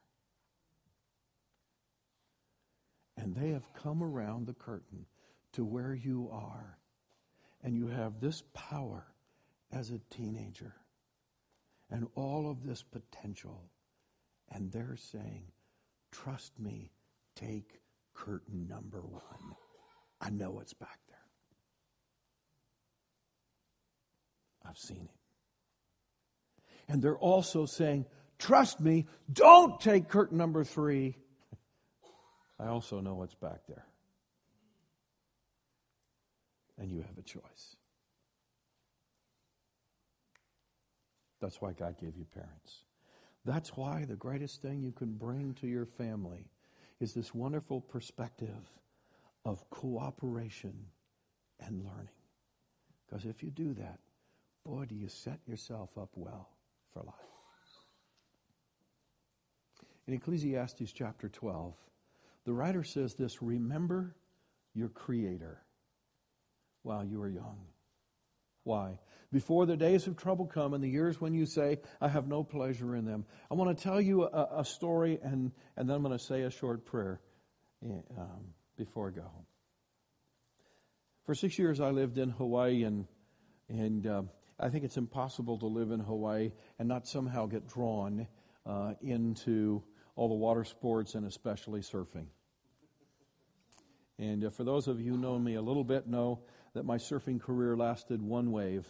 And 3.18 3.36
they 3.36 3.50
have 3.50 3.74
come 3.74 4.04
around 4.04 4.46
the 4.46 4.54
curtain 4.54 5.06
to 5.56 5.64
where 5.64 5.94
you 5.94 6.30
are, 6.34 6.78
and 7.64 7.78
you 7.78 7.88
have 7.88 8.20
this 8.20 8.44
power 8.54 9.06
as 9.72 9.90
a 9.90 10.00
teenager 10.14 10.76
and 11.90 12.08
all 12.16 12.50
of 12.50 12.66
this 12.66 12.84
potential, 12.84 13.64
and 14.52 14.72
they're 14.72 14.98
saying, 14.98 15.46
Trust 16.12 16.60
me, 16.60 16.92
take 17.36 17.80
curtain 18.14 18.68
number 18.68 19.02
one. 19.02 19.56
I 20.22 20.30
know 20.30 20.60
it's 20.62 20.74
back 20.74 21.00
there. 21.08 21.18
I've 24.68 24.78
seen 24.78 25.08
it. 25.10 25.20
And 26.88 27.02
they're 27.02 27.18
also 27.18 27.66
saying, 27.66 28.06
Trust 28.40 28.82
me, 28.82 29.08
don't 29.32 29.80
take 29.80 30.10
curtain 30.10 30.38
number 30.38 30.66
three. 30.66 31.18
I 32.60 32.68
also 32.68 33.00
know 33.00 33.16
what's 33.16 33.36
back 33.36 33.62
there 33.68 33.86
and 36.78 36.92
you 36.92 37.02
have 37.02 37.18
a 37.18 37.22
choice. 37.22 37.76
That's 41.42 41.62
why 41.62 41.74
God 41.74 41.98
gave 42.00 42.18
you 42.18 42.26
parents. 42.34 42.84
That's 43.46 43.78
why 43.78 44.06
the 44.06 44.16
greatest 44.16 44.62
thing 44.62 44.82
you 44.82 44.92
can 44.92 45.14
bring 45.14 45.54
to 45.56 45.68
your 45.68 45.86
family 45.86 46.50
is 47.00 47.14
this 47.14 47.34
wonderful 47.36 47.82
perspective 47.82 48.70
of 49.44 49.70
cooperation 49.70 50.74
and 51.60 51.84
learning. 51.84 52.10
Because 53.06 53.26
if 53.26 53.44
you 53.44 53.52
do 53.52 53.74
that, 53.76 54.00
boy, 54.66 54.86
do 54.86 54.96
you 54.96 55.08
set 55.08 55.40
yourself 55.46 55.98
up 55.98 56.10
well 56.16 56.50
for 56.92 57.04
life. 57.04 57.14
In 60.08 60.14
Ecclesiastes 60.14 60.92
chapter 60.92 61.30
12, 61.30 61.74
the 62.46 62.54
writer 62.54 62.84
says 62.84 63.16
this 63.16 63.42
Remember 63.42 64.16
your 64.74 64.90
Creator 64.90 65.62
while 66.86 67.04
you 67.04 67.22
are 67.22 67.30
young. 67.30 67.58
Why? 68.64 69.00
Before 69.32 69.66
the 69.66 69.78
days 69.78 70.08
of 70.08 70.18
trouble 70.18 70.46
come 70.46 70.74
and 70.74 70.84
the 70.84 70.90
years 70.90 71.20
when 71.20 71.34
you 71.34 71.46
say, 71.46 71.80
I 72.00 72.08
have 72.08 72.28
no 72.28 72.44
pleasure 72.44 72.96
in 72.96 73.06
them. 73.06 73.26
I 73.52 73.54
want 73.56 73.78
to 73.78 73.84
tell 73.84 74.00
you 74.00 74.24
a, 74.24 74.60
a 74.60 74.66
story 74.66 75.20
and, 75.22 75.52
and 75.78 75.90
then 75.90 75.96
I'm 75.98 76.04
going 76.04 76.18
to 76.18 76.24
say 76.24 76.42
a 76.44 76.50
short 76.52 76.86
prayer 76.86 77.20
eh, 77.84 77.90
um, 78.18 78.54
before 78.78 79.10
I 79.10 79.12
go 79.12 79.22
home. 79.22 79.46
For 81.26 81.36
six 81.36 81.58
years, 81.58 81.80
I 81.80 81.90
lived 81.90 82.20
in 82.20 82.30
Hawaii, 82.30 82.84
and, 82.84 83.08
and 83.68 84.06
uh, 84.06 84.22
I 84.60 84.70
think 84.70 84.84
it's 84.84 84.98
impossible 84.98 85.58
to 85.58 85.66
live 85.66 85.90
in 85.90 86.00
Hawaii 86.00 86.52
and 86.78 86.88
not 86.88 87.08
somehow 87.08 87.48
get 87.48 87.68
drawn 87.68 88.28
uh, 88.66 88.94
into 89.02 89.84
all 90.16 90.28
the 90.28 90.36
water 90.36 90.64
sports 90.64 91.16
and 91.16 91.26
especially 91.26 91.82
surfing. 91.82 92.28
And 94.18 94.46
uh, 94.46 94.50
for 94.50 94.64
those 94.64 94.88
of 94.88 95.02
you 95.02 95.14
who 95.14 95.18
know 95.18 95.38
me 95.38 95.56
a 95.56 95.62
little 95.62 95.84
bit, 95.84 96.08
know 96.08 96.42
that 96.76 96.86
my 96.86 96.98
surfing 96.98 97.42
career 97.42 97.76
lasted 97.76 98.22
one 98.22 98.52
wave 98.52 98.86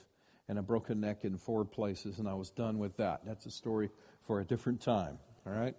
and 0.50 0.60
a 0.60 0.62
broken 0.62 1.00
neck 1.00 1.24
in 1.24 1.38
four 1.38 1.64
places, 1.64 2.20
and 2.20 2.28
I 2.28 2.34
was 2.34 2.50
done 2.50 2.78
with 2.78 2.98
that. 2.98 3.22
That's 3.26 3.46
a 3.46 3.52
story 3.52 3.90
for 4.28 4.42
a 4.42 4.44
different 4.44 4.82
time, 4.82 5.18
all 5.46 5.54
right? 5.54 5.76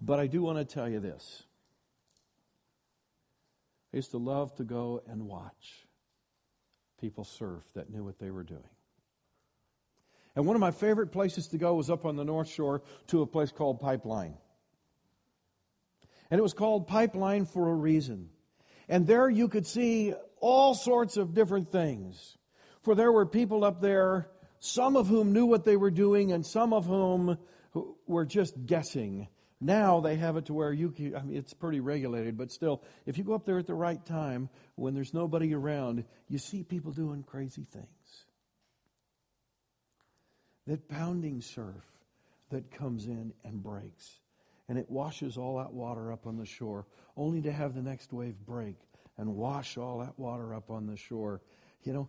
But 0.00 0.20
I 0.20 0.26
do 0.26 0.42
want 0.42 0.58
to 0.58 0.64
tell 0.64 0.88
you 0.88 1.00
this. 1.00 1.42
I 3.92 3.96
used 3.96 4.10
to 4.12 4.18
love 4.18 4.54
to 4.56 4.64
go 4.64 5.02
and 5.08 5.26
watch 5.26 5.86
people 7.00 7.24
surf 7.24 7.62
that 7.74 7.90
knew 7.90 8.04
what 8.04 8.18
they 8.18 8.30
were 8.30 8.44
doing. 8.44 8.62
And 10.36 10.46
one 10.46 10.56
of 10.56 10.60
my 10.60 10.70
favorite 10.70 11.10
places 11.12 11.48
to 11.48 11.58
go 11.58 11.74
was 11.74 11.90
up 11.90 12.04
on 12.04 12.16
the 12.16 12.24
North 12.24 12.48
Shore 12.48 12.82
to 13.08 13.22
a 13.22 13.26
place 13.26 13.50
called 13.50 13.80
Pipeline. 13.80 14.34
And 16.30 16.38
it 16.38 16.42
was 16.42 16.54
called 16.54 16.86
Pipeline 16.86 17.44
for 17.44 17.68
a 17.68 17.74
reason. 17.74 18.30
And 18.88 19.06
there 19.06 19.28
you 19.28 19.48
could 19.48 19.66
see 19.66 20.14
all 20.42 20.74
sorts 20.74 21.16
of 21.16 21.32
different 21.32 21.70
things. 21.72 22.36
For 22.82 22.94
there 22.94 23.12
were 23.12 23.24
people 23.24 23.64
up 23.64 23.80
there, 23.80 24.28
some 24.58 24.96
of 24.96 25.06
whom 25.06 25.32
knew 25.32 25.46
what 25.46 25.64
they 25.64 25.76
were 25.76 25.90
doing, 25.90 26.32
and 26.32 26.44
some 26.44 26.74
of 26.74 26.84
whom 26.84 27.38
were 28.06 28.26
just 28.26 28.66
guessing. 28.66 29.28
Now 29.60 30.00
they 30.00 30.16
have 30.16 30.36
it 30.36 30.46
to 30.46 30.52
where 30.52 30.72
you 30.72 30.90
can, 30.90 31.14
I 31.14 31.22
mean, 31.22 31.36
it's 31.36 31.54
pretty 31.54 31.78
regulated, 31.78 32.36
but 32.36 32.50
still, 32.50 32.82
if 33.06 33.16
you 33.16 33.24
go 33.24 33.34
up 33.34 33.46
there 33.46 33.58
at 33.58 33.68
the 33.68 33.74
right 33.74 34.04
time, 34.04 34.50
when 34.74 34.94
there's 34.94 35.14
nobody 35.14 35.54
around, 35.54 36.04
you 36.28 36.38
see 36.38 36.64
people 36.64 36.90
doing 36.90 37.22
crazy 37.22 37.62
things. 37.62 37.86
That 40.66 40.88
pounding 40.88 41.40
surf 41.40 41.84
that 42.50 42.72
comes 42.72 43.06
in 43.06 43.32
and 43.44 43.62
breaks, 43.62 44.18
and 44.68 44.76
it 44.76 44.90
washes 44.90 45.36
all 45.36 45.58
that 45.58 45.72
water 45.72 46.12
up 46.12 46.26
on 46.26 46.36
the 46.36 46.46
shore, 46.46 46.86
only 47.16 47.42
to 47.42 47.52
have 47.52 47.74
the 47.74 47.82
next 47.82 48.12
wave 48.12 48.34
break 48.44 48.76
and 49.18 49.34
wash 49.34 49.76
all 49.76 49.98
that 49.98 50.18
water 50.18 50.54
up 50.54 50.70
on 50.70 50.86
the 50.86 50.96
shore. 50.96 51.40
You 51.84 51.92
know, 51.92 52.08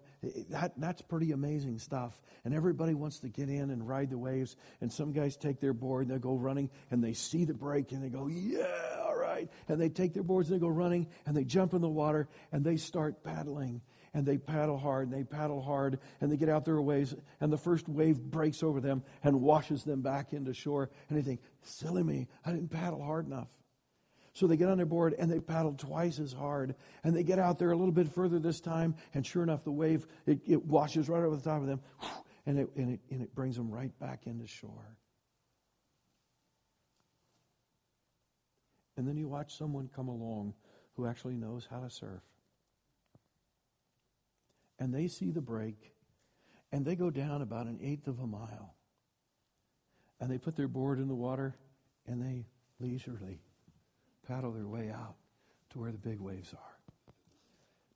that, 0.51 0.73
that's 0.77 1.01
pretty 1.01 1.31
amazing 1.31 1.79
stuff. 1.79 2.21
And 2.45 2.53
everybody 2.53 2.93
wants 2.93 3.19
to 3.19 3.29
get 3.29 3.49
in 3.49 3.71
and 3.71 3.87
ride 3.87 4.11
the 4.11 4.17
waves. 4.17 4.55
And 4.81 4.91
some 4.91 5.11
guys 5.11 5.35
take 5.35 5.59
their 5.59 5.73
board 5.73 6.07
and 6.07 6.15
they 6.15 6.19
go 6.19 6.35
running 6.35 6.69
and 6.91 7.03
they 7.03 7.13
see 7.13 7.45
the 7.45 7.55
break 7.55 7.91
and 7.91 8.03
they 8.03 8.09
go, 8.09 8.27
yeah, 8.27 9.01
all 9.03 9.15
right. 9.15 9.49
And 9.67 9.81
they 9.81 9.89
take 9.89 10.13
their 10.13 10.23
boards 10.23 10.49
and 10.49 10.59
they 10.59 10.61
go 10.61 10.69
running 10.69 11.07
and 11.25 11.35
they 11.35 11.43
jump 11.43 11.73
in 11.73 11.81
the 11.81 11.89
water 11.89 12.27
and 12.51 12.63
they 12.63 12.77
start 12.77 13.23
paddling. 13.23 13.81
And 14.15 14.27
they 14.27 14.37
paddle 14.37 14.77
hard 14.77 15.09
and 15.09 15.17
they 15.17 15.23
paddle 15.23 15.59
hard 15.59 15.97
and 16.21 16.31
they 16.31 16.37
get 16.37 16.47
out 16.47 16.65
their 16.65 16.79
waves 16.79 17.15
and 17.41 17.51
the 17.51 17.57
first 17.57 17.89
wave 17.89 18.19
breaks 18.19 18.61
over 18.61 18.79
them 18.79 19.01
and 19.23 19.41
washes 19.41 19.83
them 19.83 20.03
back 20.03 20.33
into 20.33 20.53
shore. 20.53 20.91
And 21.09 21.17
they 21.17 21.23
think, 21.23 21.41
silly 21.63 22.03
me, 22.03 22.27
I 22.45 22.51
didn't 22.51 22.69
paddle 22.69 23.03
hard 23.03 23.25
enough. 23.25 23.47
So 24.33 24.47
they 24.47 24.57
get 24.57 24.67
on 24.69 24.77
their 24.77 24.87
board 24.87 25.15
and 25.17 25.31
they 25.31 25.39
paddle 25.39 25.73
twice 25.73 26.19
as 26.19 26.33
hard. 26.33 26.75
And 27.03 27.15
they 27.15 27.23
get 27.23 27.37
out 27.37 27.59
there 27.59 27.71
a 27.71 27.77
little 27.77 27.93
bit 27.93 28.11
further 28.11 28.39
this 28.39 28.59
time. 28.59 28.95
And 29.13 29.25
sure 29.25 29.43
enough, 29.43 29.63
the 29.63 29.71
wave, 29.71 30.07
it, 30.25 30.39
it 30.45 30.65
washes 30.65 31.07
right 31.07 31.23
over 31.23 31.35
the 31.35 31.43
top 31.43 31.61
of 31.61 31.67
them. 31.67 31.81
And 32.45 32.59
it, 32.59 32.69
and, 32.75 32.91
it, 32.91 32.99
and 33.09 33.21
it 33.21 33.33
brings 33.33 33.55
them 33.55 33.71
right 33.71 33.97
back 33.99 34.23
into 34.25 34.45
shore. 34.45 34.97
And 38.97 39.07
then 39.07 39.15
you 39.15 39.29
watch 39.29 39.57
someone 39.57 39.89
come 39.95 40.09
along 40.09 40.53
who 40.95 41.05
actually 41.05 41.35
knows 41.35 41.65
how 41.71 41.79
to 41.79 41.89
surf. 41.89 42.21
And 44.77 44.93
they 44.93 45.07
see 45.07 45.31
the 45.31 45.41
break 45.41 45.93
and 46.73 46.83
they 46.85 46.95
go 46.95 47.09
down 47.09 47.41
about 47.41 47.67
an 47.67 47.79
eighth 47.81 48.07
of 48.07 48.19
a 48.19 48.27
mile. 48.27 48.75
And 50.19 50.29
they 50.29 50.37
put 50.37 50.55
their 50.55 50.67
board 50.67 50.99
in 50.99 51.07
the 51.07 51.15
water 51.15 51.55
and 52.05 52.21
they 52.21 52.45
leisurely 52.79 53.39
paddle 54.27 54.51
their 54.51 54.67
way 54.67 54.89
out 54.89 55.15
to 55.71 55.79
where 55.79 55.91
the 55.91 55.97
big 55.97 56.19
waves 56.19 56.53
are. 56.53 57.13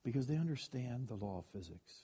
Because 0.04 0.28
they 0.28 0.38
understand 0.38 1.08
the 1.08 1.16
law 1.16 1.40
of 1.40 1.46
physics. 1.54 2.04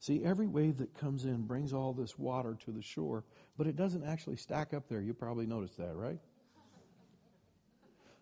See, 0.00 0.24
every 0.24 0.46
wave 0.46 0.78
that 0.78 0.98
comes 0.98 1.24
in 1.24 1.42
brings 1.42 1.72
all 1.72 1.92
this 1.92 2.18
water 2.18 2.56
to 2.64 2.70
the 2.70 2.82
shore, 2.82 3.24
but 3.58 3.66
it 3.66 3.76
doesn't 3.76 4.04
actually 4.04 4.36
stack 4.36 4.72
up 4.72 4.88
there. 4.88 5.00
You 5.00 5.12
probably 5.12 5.46
noticed 5.46 5.76
that, 5.76 5.94
right? 5.94 6.18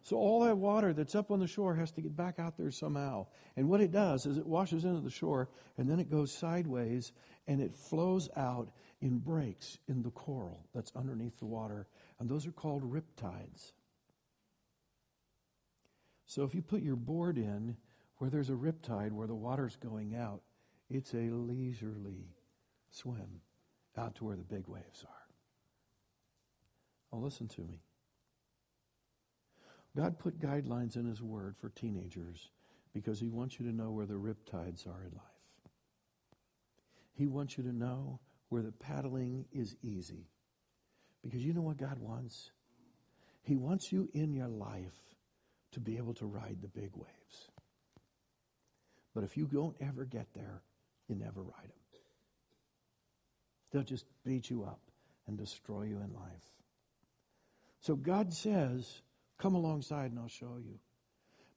So 0.02 0.16
all 0.16 0.40
that 0.44 0.56
water 0.56 0.92
that's 0.92 1.14
up 1.14 1.30
on 1.30 1.38
the 1.38 1.46
shore 1.46 1.74
has 1.74 1.90
to 1.92 2.00
get 2.00 2.16
back 2.16 2.38
out 2.38 2.56
there 2.56 2.70
somehow. 2.70 3.26
And 3.56 3.68
what 3.68 3.80
it 3.80 3.92
does 3.92 4.26
is 4.26 4.38
it 4.38 4.46
washes 4.46 4.84
into 4.84 5.00
the 5.00 5.10
shore 5.10 5.48
and 5.76 5.88
then 5.88 6.00
it 6.00 6.10
goes 6.10 6.32
sideways 6.32 7.12
and 7.46 7.60
it 7.60 7.74
flows 7.74 8.28
out 8.36 8.70
in 9.00 9.18
breaks 9.18 9.78
in 9.86 10.02
the 10.02 10.10
coral 10.10 10.66
that's 10.74 10.92
underneath 10.96 11.38
the 11.38 11.46
water. 11.46 11.86
And 12.18 12.28
those 12.28 12.46
are 12.46 12.52
called 12.52 12.90
riptides. 12.90 13.72
So 16.28 16.44
if 16.44 16.54
you 16.54 16.60
put 16.60 16.82
your 16.82 16.94
board 16.94 17.38
in 17.38 17.74
where 18.18 18.28
there's 18.28 18.50
a 18.50 18.52
riptide 18.52 19.12
where 19.12 19.26
the 19.26 19.34
water's 19.34 19.76
going 19.76 20.14
out, 20.14 20.42
it's 20.90 21.14
a 21.14 21.30
leisurely 21.30 22.36
swim 22.90 23.40
out 23.96 24.14
to 24.16 24.24
where 24.24 24.36
the 24.36 24.42
big 24.42 24.68
waves 24.68 25.04
are. 25.08 25.26
Now 27.10 27.24
listen 27.24 27.48
to 27.48 27.62
me. 27.62 27.80
God 29.96 30.18
put 30.18 30.38
guidelines 30.38 30.96
in 30.96 31.06
His 31.06 31.22
Word 31.22 31.56
for 31.56 31.70
teenagers 31.70 32.50
because 32.92 33.18
He 33.18 33.30
wants 33.30 33.58
you 33.58 33.64
to 33.64 33.74
know 33.74 33.90
where 33.90 34.06
the 34.06 34.12
riptides 34.12 34.86
are 34.86 35.02
in 35.02 35.12
life. 35.12 35.70
He 37.14 37.26
wants 37.26 37.56
you 37.56 37.64
to 37.64 37.72
know 37.72 38.20
where 38.50 38.62
the 38.62 38.72
paddling 38.72 39.46
is 39.50 39.76
easy. 39.82 40.28
Because 41.24 41.42
you 41.42 41.54
know 41.54 41.62
what 41.62 41.78
God 41.78 41.98
wants? 41.98 42.50
He 43.42 43.56
wants 43.56 43.90
you 43.90 44.10
in 44.12 44.34
your 44.34 44.48
life 44.48 45.16
to 45.72 45.80
be 45.80 45.96
able 45.96 46.14
to 46.14 46.26
ride 46.26 46.58
the 46.60 46.68
big 46.68 46.90
waves. 46.94 47.50
But 49.14 49.24
if 49.24 49.36
you 49.36 49.46
don't 49.46 49.76
ever 49.80 50.04
get 50.04 50.26
there, 50.34 50.62
you 51.08 51.14
never 51.14 51.42
ride 51.42 51.64
them. 51.64 52.00
They'll 53.72 53.82
just 53.82 54.06
beat 54.24 54.48
you 54.48 54.64
up 54.64 54.80
and 55.26 55.36
destroy 55.36 55.84
you 55.84 55.96
in 55.96 56.12
life. 56.14 56.54
So 57.80 57.96
God 57.96 58.32
says, 58.32 59.02
Come 59.38 59.54
alongside 59.54 60.10
and 60.10 60.18
I'll 60.18 60.28
show 60.28 60.56
you. 60.58 60.78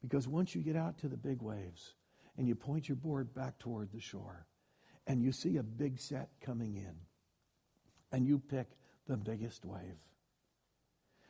Because 0.02 0.28
once 0.28 0.54
you 0.54 0.62
get 0.62 0.76
out 0.76 1.00
to 1.00 1.08
the 1.08 1.18
big 1.18 1.42
waves 1.42 1.96
and 2.38 2.48
you 2.48 2.56
point 2.56 2.88
your 2.88 2.96
board 2.96 3.34
back 3.34 3.58
toward 3.58 3.92
the 3.92 4.00
shore 4.00 4.46
and 5.08 5.22
you 5.22 5.32
see 5.32 5.58
a 5.58 5.64
big 5.64 6.00
set 6.00 6.30
coming 6.42 6.76
in 6.76 6.94
and 8.12 8.28
you 8.28 8.40
pick 8.40 8.68
the 9.08 9.18
biggest 9.18 9.66
wave 9.66 10.00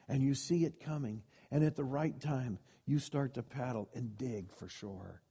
and 0.07 0.21
you 0.21 0.33
see 0.33 0.65
it 0.65 0.79
coming 0.79 1.23
and 1.51 1.63
at 1.63 1.75
the 1.75 1.83
right 1.83 2.19
time 2.19 2.57
you 2.85 2.99
start 2.99 3.33
to 3.35 3.43
paddle 3.43 3.89
and 3.93 4.17
dig 4.17 4.51
for 4.51 4.67
shore. 4.67 5.21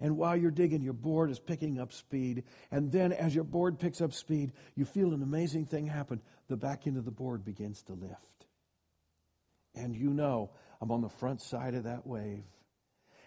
And 0.00 0.16
while 0.16 0.36
you're 0.36 0.52
digging, 0.52 0.82
your 0.82 0.92
board 0.92 1.30
is 1.30 1.40
picking 1.40 1.80
up 1.80 1.92
speed. 1.92 2.44
And 2.70 2.92
then, 2.92 3.12
as 3.12 3.34
your 3.34 3.42
board 3.42 3.80
picks 3.80 4.00
up 4.00 4.12
speed, 4.12 4.52
you 4.76 4.84
feel 4.84 5.12
an 5.12 5.24
amazing 5.24 5.66
thing 5.66 5.88
happen. 5.88 6.20
The 6.46 6.56
back 6.56 6.86
end 6.86 6.98
of 6.98 7.04
the 7.04 7.10
board 7.10 7.44
begins 7.44 7.82
to 7.84 7.94
lift 7.94 8.38
and 9.78 9.96
you 9.96 10.10
know 10.10 10.50
I'm 10.80 10.90
on 10.90 11.00
the 11.00 11.08
front 11.08 11.40
side 11.40 11.74
of 11.74 11.84
that 11.84 12.06
wave. 12.06 12.44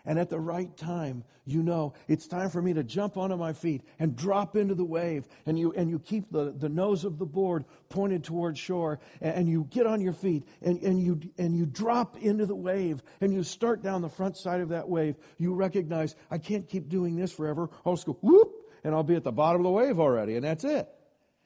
And 0.06 0.20
at 0.20 0.30
the 0.30 0.40
right 0.40 0.76
time, 0.78 1.24
you 1.46 1.64
know 1.64 1.94
it's 2.08 2.28
time 2.28 2.50
for 2.50 2.62
me 2.62 2.74
to 2.74 2.84
jump 2.84 3.18
onto 3.18 3.36
my 3.36 3.54
feet 3.54 3.82
and 4.00 4.16
drop 4.16 4.56
into 4.56 4.76
the 4.76 4.86
wave. 4.86 5.28
And 5.46 5.58
you, 5.58 5.74
and 5.74 5.90
you 5.90 6.00
keep 6.00 6.32
the, 6.32 6.54
the 6.58 6.70
nose 6.70 7.04
of 7.04 7.20
the 7.20 7.26
board 7.26 7.66
pointed 7.90 8.24
toward 8.24 8.58
shore. 8.58 9.00
And, 9.22 9.36
and 9.36 9.50
you 9.50 9.68
get 9.70 9.88
on 9.88 10.02
your 10.02 10.14
feet 10.14 10.44
and, 10.62 10.82
and, 10.82 11.02
you, 11.02 11.20
and 11.38 11.56
you 11.56 11.66
drop 11.66 12.18
into 12.18 12.46
the 12.46 12.56
wave. 12.56 13.02
And 13.22 13.34
you 13.34 13.44
start 13.44 13.82
down 13.84 14.02
the 14.02 14.10
front 14.10 14.38
side 14.38 14.62
of 14.62 14.70
that 14.70 14.88
wave. 14.88 15.16
You 15.38 15.54
recognize, 15.54 16.16
I 16.30 16.38
can't 16.38 16.68
keep 16.68 16.90
doing 16.90 17.16
this 17.16 17.32
forever. 17.32 17.70
I'll 17.86 17.96
just 17.96 18.06
go 18.06 18.18
whoop, 18.22 18.54
and 18.84 18.96
I'll 18.96 19.04
be 19.04 19.16
at 19.16 19.24
the 19.24 19.32
bottom 19.32 19.62
of 19.62 19.66
the 19.66 19.72
wave 19.72 20.00
already. 20.00 20.36
And 20.36 20.46
that's 20.46 20.64
it 20.64 20.88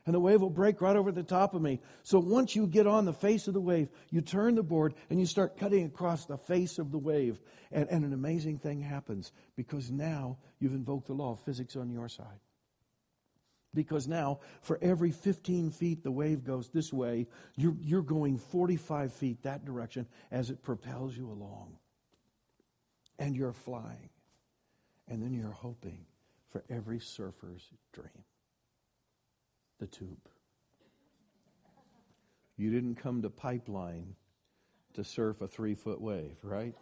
and 0.06 0.14
the 0.14 0.20
wave 0.20 0.42
will 0.42 0.52
break 0.52 0.82
right 0.82 0.96
over 0.96 1.12
the 1.12 1.24
top 1.24 1.56
of 1.56 1.62
me. 1.62 1.80
So 2.04 2.20
once 2.20 2.56
you 2.56 2.68
get 2.68 2.86
on 2.86 3.06
the 3.06 3.14
face 3.14 3.48
of 3.48 3.56
the 3.56 3.62
wave, 3.62 3.90
you 4.12 4.22
turn 4.22 4.56
the 4.56 4.64
board 4.64 4.94
and 5.10 5.20
you 5.20 5.26
start 5.26 5.58
cutting 5.58 5.86
across 5.86 6.26
the 6.26 6.38
face 6.38 6.78
of 6.78 6.92
the 6.92 7.00
wave. 7.00 7.40
And, 7.72 7.90
and 7.90 8.06
an 8.06 8.14
amazing 8.14 8.60
thing 8.60 8.82
happens 8.82 9.32
because 9.56 9.90
now 9.90 10.38
you've 10.60 10.74
invoked 10.74 11.08
the 11.08 11.14
law 11.14 11.32
of 11.32 11.40
physics 11.40 11.76
on 11.76 11.90
your 11.90 12.08
side. 12.08 12.40
Because 13.74 14.08
now, 14.08 14.40
for 14.62 14.80
every 14.82 15.12
15 15.12 15.72
feet 15.72 16.04
the 16.04 16.12
wave 16.12 16.46
goes 16.46 16.70
this 16.70 16.94
way, 16.94 17.28
you're, 17.58 17.76
you're 17.82 18.02
going 18.04 18.38
45 18.38 19.12
feet 19.12 19.44
that 19.44 19.66
direction 19.66 20.08
as 20.32 20.50
it 20.50 20.62
propels 20.62 21.18
you 21.18 21.30
along. 21.30 21.76
And 23.18 23.36
you're 23.36 23.54
flying. 23.54 24.10
And 25.08 25.22
then 25.22 25.34
you're 25.34 25.50
hoping 25.50 26.06
for 26.52 26.64
every 26.70 27.00
surfer's 27.00 27.68
dream 27.92 28.24
the 29.86 29.98
tube. 29.98 30.30
You 32.58 32.72
didn't 32.72 32.96
come 32.96 33.22
to 33.22 33.30
Pipeline 33.30 34.16
to 34.94 35.04
surf 35.04 35.42
a 35.42 35.48
three 35.48 35.76
foot 35.76 36.02
wave, 36.02 36.38
right? 36.42 36.74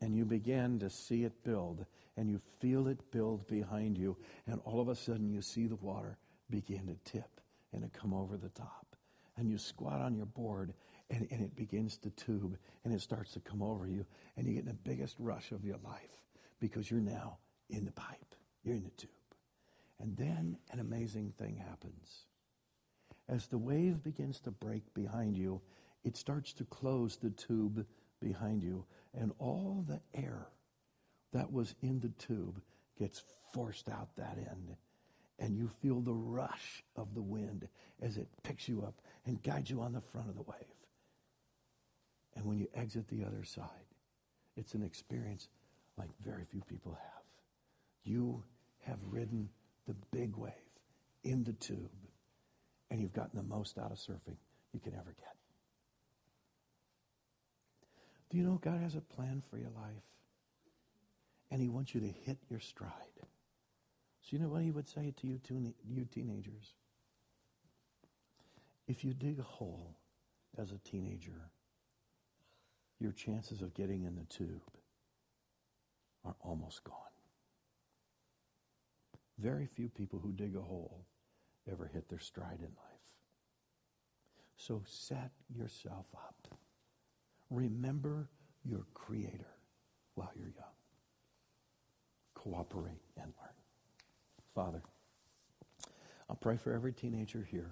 And 0.00 0.16
you 0.16 0.24
began 0.24 0.78
to 0.78 0.88
see 0.88 1.24
it 1.24 1.44
build, 1.44 1.84
and 2.16 2.30
you 2.30 2.40
feel 2.60 2.88
it 2.88 2.98
build 3.10 3.46
behind 3.46 3.98
you, 3.98 4.16
and 4.46 4.58
all 4.64 4.80
of 4.80 4.88
a 4.88 4.96
sudden 4.96 5.30
you 5.30 5.42
see 5.42 5.66
the 5.66 5.76
water 5.76 6.16
begin 6.48 6.86
to 6.86 7.10
tip 7.10 7.40
and 7.74 7.82
to 7.82 7.98
come 7.98 8.14
over 8.14 8.38
the 8.38 8.48
top. 8.48 8.96
And 9.36 9.50
you 9.50 9.58
squat 9.58 10.00
on 10.00 10.14
your 10.14 10.26
board, 10.26 10.72
and, 11.10 11.28
and 11.30 11.42
it 11.42 11.54
begins 11.54 11.98
to 11.98 12.10
tube, 12.10 12.56
and 12.84 12.94
it 12.94 13.02
starts 13.02 13.32
to 13.32 13.40
come 13.40 13.60
over 13.60 13.86
you, 13.86 14.06
and 14.38 14.46
you 14.46 14.54
get 14.54 14.64
the 14.64 14.72
biggest 14.72 15.16
rush 15.18 15.52
of 15.52 15.64
your 15.64 15.78
life 15.84 16.22
because 16.60 16.90
you're 16.90 17.00
now 17.00 17.36
in 17.68 17.84
the 17.84 17.92
pipe, 17.92 18.34
you're 18.64 18.76
in 18.76 18.84
the 18.84 18.90
tube. 18.90 19.10
And 20.00 20.16
then 20.16 20.56
an 20.72 20.80
amazing 20.80 21.34
thing 21.38 21.56
happens. 21.56 22.24
As 23.28 23.46
the 23.46 23.58
wave 23.58 24.02
begins 24.02 24.40
to 24.40 24.50
break 24.50 24.94
behind 24.94 25.36
you, 25.36 25.60
it 26.04 26.16
starts 26.16 26.52
to 26.54 26.64
close 26.64 27.16
the 27.16 27.30
tube 27.30 27.86
behind 28.20 28.62
you, 28.62 28.84
and 29.14 29.32
all 29.38 29.84
the 29.86 30.00
air 30.14 30.48
that 31.32 31.52
was 31.52 31.74
in 31.82 32.00
the 32.00 32.08
tube 32.24 32.60
gets 32.98 33.22
forced 33.52 33.88
out 33.88 34.08
that 34.16 34.38
end. 34.38 34.76
And 35.38 35.56
you 35.56 35.68
feel 35.80 36.00
the 36.00 36.14
rush 36.14 36.82
of 36.96 37.14
the 37.14 37.22
wind 37.22 37.68
as 38.02 38.16
it 38.16 38.28
picks 38.42 38.68
you 38.68 38.82
up 38.82 39.00
and 39.26 39.42
guides 39.42 39.70
you 39.70 39.80
on 39.80 39.92
the 39.92 40.00
front 40.00 40.28
of 40.28 40.34
the 40.34 40.42
wave. 40.42 40.56
And 42.36 42.44
when 42.44 42.58
you 42.58 42.68
exit 42.74 43.08
the 43.08 43.24
other 43.24 43.44
side, 43.44 43.66
it's 44.56 44.74
an 44.74 44.82
experience 44.82 45.48
like 45.96 46.10
very 46.24 46.44
few 46.44 46.62
people 46.62 46.92
have. 46.92 47.22
You 48.04 48.42
have 48.86 48.98
ridden 49.10 49.48
the 49.90 49.96
big 50.16 50.36
wave 50.36 50.52
in 51.24 51.42
the 51.42 51.52
tube, 51.52 51.90
and 52.90 53.00
you've 53.00 53.12
gotten 53.12 53.36
the 53.36 53.42
most 53.42 53.76
out 53.76 53.90
of 53.90 53.98
surfing 53.98 54.36
you 54.72 54.78
can 54.80 54.94
ever 54.94 55.12
get. 55.16 55.36
Do 58.30 58.38
you 58.38 58.44
know 58.44 58.60
God 58.62 58.80
has 58.80 58.94
a 58.94 59.00
plan 59.00 59.42
for 59.50 59.58
your 59.58 59.70
life? 59.70 60.04
And 61.50 61.60
He 61.60 61.68
wants 61.68 61.92
you 61.94 62.00
to 62.00 62.06
hit 62.06 62.38
your 62.48 62.60
stride. 62.60 62.92
So, 64.22 64.28
you 64.30 64.38
know 64.38 64.48
what 64.48 64.62
He 64.62 64.70
would 64.70 64.88
say 64.88 65.12
to 65.20 65.26
you, 65.26 65.40
you 65.84 66.04
teenagers? 66.04 66.74
If 68.86 69.04
you 69.04 69.12
dig 69.12 69.40
a 69.40 69.42
hole 69.44 69.96
as 70.56 70.70
a 70.70 70.78
teenager, 70.78 71.50
your 73.00 73.12
chances 73.12 73.62
of 73.62 73.74
getting 73.74 74.04
in 74.04 74.14
the 74.14 74.24
tube 74.24 74.62
are 76.24 76.36
almost 76.42 76.84
gone. 76.84 76.94
Very 79.40 79.66
few 79.66 79.88
people 79.88 80.18
who 80.18 80.32
dig 80.32 80.54
a 80.56 80.60
hole 80.60 81.06
ever 81.70 81.90
hit 81.92 82.08
their 82.08 82.18
stride 82.18 82.58
in 82.58 82.66
life. 82.66 83.00
So 84.56 84.82
set 84.84 85.30
yourself 85.48 86.06
up. 86.14 86.58
Remember 87.48 88.28
your 88.64 88.86
Creator 88.92 89.56
while 90.14 90.30
you're 90.36 90.48
young. 90.48 90.76
Cooperate 92.34 93.02
and 93.16 93.32
learn. 93.40 93.54
Father, 94.54 94.82
I'll 96.28 96.36
pray 96.36 96.56
for 96.56 96.72
every 96.72 96.92
teenager 96.92 97.46
here. 97.50 97.70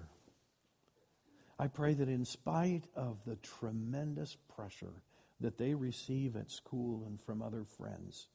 I 1.59 1.67
pray 1.67 1.93
that 1.93 2.09
in 2.09 2.25
spite 2.25 2.85
of 2.95 3.17
the 3.25 3.35
tremendous 3.37 4.35
pressure 4.55 5.03
that 5.39 5.57
they 5.57 5.73
receive 5.73 6.35
at 6.35 6.49
school 6.49 7.03
and 7.05 7.21
from 7.21 7.41
other 7.41 7.63
friends 7.63 8.27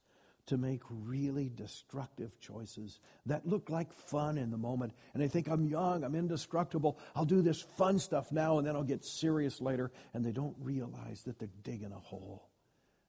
to 0.47 0.57
make 0.59 0.83
really 0.89 1.49
destructive 1.49 2.39
choices 2.39 3.01
that 3.27 3.47
look 3.47 3.71
like 3.71 3.93
fun 3.93 4.37
in 4.37 4.51
the 4.51 4.59
moment, 4.59 4.93
and 5.15 5.23
they 5.23 5.29
think, 5.29 5.49
I'm 5.49 5.65
young, 5.65 6.05
I'm 6.05 6.15
indestructible, 6.15 6.99
I'll 7.17 7.25
do 7.25 7.41
this 7.41 7.63
fun 7.63 7.99
stuff 7.99 8.31
now, 8.31 8.59
and 8.59 8.67
then 8.67 8.77
I'll 8.77 8.83
get 8.83 9.05
serious 9.05 9.61
later, 9.61 9.91
and 10.13 10.25
they 10.25 10.33
don't 10.33 10.57
realize 10.61 11.23
that 11.25 11.39
they're 11.39 11.49
digging 11.63 11.93
a 11.93 11.99
hole. 11.99 12.49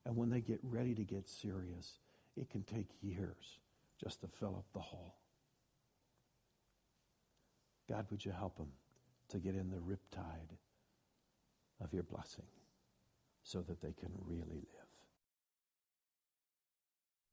And 0.05 0.15
when 0.15 0.29
they 0.29 0.41
get 0.41 0.59
ready 0.63 0.95
to 0.95 1.03
get 1.03 1.27
serious, 1.27 1.99
it 2.37 2.49
can 2.49 2.63
take 2.63 2.87
years 3.01 3.59
just 4.01 4.21
to 4.21 4.27
fill 4.27 4.55
up 4.55 4.65
the 4.73 4.79
hole. 4.79 5.15
God, 7.89 8.05
would 8.11 8.23
you 8.23 8.31
help 8.31 8.57
them 8.57 8.71
to 9.29 9.39
get 9.39 9.55
in 9.55 9.69
the 9.69 9.77
riptide 9.77 10.57
of 11.81 11.93
your 11.93 12.03
blessing 12.03 12.45
so 13.43 13.61
that 13.61 13.81
they 13.81 13.93
can 13.93 14.11
really 14.25 14.61
live? 14.73 14.84